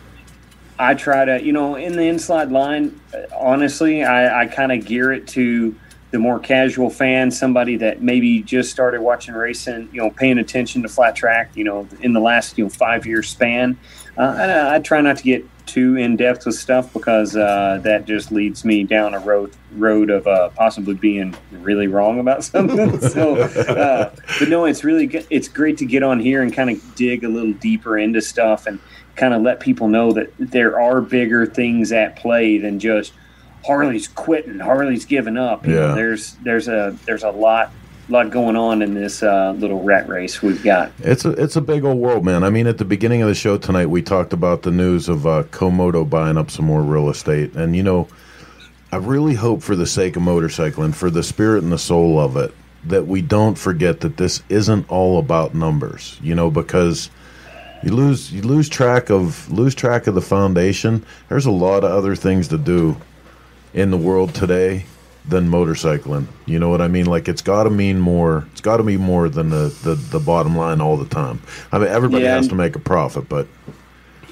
[0.80, 4.86] I try to, you know, in the inside line, uh, honestly, I, I kind of
[4.86, 5.76] gear it to
[6.14, 10.84] the more casual fan, somebody that maybe just started watching racing, you know, paying attention
[10.84, 13.76] to flat track, you know, in the last, you know, five year span.
[14.16, 18.06] Uh, I, I try not to get too in depth with stuff because uh, that
[18.06, 23.00] just leads me down a road road of uh, possibly being really wrong about something.
[23.02, 25.26] so, uh, but no, it's really good.
[25.32, 28.68] it's great to get on here and kind of dig a little deeper into stuff
[28.68, 28.80] and
[29.16, 33.14] kind of let people know that there are bigger things at play than just
[33.66, 35.66] Harley's quitting, Harley's giving up.
[35.66, 35.96] You know, Yeah.
[35.96, 37.72] there's there's a there's a lot
[38.10, 40.92] lot going on in this uh, little rat race we've got.
[41.00, 42.44] It's a it's a big old world, man.
[42.44, 45.26] I mean, at the beginning of the show tonight, we talked about the news of
[45.26, 48.08] uh, Comoto buying up some more real estate, and you know,
[48.92, 52.36] I really hope for the sake of motorcycling, for the spirit and the soul of
[52.36, 52.54] it,
[52.86, 56.20] that we don't forget that this isn't all about numbers.
[56.22, 57.10] You know, because
[57.84, 61.06] you lose you lose track of lose track of the foundation.
[61.30, 62.98] There's a lot of other things to do
[63.74, 64.86] in the world today
[65.28, 66.28] than motorcycling.
[66.46, 67.06] You know what I mean?
[67.06, 68.46] Like it's got to mean more.
[68.52, 71.42] It's got to be more than the, the the bottom line all the time.
[71.72, 73.48] I mean, everybody Yeah, has to make a profit, but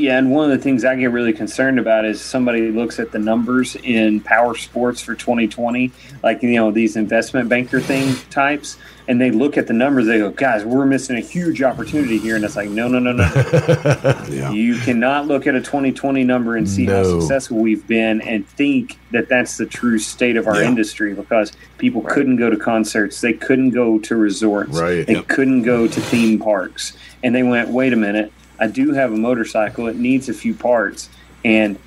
[0.02, 3.12] Yeah, and one of the things I get really concerned about is somebody looks at
[3.12, 5.92] the numbers in power sports for 2020,
[6.24, 10.08] like you know these investment banker thing types, and they look at the numbers.
[10.08, 13.12] They go, "Guys, we're missing a huge opportunity here," and it's like, no, no, no,
[13.12, 13.24] no.
[14.32, 14.52] Yeah.
[14.52, 18.98] You cannot look at a 2020 number and see how successful we've been and think
[19.12, 20.68] that that's the true state of our Yeah.
[20.70, 25.06] industry because people couldn't go to concerts, they couldn't go to resorts, Right.
[25.06, 25.28] they Yep.
[25.28, 28.32] couldn't go to theme parks, and they went, "Wait a minute,
[28.62, 29.88] I do have a motorcycle.
[29.88, 31.10] It needs a few parts."
[31.44, 31.78] And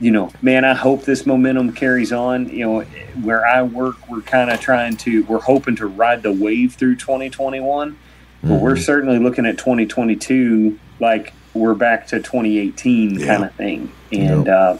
[0.00, 2.48] you know, man, I hope this momentum carries on.
[2.48, 2.80] You know,
[3.22, 6.96] where I work, we're kind of trying to, we're hoping to ride the wave through
[6.96, 7.96] 2021,
[8.42, 13.26] but we're certainly looking at 2022 like we're back to 2018 Yeah.
[13.26, 13.92] kind of thing.
[14.10, 14.78] And uh,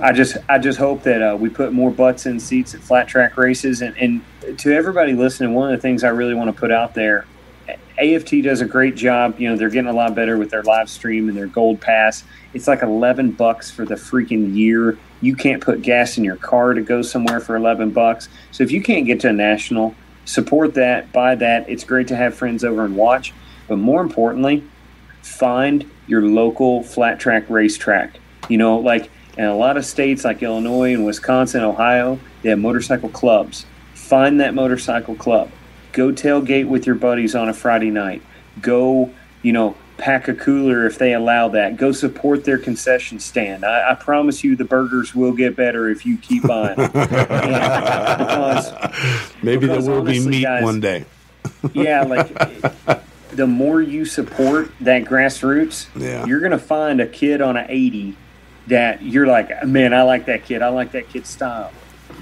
[0.00, 3.08] I just, I just hope that uh, we put more butts in seats at flat
[3.08, 3.82] track races.
[3.82, 6.94] And, and to everybody listening, one of the things I really want to put out
[6.94, 7.26] there
[7.98, 9.38] AFT does a great job.
[9.38, 12.24] You know, they're getting a lot better with their live stream and their gold pass.
[12.52, 14.98] It's like 11 bucks for the freaking year.
[15.20, 18.28] You can't put gas in your car to go somewhere for 11 bucks.
[18.50, 21.68] So if you can't get to a national, support that, buy that.
[21.68, 23.32] It's great to have friends over and watch.
[23.68, 24.64] But more importantly,
[25.22, 28.18] find your local flat track racetrack.
[28.48, 32.58] You know, like in a lot of states like Illinois and Wisconsin, Ohio, they have
[32.58, 33.66] motorcycle clubs.
[33.94, 35.50] Find that motorcycle club.
[35.94, 38.20] Go tailgate with your buddies on a Friday night.
[38.60, 39.10] Go,
[39.42, 41.76] you know, pack a cooler if they allow that.
[41.76, 43.64] Go support their concession stand.
[43.64, 46.78] I, I promise you the burgers will get better if you keep buying.
[46.78, 48.72] And because
[49.42, 51.04] Maybe there Because will be meat guys- one day.
[51.72, 52.28] yeah, like
[53.30, 56.26] the more you support that grassroots, Yeah.
[56.26, 58.16] you're gonna find a kid on an 80
[58.66, 60.60] that you're like, man, I like that kid.
[60.62, 61.70] I like that kid's style,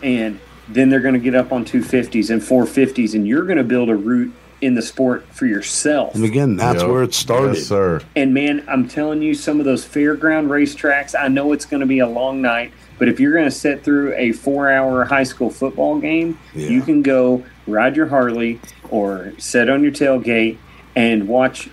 [0.02, 3.94] and then they're gonna get up on 250s and 450s, and you're gonna build a
[3.96, 6.14] root in the sport for yourself.
[6.14, 6.90] And again, that's Yep.
[6.90, 7.56] where it started.
[7.56, 8.00] Yes, sir.
[8.14, 11.86] And man, I'm telling you, some of those fairground racetracks, I know it's going to
[11.86, 15.24] be a long night, but if you're going to sit through a four hour high
[15.24, 16.68] school football game, Yeah.
[16.68, 20.58] you can go ride your Harley or sit on your tailgate
[20.94, 21.68] and watch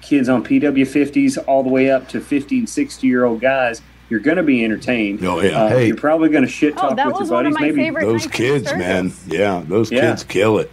[0.00, 3.82] kids on PW50s all the way up to 50 and 60 year old guys.
[4.14, 5.24] You're going to be entertained.
[5.24, 5.64] Oh, yeah.
[5.64, 5.86] Uh, Hey.
[5.88, 7.74] You're probably going to shit talk Oh, with your was one of buddies.
[7.74, 9.12] Maybe Those kids, man.
[9.26, 10.02] Yeah, those Yeah.
[10.10, 10.70] kids kill it.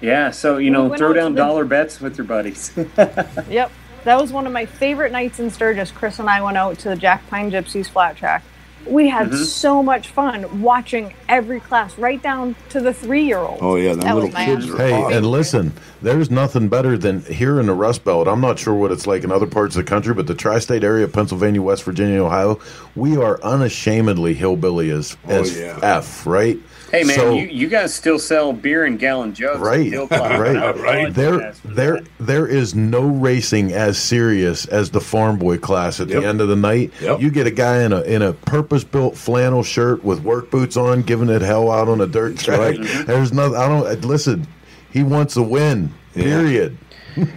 [0.00, 2.72] Yeah, so you know, went throw out to down the- dollar bets with your buddies.
[3.50, 3.70] Yep.
[4.04, 5.90] That was one of my favorite nights in Sturgis.
[5.90, 8.42] Chris and I went out to the Jack Pine Gypsies flat track.
[8.86, 9.36] We had Mm-hmm.
[9.44, 13.58] so much fun watching every class, right down to the three-year-old.
[13.62, 15.12] Oh yeah, them That was little kids absolute are Hey, hot.
[15.14, 18.28] and listen, there's nothing better than here in the Rust Belt.
[18.28, 20.84] I'm not sure what it's like in other parts of the country, but the tri-state
[20.84, 22.60] area, of Pennsylvania, West Virginia, Ohio,
[22.94, 25.78] we are unashamedly hillbilly as, as Oh, yeah.
[25.82, 26.58] F, right?
[26.94, 30.56] Hey man, So- you, you guys still sell beer in gallon jugs, at Right, right,
[30.56, 32.04] I applaud you There, there, that.
[32.20, 36.22] there is no racing as serious as the farm boy class at Yep.
[36.22, 36.92] the end of the night.
[37.00, 37.20] Yep.
[37.20, 40.76] You get a guy in a in a purpose built flannel shirt with work boots
[40.76, 42.74] on, giving it hell out on a dirt track.
[42.76, 43.04] Mm-hmm.
[43.06, 43.56] There's nothing.
[43.56, 44.46] I don't listen.
[44.92, 45.92] He wants a win.
[46.14, 46.76] Period.
[47.16, 47.28] Dude,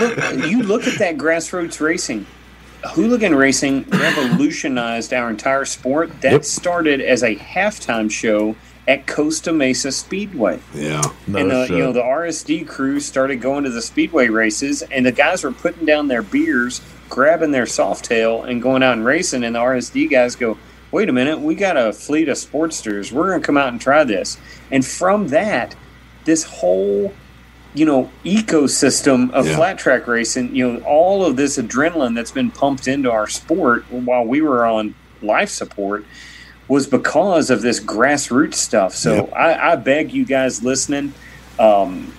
[0.00, 2.26] look, you look at that grassroots racing.
[2.84, 6.20] Hooligan racing revolutionized our entire sport.
[6.20, 6.44] That Yep.
[6.44, 8.54] started as a halftime show
[8.88, 10.58] at Costa Mesa Speedway.
[10.74, 11.76] yeah, No and uh, shit.
[11.76, 15.52] you know the RSD crew started going to the speedway races, and the guys were
[15.52, 19.44] putting down their beers, grabbing their soft tail, and going out and racing.
[19.44, 20.58] And the RSD guys go,
[20.90, 23.12] "Wait a minute, we got a fleet of Sportsters.
[23.12, 24.38] We're going to come out and try this."
[24.70, 25.76] And from that,
[26.24, 27.12] this whole
[27.74, 29.56] you know ecosystem of Yeah.
[29.56, 33.84] flat track racing, you know, all of this adrenaline that's been pumped into our sport
[33.90, 36.04] while we were on life support
[36.68, 38.94] was because of this grassroots stuff.
[38.94, 39.26] So.
[39.28, 41.14] I, I beg you guys listening,
[41.58, 42.12] um,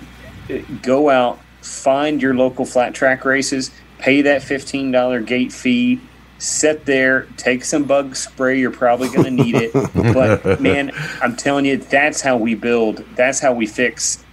[0.82, 6.02] go out, find your local flat track races, pay that fifteen dollar gate fee,
[6.40, 8.60] sit there, take some bug spray.
[8.60, 9.74] You're probably going to need it,
[10.14, 13.06] but man, I'm telling you, that's how we build.
[13.16, 14.24] That's how we fix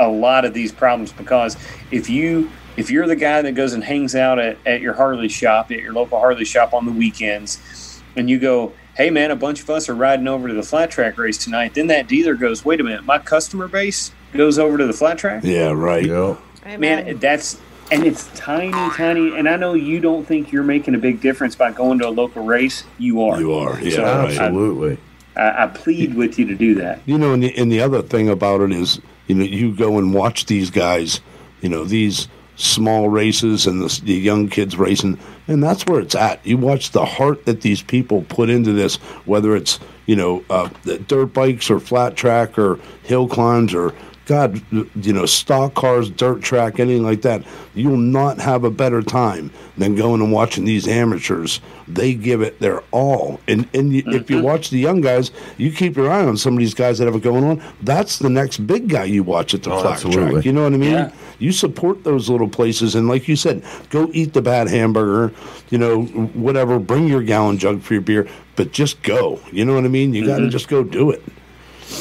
[0.00, 1.12] a lot of these problems.
[1.12, 1.56] Because
[1.90, 5.28] if you if you're the guy that goes and hangs out at, at your Harley
[5.28, 9.36] shop, at your local Harley shop on the weekends, and you go, hey man, a
[9.36, 11.74] bunch of us are riding over to the flat track race tonight.
[11.74, 15.18] Then that dealer goes, wait a minute, my customer base goes over to the flat
[15.18, 15.44] track.
[15.44, 16.04] yeah, right.
[16.04, 16.38] Yep.
[16.78, 17.60] Man, that's
[17.92, 19.36] and it's tiny, tiny.
[19.36, 22.10] And I know you don't think you're making a big difference by going to a
[22.10, 22.84] local race.
[22.98, 23.38] You are.
[23.38, 24.38] You are, yeah, So right.
[24.38, 24.98] Absolutely.
[25.36, 27.00] I, I plead with you to do that.
[27.06, 29.98] You know, and the, and the other thing about it is, you know, you go
[29.98, 31.20] and watch these guys,
[31.60, 32.26] you know, these
[32.56, 36.44] small races and the, the young kids racing, and that's where it's at.
[36.44, 38.96] You watch the heart that these people put into this,
[39.26, 43.92] whether it's, you know, uh, the dirt bikes or flat track or hill climbs or,
[44.24, 47.44] God, you know, stock cars, dirt track, anything like that.
[47.74, 51.60] You'll not have a better time than going and watching these amateurs.
[51.86, 53.38] They give it their all.
[53.46, 56.54] And and you, if you watch the young guys, you keep your eye on some
[56.54, 57.62] of these guys that have it going on.
[57.82, 60.32] That's the next big guy you watch at the Oh, flat absolutely.
[60.32, 60.44] track.
[60.44, 60.90] You know what I mean?
[60.90, 61.12] Yeah.
[61.38, 65.34] You support those little places, and like you said, go eat the bad hamburger.
[65.70, 66.78] You know, whatever.
[66.78, 69.40] Bring your gallon jug for your beer, but just go.
[69.52, 70.14] You know what I mean?
[70.14, 70.50] You got to mm-hmm.
[70.50, 71.22] just go do it.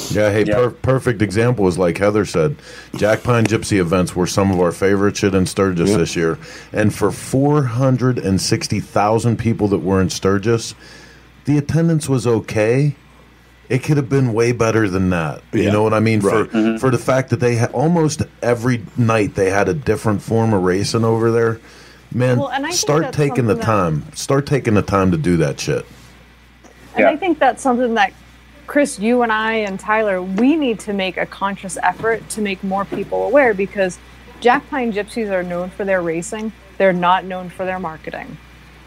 [0.10, 0.56] Yeah, hey, Yeah.
[0.56, 2.56] Per- perfect example is like Heather said.
[2.96, 5.98] Jack Pine Gypsy events were some of our favorite shit in Sturgis Yeah.
[5.98, 6.40] this year.
[6.74, 10.74] And for 460,000 people that were in Sturgis,
[11.46, 12.96] the attendance was okay.
[13.68, 15.42] It could have been way better than that.
[15.52, 15.72] You Yeah.
[15.72, 16.20] know what I mean?
[16.20, 16.50] Right.
[16.50, 20.54] For for the fact that they had almost every night they had a different form
[20.54, 21.60] of racing over there.
[22.14, 24.04] Man, Well, and I think start taking the something that- time.
[24.14, 25.86] Start taking the time to do that shit.
[26.96, 27.10] And Yeah.
[27.10, 28.14] I think that's something that
[28.68, 32.64] Chris, you and I and Tyler, we need to make a conscious effort to make
[32.64, 33.98] more people aware because
[34.40, 36.52] Jack Pine Gypsies are known for their racing.
[36.78, 38.38] They're not known for their marketing.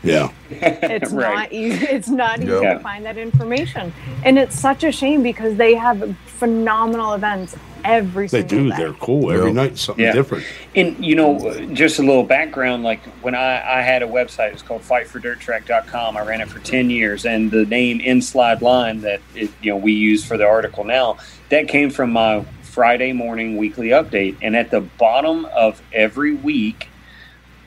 [0.03, 0.29] Yeah.
[0.51, 1.35] It's Right.
[1.35, 1.85] not easy.
[1.87, 2.75] It's not easy Yeah.
[2.75, 3.93] to find that information,
[4.25, 8.71] and it's such a shame because they have phenomenal events every They single do.
[8.71, 8.77] day.
[8.77, 9.31] They're cool.
[9.33, 9.53] Every Yeah.
[9.53, 10.13] night, something Yeah.
[10.13, 10.45] different.
[10.77, 12.83] And you know, just a little background.
[12.85, 16.17] Like when I, I had a website, it was called FightForDirtTrack.com.
[16.17, 19.71] I ran it for ten years, and the name In Slide Line that it, you
[19.73, 21.17] know we use for the article now
[21.51, 24.37] that came from my Friday morning weekly update.
[24.43, 26.89] And at the bottom of every week,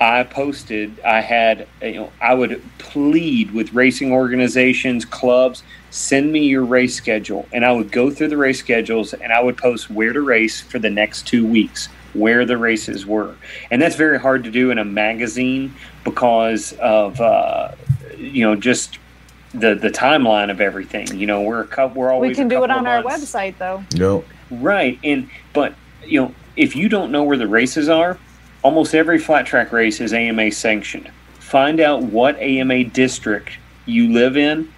[0.02, 1.00] I posted.
[1.02, 5.62] I had you know I would plead with racing organizations, clubs,
[5.92, 9.42] send me your race schedule, and I would go through the race schedules and I
[9.42, 13.36] would post where to race for the next two weeks, where the races were,
[13.70, 17.72] and that's very hard to do in a magazine because of uh,
[18.18, 18.98] you know just
[19.54, 21.16] the the timeline of everything.
[21.16, 22.02] You know, we're a couple.
[22.02, 23.84] We're always We can a do it on our website though.
[23.96, 24.24] No.
[24.50, 25.00] Right.
[25.04, 28.18] And but you know, if you don't know where the races are,
[28.64, 31.10] almost every flat track race is AMA sanctioned.
[31.40, 33.52] Find out what AMA district
[33.86, 34.72] you live in.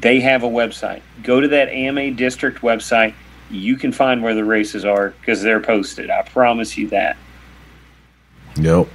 [0.00, 1.02] They have a website.
[1.22, 3.14] Go to that AMA district website.
[3.50, 6.10] You can find where the races are because they're posted.
[6.10, 7.16] I promise you that.
[8.56, 8.88] Nope.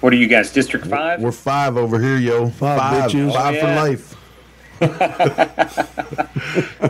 [0.00, 0.52] What are you guys?
[0.52, 1.20] District five?
[1.20, 2.50] We're five over here, yo.
[2.50, 3.32] Five, Five, bitches.
[3.32, 4.14] five Oh, for life.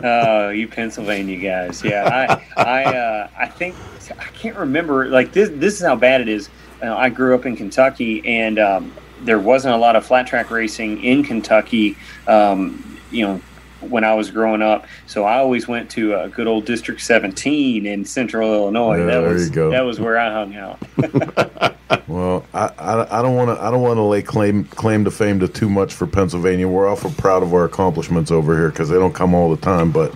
[0.03, 1.83] Oh, you Pennsylvania guys.
[1.83, 3.75] Yeah, I, I, uh, I think
[4.11, 5.07] I can't remember.
[5.07, 6.49] Like this, this is how bad it is.
[6.83, 10.51] Uh, I grew up in Kentucky, and um, there wasn't a lot of flat track
[10.51, 11.97] racing in Kentucky.
[12.27, 13.41] Um, you know,
[13.89, 17.85] when I was growing up, so I always went to uh, good old District 17
[17.85, 18.97] in Central Illinois.
[18.97, 19.71] Yeah, that there was you go.
[19.71, 20.79] that was where I hung out.
[22.07, 25.11] Well, I, I, I don't want to I don't want to lay claim claim to
[25.11, 26.67] fame to too much for Pennsylvania.
[26.67, 29.91] We're awful proud of our accomplishments over here because they don't come all the time.
[29.91, 30.13] But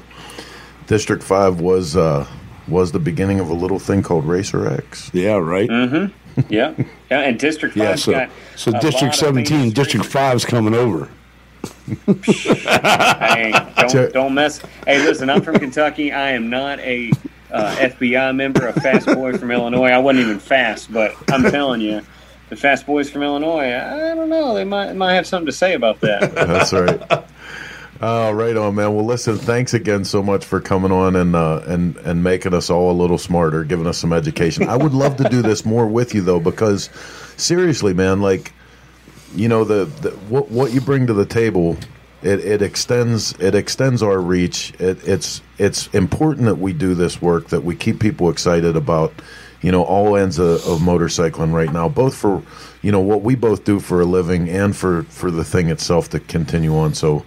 [0.88, 2.28] District Five was uh,
[2.68, 5.12] was the beginning of a little thing called Racer X.
[5.14, 5.70] Yeah, right.
[6.50, 6.74] yeah,
[7.10, 10.44] yeah, and District Yeah, so got so a District of 17, District racers.
[10.44, 11.10] 5's coming over.
[12.16, 13.52] Hey,
[13.88, 14.62] don't, don't mess.
[14.86, 16.12] Hey, listen, I'm from Kentucky.
[16.12, 17.12] I am not a
[17.52, 19.90] uh, FBI member, a fast boy from Illinois.
[19.90, 22.02] I wasn't even fast, but I'm telling you,
[22.50, 24.54] the fast boys from Illinois, I don't know.
[24.54, 26.34] They might might have something to say about that.
[26.36, 27.26] That's right.
[28.02, 28.96] Oh, right on, man.
[28.96, 32.70] Well, listen, thanks again so much for coming on and uh, and and making us
[32.70, 34.70] all a little smarter, giving us some education.
[34.70, 36.90] I would love to do this more with you though, because
[37.36, 38.54] seriously, man, like
[39.36, 41.78] you know the, the what what you bring to the table,
[42.22, 44.74] it, it extends it extends our reach.
[44.80, 49.14] It, it's it's important that we do this work, that we keep people excited about
[49.62, 52.42] you know all ends of, of motorcycling right now, both for
[52.82, 56.10] you know what we both do for a living and for for the thing itself
[56.10, 56.94] to continue on.
[56.94, 57.26] So.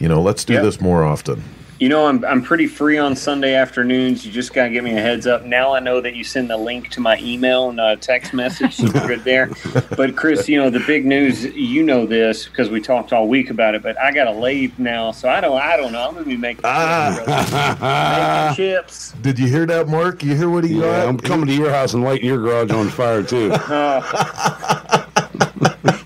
[0.00, 0.62] You know, let's do Yep.
[0.62, 1.42] this more often.
[1.80, 4.26] You know, I'm I'm pretty free on Sunday afternoons.
[4.26, 5.44] You just gotta give me a heads up.
[5.44, 8.74] Now I know that you send the link to my email and uh, text message.
[8.74, 9.50] So we're good there.
[9.96, 11.44] But Chris, you know the big news.
[11.44, 13.82] You know this because we talked all week about it.
[13.82, 16.08] But I got a lathe now, so I don't I don't know.
[16.08, 19.12] I'm gonna be making, ah making chips.
[19.22, 20.24] Did you hear that, Mark?
[20.24, 21.08] You hear what he Yeah, got?
[21.08, 23.50] I'm coming to your house and lighting your garage on fire too.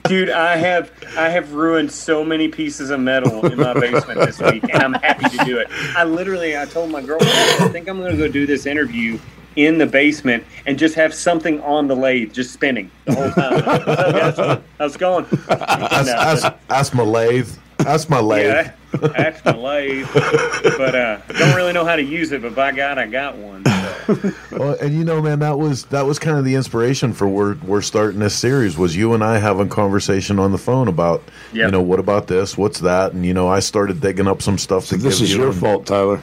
[0.04, 4.40] Dude, I have I have ruined so many pieces of metal in my basement this
[4.40, 5.68] week, and I'm happy to do it.
[5.96, 9.18] I literally I told my girlfriend I think I'm going to go do this interview
[9.56, 13.54] in the basement and just have something on the lathe just spinning the whole time.
[13.54, 14.62] What's up, guys?
[14.78, 15.26] How's it going?
[15.46, 17.48] That's, No, that's, that's my lathe.
[17.78, 18.46] That's my lathe.
[18.46, 22.42] yeah, that's my lathe, but uh, don't really know how to use it.
[22.42, 23.64] But by God, I got one.
[23.64, 24.32] So.
[24.52, 27.54] Well, and you know, man, that was that was kind of the inspiration for we're
[27.66, 28.76] we're starting this series.
[28.76, 31.22] Was you and I having conversation on the phone about
[31.52, 34.58] you know what about this, what's that, and you know I started digging up some
[34.58, 35.38] stuff to This give is you.
[35.38, 36.20] your and- fault, Tyler.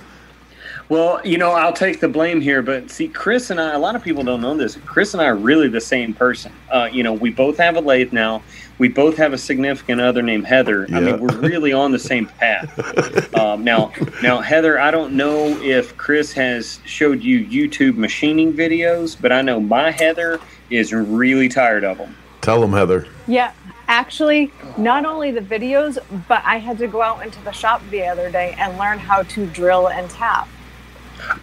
[0.90, 3.96] Well, you know, I'll take the blame here, but see, Chris and I, a lot
[3.96, 4.76] of people don't know this.
[4.86, 6.52] Chris and I are really the same person.
[6.72, 8.42] Uh, you know, we both have a lathe now.
[8.80, 10.88] We both have a significant other named Heather.
[10.94, 13.36] I mean, we're really on the same path.
[13.36, 13.92] Um, now,
[14.24, 19.42] now, Heather, I don't know if Chris has showed you YouTube machining videos, but I
[19.42, 20.40] know my Heather
[20.70, 22.16] is really tired of them.
[22.42, 23.06] Tell them, Heather.
[23.28, 23.52] Yeah,
[23.90, 25.98] actually, not only the videos,
[26.30, 29.24] but I had to go out into the shop the other day and learn how
[29.24, 30.48] to drill and tap.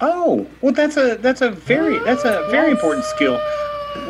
[0.01, 3.35] Oh, well, that's a that's a very that's a very important skill.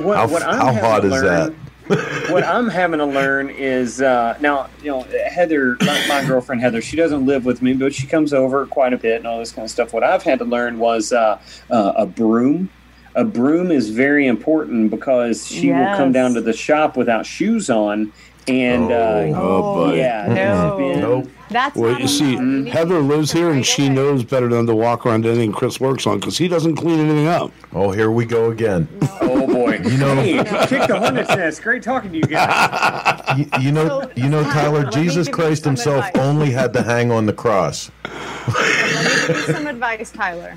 [0.01, 1.53] What, How, what I'm how having hot to is learn- that?
[2.31, 6.83] what I'm having to learn is uh, now, you know, Heather, my, my girlfriend Heather,
[6.83, 9.53] she doesn't live with me, but she comes over quite a bit and all this
[9.53, 9.93] kind of stuff.
[9.93, 11.41] What I've had to learn was uh,
[11.71, 12.71] uh, a broom.
[13.15, 17.71] A broom is very important because she will come down to the shop without shoes
[17.71, 18.13] on,
[18.49, 19.99] and uh, Oh, buddy.
[19.99, 20.69] yeah, No.
[20.69, 21.31] it's been- Nope.
[21.49, 22.45] That's Well, not you see, allowed.
[22.45, 26.05] need Heather lives here and she knows better than to walk around anything Chris works
[26.05, 27.53] on because he doesn't clean anything up.
[27.73, 28.89] Oh, here we go again.
[29.21, 29.79] Oh boy!
[29.85, 30.35] You know- hey,
[30.67, 31.63] kick the hornet's nest.
[31.63, 33.39] Great talking to you guys.
[33.39, 34.87] You, you know, So, you know, Tyler.
[34.91, 36.21] Jesus Christ Himself advice.
[36.27, 37.93] only had to hang on the cross.
[38.05, 40.57] Let me give you some advice, Tyler.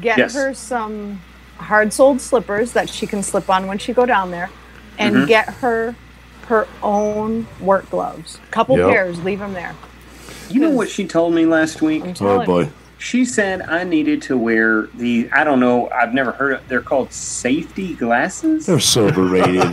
[0.00, 0.34] Get Yes.
[0.34, 1.20] her some
[1.58, 4.50] hard-soled slippers that she can slip on when she go down there,
[4.98, 5.26] and Mm-hmm.
[5.26, 5.96] get her
[6.46, 8.38] her own work gloves.
[8.50, 8.88] Couple Yep.
[8.88, 9.74] pairs, leave them there.
[10.48, 12.02] You know what she told me last week?
[12.20, 12.68] Oh boy.
[12.98, 16.82] She said I needed to wear the I don't know, I've never heard of they're
[16.82, 18.66] called safety glasses?
[18.66, 19.62] They're so overrated.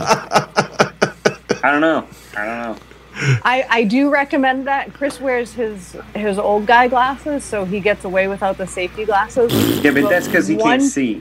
[1.62, 2.06] I don't know.
[2.36, 2.76] I don't know.
[3.44, 4.94] I, I do recommend that.
[4.94, 9.52] Chris wears his his old guy glasses, so he gets away without the safety glasses.
[9.84, 11.18] Yeah, but that's because he one, can't see.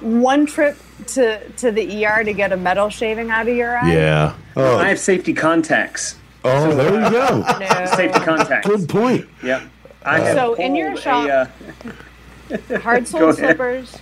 [0.00, 0.76] One trip
[1.14, 3.92] to to the ER to get a metal shaving out of your eye.
[3.92, 4.34] Yeah.
[4.56, 4.78] Oh.
[4.78, 6.16] I have safety contacts.
[6.44, 7.44] oh, there you go.
[7.60, 7.86] No.
[7.96, 8.66] Safety contacts.
[8.68, 9.28] Good point.
[9.42, 9.62] Yep.
[10.04, 11.52] I have So in your shop- a,
[12.72, 13.56] uh, hard sole soled ahead.
[13.56, 13.98] slippers,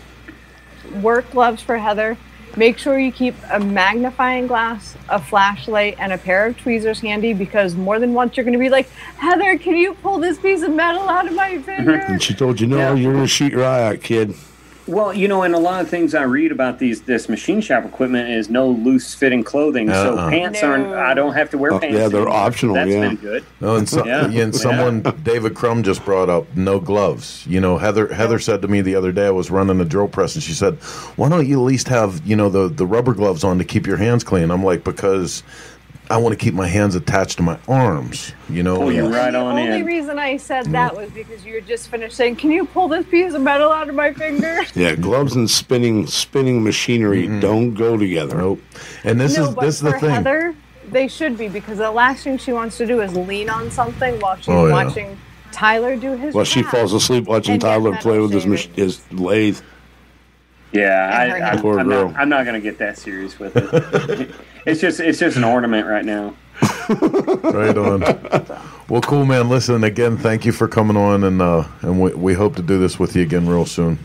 [1.02, 2.16] work gloves for Heather.
[2.56, 7.32] Make sure you keep a magnifying glass, a flashlight, and a pair of tweezers handy
[7.32, 10.62] because more than once you're going to be like, Heather, can you pull this piece
[10.62, 11.94] of metal out of my finger?
[12.08, 12.94] And she told you, no, Yeah.
[12.94, 14.34] you're going to shoot your eye out, kid.
[14.88, 17.84] Well, you know, and a lot of things I read about these this machine shop
[17.84, 19.88] equipment is no loose fitting clothing.
[19.90, 20.30] So Uh-uh.
[20.30, 20.68] pants No.
[20.70, 20.86] aren't.
[20.94, 21.94] I don't have to wear Oh, pants.
[21.98, 22.34] yeah, they're anymore.
[22.36, 23.00] optional, That's yeah.
[23.08, 23.44] been good.
[23.60, 24.24] No, and, so, Yeah.
[24.30, 27.44] and someone, David Crumb just brought up no gloves.
[27.46, 30.08] You know, Heather Heather said to me the other day, I was running a drill
[30.08, 30.76] press, and she said,
[31.16, 33.86] "Why don't you at least have you know the the rubber gloves on to keep
[33.86, 35.42] your hands clean?" I'm like, because
[36.10, 38.32] I want to keep my hands attached to my arms.
[38.48, 39.84] You know, Pull you and- right on the on only in.
[39.86, 43.04] reason I said that was because you were just finished saying, "Can you pull this
[43.06, 47.96] piece of metal out of my finger?" Yeah, gloves and spinning spinning machinery don't go
[47.96, 48.36] together.
[48.38, 48.60] Nope.
[49.04, 50.10] And this no, is this is the thing.
[50.10, 50.54] Heather,
[50.90, 54.18] they should be because the last thing she wants to do is lean on something
[54.20, 54.72] while she's Oh, yeah.
[54.72, 55.18] watching
[55.52, 56.34] Tyler do his.
[56.34, 58.76] Well, she falls asleep watching Tyler play with his mach- shavings.
[58.76, 59.60] his lathe.
[60.72, 61.60] Yeah, I, her I, hand.
[61.60, 64.30] Poor I'm, not, I'm not gonna get that serious with it.
[64.66, 66.34] it's just it's just an ornament right now.
[66.90, 68.00] right on.
[68.88, 69.48] Well, cool, man.
[69.48, 70.16] Listen again.
[70.16, 73.14] Thank you for coming on, and uh, and we, we hope to do this with
[73.14, 73.98] you again real soon.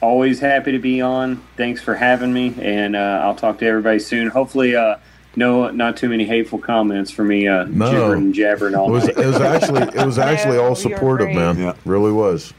[0.00, 1.42] Always happy to be on.
[1.56, 4.28] Thanks for having me, and uh, I'll talk to everybody soon.
[4.28, 4.96] Hopefully, uh,
[5.36, 7.90] no, not too many hateful comments for me uh, No.
[7.90, 9.18] gibbering jabbering all It was night.
[9.18, 11.58] it was actually it was actually No, all supportive, man.
[11.58, 11.74] Yeah.
[11.84, 12.52] Really was.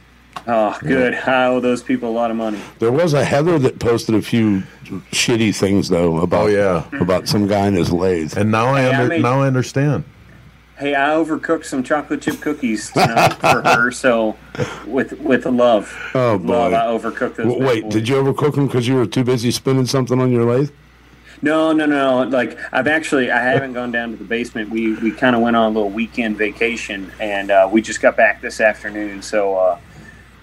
[0.48, 1.14] Oh, good.
[1.16, 2.60] I owe those people a lot of money.
[2.80, 4.64] There was a Heather that posted a few
[5.12, 6.86] shitty things though about Oh, yeah.
[7.00, 8.38] about some guy in his lathe.
[8.38, 10.04] And now I Hey, I under, made- now I understand.
[10.78, 14.38] Hey, I overcooked some chocolate chip cookies tonight for her, so
[14.88, 16.78] with with love, Oh, With love, boy.
[16.78, 17.48] I overcooked those.
[17.48, 17.94] W- bad Wait, boys.
[17.94, 20.72] did you overcook them because you were too busy spinning something on your lathe?
[21.42, 22.24] No, no, no.
[22.24, 24.70] Like I've actually, I haven't gone down to the basement.
[24.70, 28.16] We we kind of went on a little weekend vacation, and uh, we just got
[28.16, 29.22] back this afternoon.
[29.22, 29.80] So uh,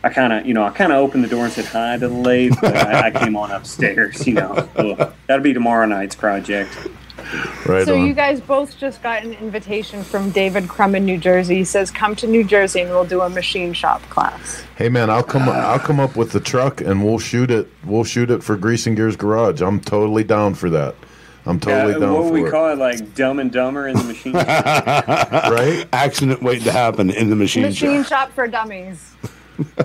[0.06, 2.08] I kind of, you know, I kind of opened the door and said hi to
[2.08, 4.26] the lathe, but I, I came on upstairs.
[4.26, 6.76] You know, so that'll be tomorrow night's project.
[7.66, 8.06] Right So on.
[8.06, 11.56] you guys both just got an invitation from David Crum in New Jersey.
[11.56, 15.10] He says, "Come to New Jersey and we'll do a machine shop class." hey, man,
[15.10, 17.68] I'll come I'll come up with the truck and we'll shoot it.
[17.84, 19.60] We'll shoot it for Greasing Gears Garage.
[19.60, 20.94] I'm totally down for that.
[21.46, 22.50] I'm totally Uh, down what would for we it.
[22.50, 22.78] call it?
[22.78, 24.32] Like Dumb and Dumber in the machine.
[24.34, 25.86] right?
[25.92, 28.08] Accident waiting to happen in the machine, Machine shop.
[28.28, 29.14] shop for dummies.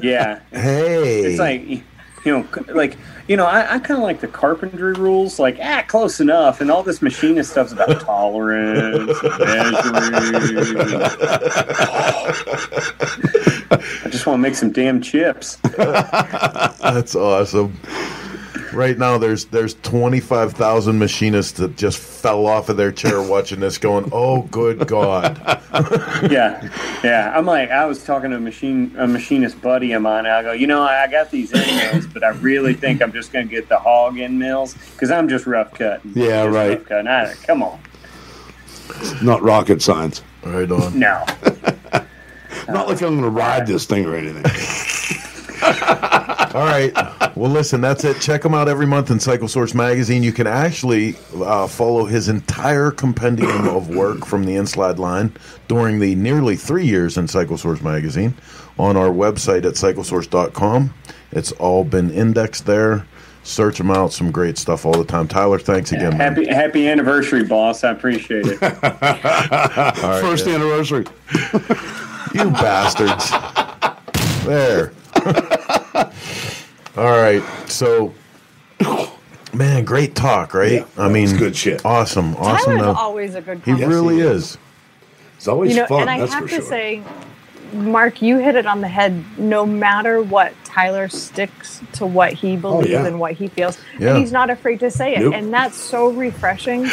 [0.02, 1.24] yeah, Hey.
[1.24, 1.84] It's like
[2.26, 5.40] you know, like you know, I, I kind of like the carpentry rules.
[5.40, 9.72] Like, ah, close enough, and all this machinist stuff's about tolerance, and
[10.32, 11.02] measuring.
[13.72, 15.56] I just want to make some damn chips.
[15.78, 17.76] That's awesome.
[18.74, 23.78] Right now, there's there's 25,000 machinists that just fell off of their chair watching this,
[23.78, 25.40] going, "Oh, good God!"
[26.32, 26.70] Yeah,
[27.04, 27.34] yeah.
[27.36, 30.26] I'm like, I was talking to a machine, a machinist buddy of mine.
[30.26, 33.02] And I go, you know, I, I got these end mills, but I really think
[33.02, 36.12] I'm just going to get the hog end mills because I'm just rough cutting.
[36.16, 36.78] Yeah, Just right.
[36.78, 37.08] Rough cutting.
[37.08, 37.80] I, come on,
[39.24, 40.22] Not rocket science.
[40.44, 40.98] Right on.
[41.00, 41.26] no.
[42.68, 44.44] Not like I'm going to ride this thing or anything.
[45.64, 46.92] All right.
[47.36, 48.20] Well, listen, that's it.
[48.20, 50.22] Check him out every month in Cycle Source magazine.
[50.22, 55.34] You can actually uh, follow his entire compendium of work from the Inslide line
[55.68, 58.34] during the nearly three years in Cycle Source magazine
[58.78, 60.94] on our website at cyclesource.com.
[61.32, 63.06] It's all been indexed there.
[63.44, 64.12] Search him out.
[64.14, 65.28] Some great stuff all the time.
[65.28, 66.18] Tyler, thanks again.
[66.18, 66.36] man.
[66.36, 67.84] Happy happy anniversary, boss.
[67.84, 68.58] I appreciate it.
[70.22, 71.06] First anniversary.
[72.36, 73.32] You bastards.
[74.46, 74.94] There.
[76.98, 77.42] All right.
[77.68, 78.14] So,
[79.54, 80.72] man, great talk, right?
[80.74, 81.86] Yeah, I mean, good shit.
[81.86, 82.36] Awesome.
[82.36, 82.78] Awesome.
[82.78, 83.62] Tyler's to- always a good.
[83.64, 84.58] he really is.
[85.38, 86.66] It's always you know, fun, and I that's have for to sure.
[86.66, 87.04] say,
[87.74, 89.24] Mark, you hit it on the head.
[89.40, 93.06] No matter what, Tyler sticks to what he believes Oh, yeah.
[93.08, 94.10] and what he feels, Yeah.
[94.10, 95.34] and he's not afraid to say it, Nope.
[95.34, 96.88] and that's so refreshing.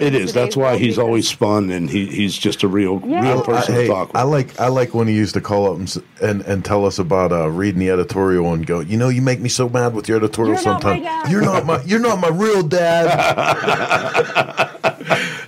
[0.00, 0.32] It is.
[0.32, 3.22] That's why he's because- always fun and he, he's just a real Yeah.
[3.22, 4.16] real I- I, person hey, to talk with.
[4.16, 6.98] I like I like when he used to call up and and, and tell us
[6.98, 10.08] about uh, reading the editorial and go, you know, you make me so mad with
[10.08, 11.02] your editorial You're not my sometimes.
[11.04, 13.08] dad." You're not my you're not my real dad.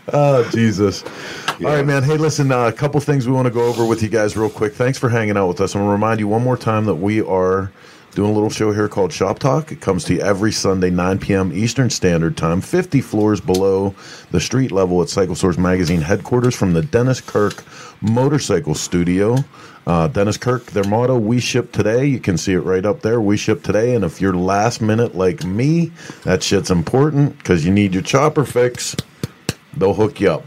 [0.12, 1.04] oh Jesus!
[1.04, 2.02] All right, man.
[2.02, 4.50] Hey, listen, uh, a couple things we want to go over with you guys real
[4.50, 4.72] quick.
[4.74, 5.74] Thanks for hanging out with us.
[5.74, 7.70] I'm gonna remind you one more time that we are
[8.12, 9.72] doing a little show here called Shop Talk.
[9.72, 11.52] It comes to you every Sunday, 9 p.m.
[11.52, 13.94] Eastern Standard Time, 50 floors below
[14.30, 17.64] the street level at Cycle Source Magazine headquarters from the Dennis Kirk
[18.00, 19.36] Motorcycle Studio.
[19.86, 22.04] Uh, Dennis Kirk, their motto, we ship today.
[22.04, 23.20] You can see it right up there.
[23.20, 23.94] We ship today.
[23.94, 25.92] And if you're last minute like me,
[26.24, 28.94] that shit's important because you need your chopper fix.
[29.76, 30.44] They'll hook you up.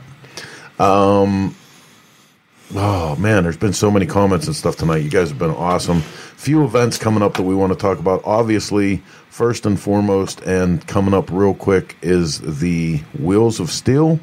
[2.75, 5.03] Oh man, there's been so many comments and stuff tonight.
[5.03, 6.01] You guys have been awesome.
[6.01, 8.23] Few events coming up that we want to talk about.
[8.25, 8.97] Obviously,
[9.29, 14.19] first and foremost, and coming up real quick is the Wheels of Steel,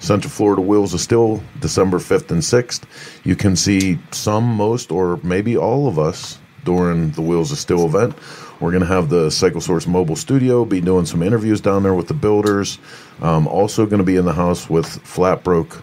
[0.00, 2.82] Central Florida Wheels of Steel, December 5th and 6th.
[3.24, 7.86] You can see some, most, or maybe all of us during the Wheels of Steel
[7.86, 8.14] event.
[8.60, 11.94] We're going to have the Cycle Source Mobile Studio, be doing some interviews down there
[11.94, 12.78] with the builders.
[13.22, 15.82] Um, also going to be in the house with Flatbroke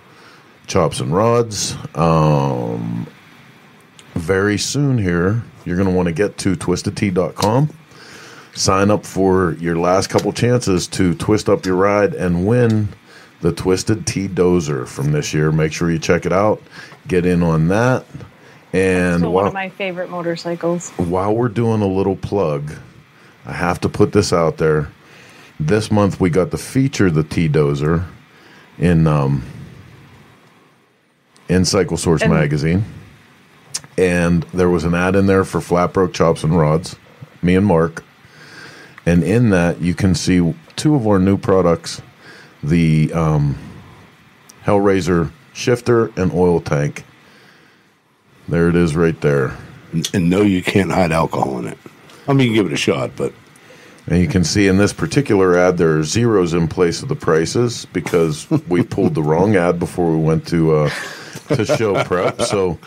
[0.68, 1.76] chops and rods.
[1.96, 3.08] Um,
[4.16, 7.70] very soon here, you're going to want to get to twistedtea.com.
[8.54, 12.90] Sign up for your last couple chances to twist up your ride and win
[13.40, 15.52] the Twisted T Dozer from this year.
[15.52, 16.62] Make sure you check it out.
[17.08, 18.06] Get in on that.
[18.74, 20.90] And So one of my favorite motorcycles.
[20.92, 22.72] while we're doing a little plug,
[23.46, 24.90] I have to put this out there.
[25.60, 28.06] This month we got to feature the T Dozer
[28.78, 29.44] in um,
[31.52, 32.86] in Cycle Source And- magazine,
[33.98, 36.96] and there was an ad in there for Flat Broke Chops and Rods,
[37.42, 38.04] me and Mark,
[39.06, 42.02] and in that you can see two of our new products,
[42.64, 43.58] the um,
[44.66, 47.04] Hellraiser shifter and oil tank.
[48.48, 49.58] There it is, right there.
[49.92, 51.78] And, and no, you can't hide alcohol in it.
[52.28, 53.34] I mean, you can give it a shot, but
[54.08, 57.16] And you can see in this particular ad there are zeros in place of the
[57.16, 60.90] prices because we pulled the wrong ad before we went to uh,
[61.56, 62.42] to show prep.
[62.42, 62.78] So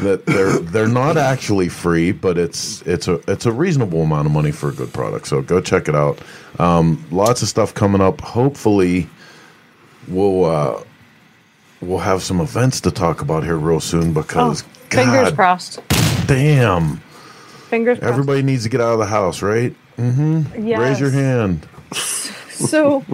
[0.00, 4.32] that they're they're not actually free, but it's it's a it's a reasonable amount of
[4.32, 5.26] money for a good product.
[5.28, 6.18] So go check it out.
[6.58, 8.20] Um, lots of stuff coming up.
[8.20, 9.08] Hopefully,
[10.08, 10.82] we'll uh,
[11.80, 15.80] we'll have some events to talk about here real soon Oh, because fingers God crossed.
[16.26, 16.98] damn,
[17.68, 18.10] Fingers crossed.
[18.10, 19.74] everybody needs to get out of the house, right?
[19.98, 20.78] yes.
[20.78, 21.66] Raise your hand.
[22.52, 23.04] So,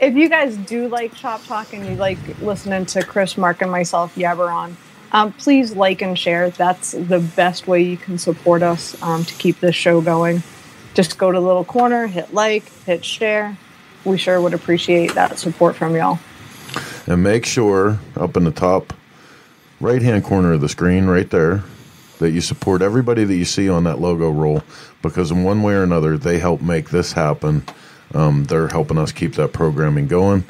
[0.00, 3.70] if you guys do like Shop Talk and you like listening to Chris, Mark, and
[3.70, 4.76] myself yabber on,
[5.12, 6.50] um, please like and share.
[6.50, 10.42] That's the best way you can support us um, to keep this show going.
[10.94, 13.56] Just go to the little corner, hit like, hit share.
[14.04, 16.18] We sure would appreciate that support from y'all.
[17.06, 18.92] And make sure up in the top
[19.80, 21.64] right hand corner of the screen, right there,
[22.18, 24.62] that you support everybody that you see on that logo roll
[25.02, 27.62] because, in one way or another, they help make this happen.
[28.14, 30.44] Um, they're helping us keep that programming going.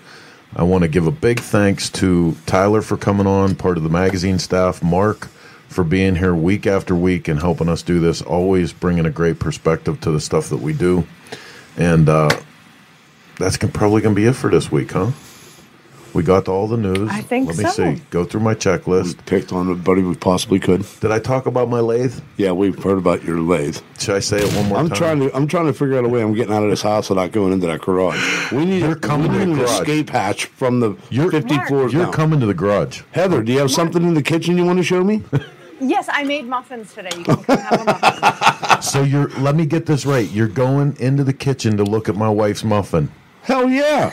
[0.55, 3.91] I want to give a big thanks to Tyler for coming on, part of the
[3.91, 5.29] magazine staff, Mark
[5.69, 9.39] for being here week after week and helping us do this, always bringing a great
[9.39, 11.07] perspective to the stuff that we do.
[11.77, 12.31] And uh,
[13.39, 15.11] that's probably going to be it for this week, huh?
[16.17, 17.11] We got to all the news.
[17.13, 17.71] I think Let me so.
[17.95, 18.03] see.
[18.09, 19.25] Go through my checklist.
[19.27, 20.87] picked on everybody we possibly could.
[21.01, 22.19] Did I talk about my lathe?
[22.39, 23.79] Yeah, we've heard about your lathe.
[23.99, 24.97] Should I say it one more I'm time?
[24.97, 27.11] trying to I'm trying to figure out a way I'm getting out of this house
[27.11, 28.51] without going into that garage.
[28.51, 29.81] We need, You're a, coming we to need the an garage.
[29.81, 32.13] escape hatch from the You're- 50 Mark, floors You're down.
[32.15, 33.03] coming to the garage.
[33.13, 35.23] Heather, do you have something in the kitchen you want to show me?
[35.79, 37.11] Yes, I made muffins today.
[37.19, 38.79] You can come have a muffin.
[38.83, 39.29] So you're.
[39.41, 40.27] Let me get this right.
[40.31, 43.11] You're going into the kitchen to look at my wife's muffin.
[43.43, 44.11] Hell yeah.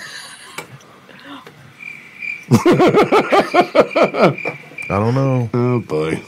[2.51, 4.57] I
[4.89, 5.49] don't know.
[5.53, 6.21] Oh boy.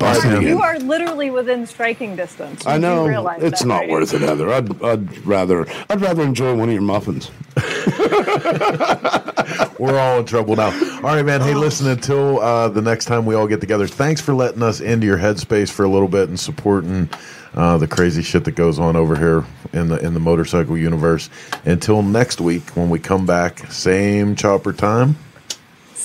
[0.00, 0.42] All right, man.
[0.42, 2.66] You are literally within striking distance.
[2.66, 3.90] I do know realize it's that, not right?
[3.90, 4.50] worth it, Heather.
[4.50, 7.30] I'd, I'd rather I'd rather enjoy one of your muffins.
[9.78, 10.70] We're all in trouble now.
[10.96, 11.40] All right, man.
[11.42, 11.86] Hey, listen.
[11.88, 15.18] Until uh, the next time we all get together, thanks for letting us into your
[15.18, 17.08] headspace for a little bit and supporting
[17.54, 21.28] uh, the crazy shit that goes on over here in the in the motorcycle universe.
[21.66, 25.16] Until next week, when we come back, same chopper time.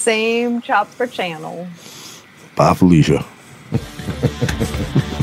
[0.06, 1.68] Same chopper channel.
[2.56, 3.26] Bye, Felicia.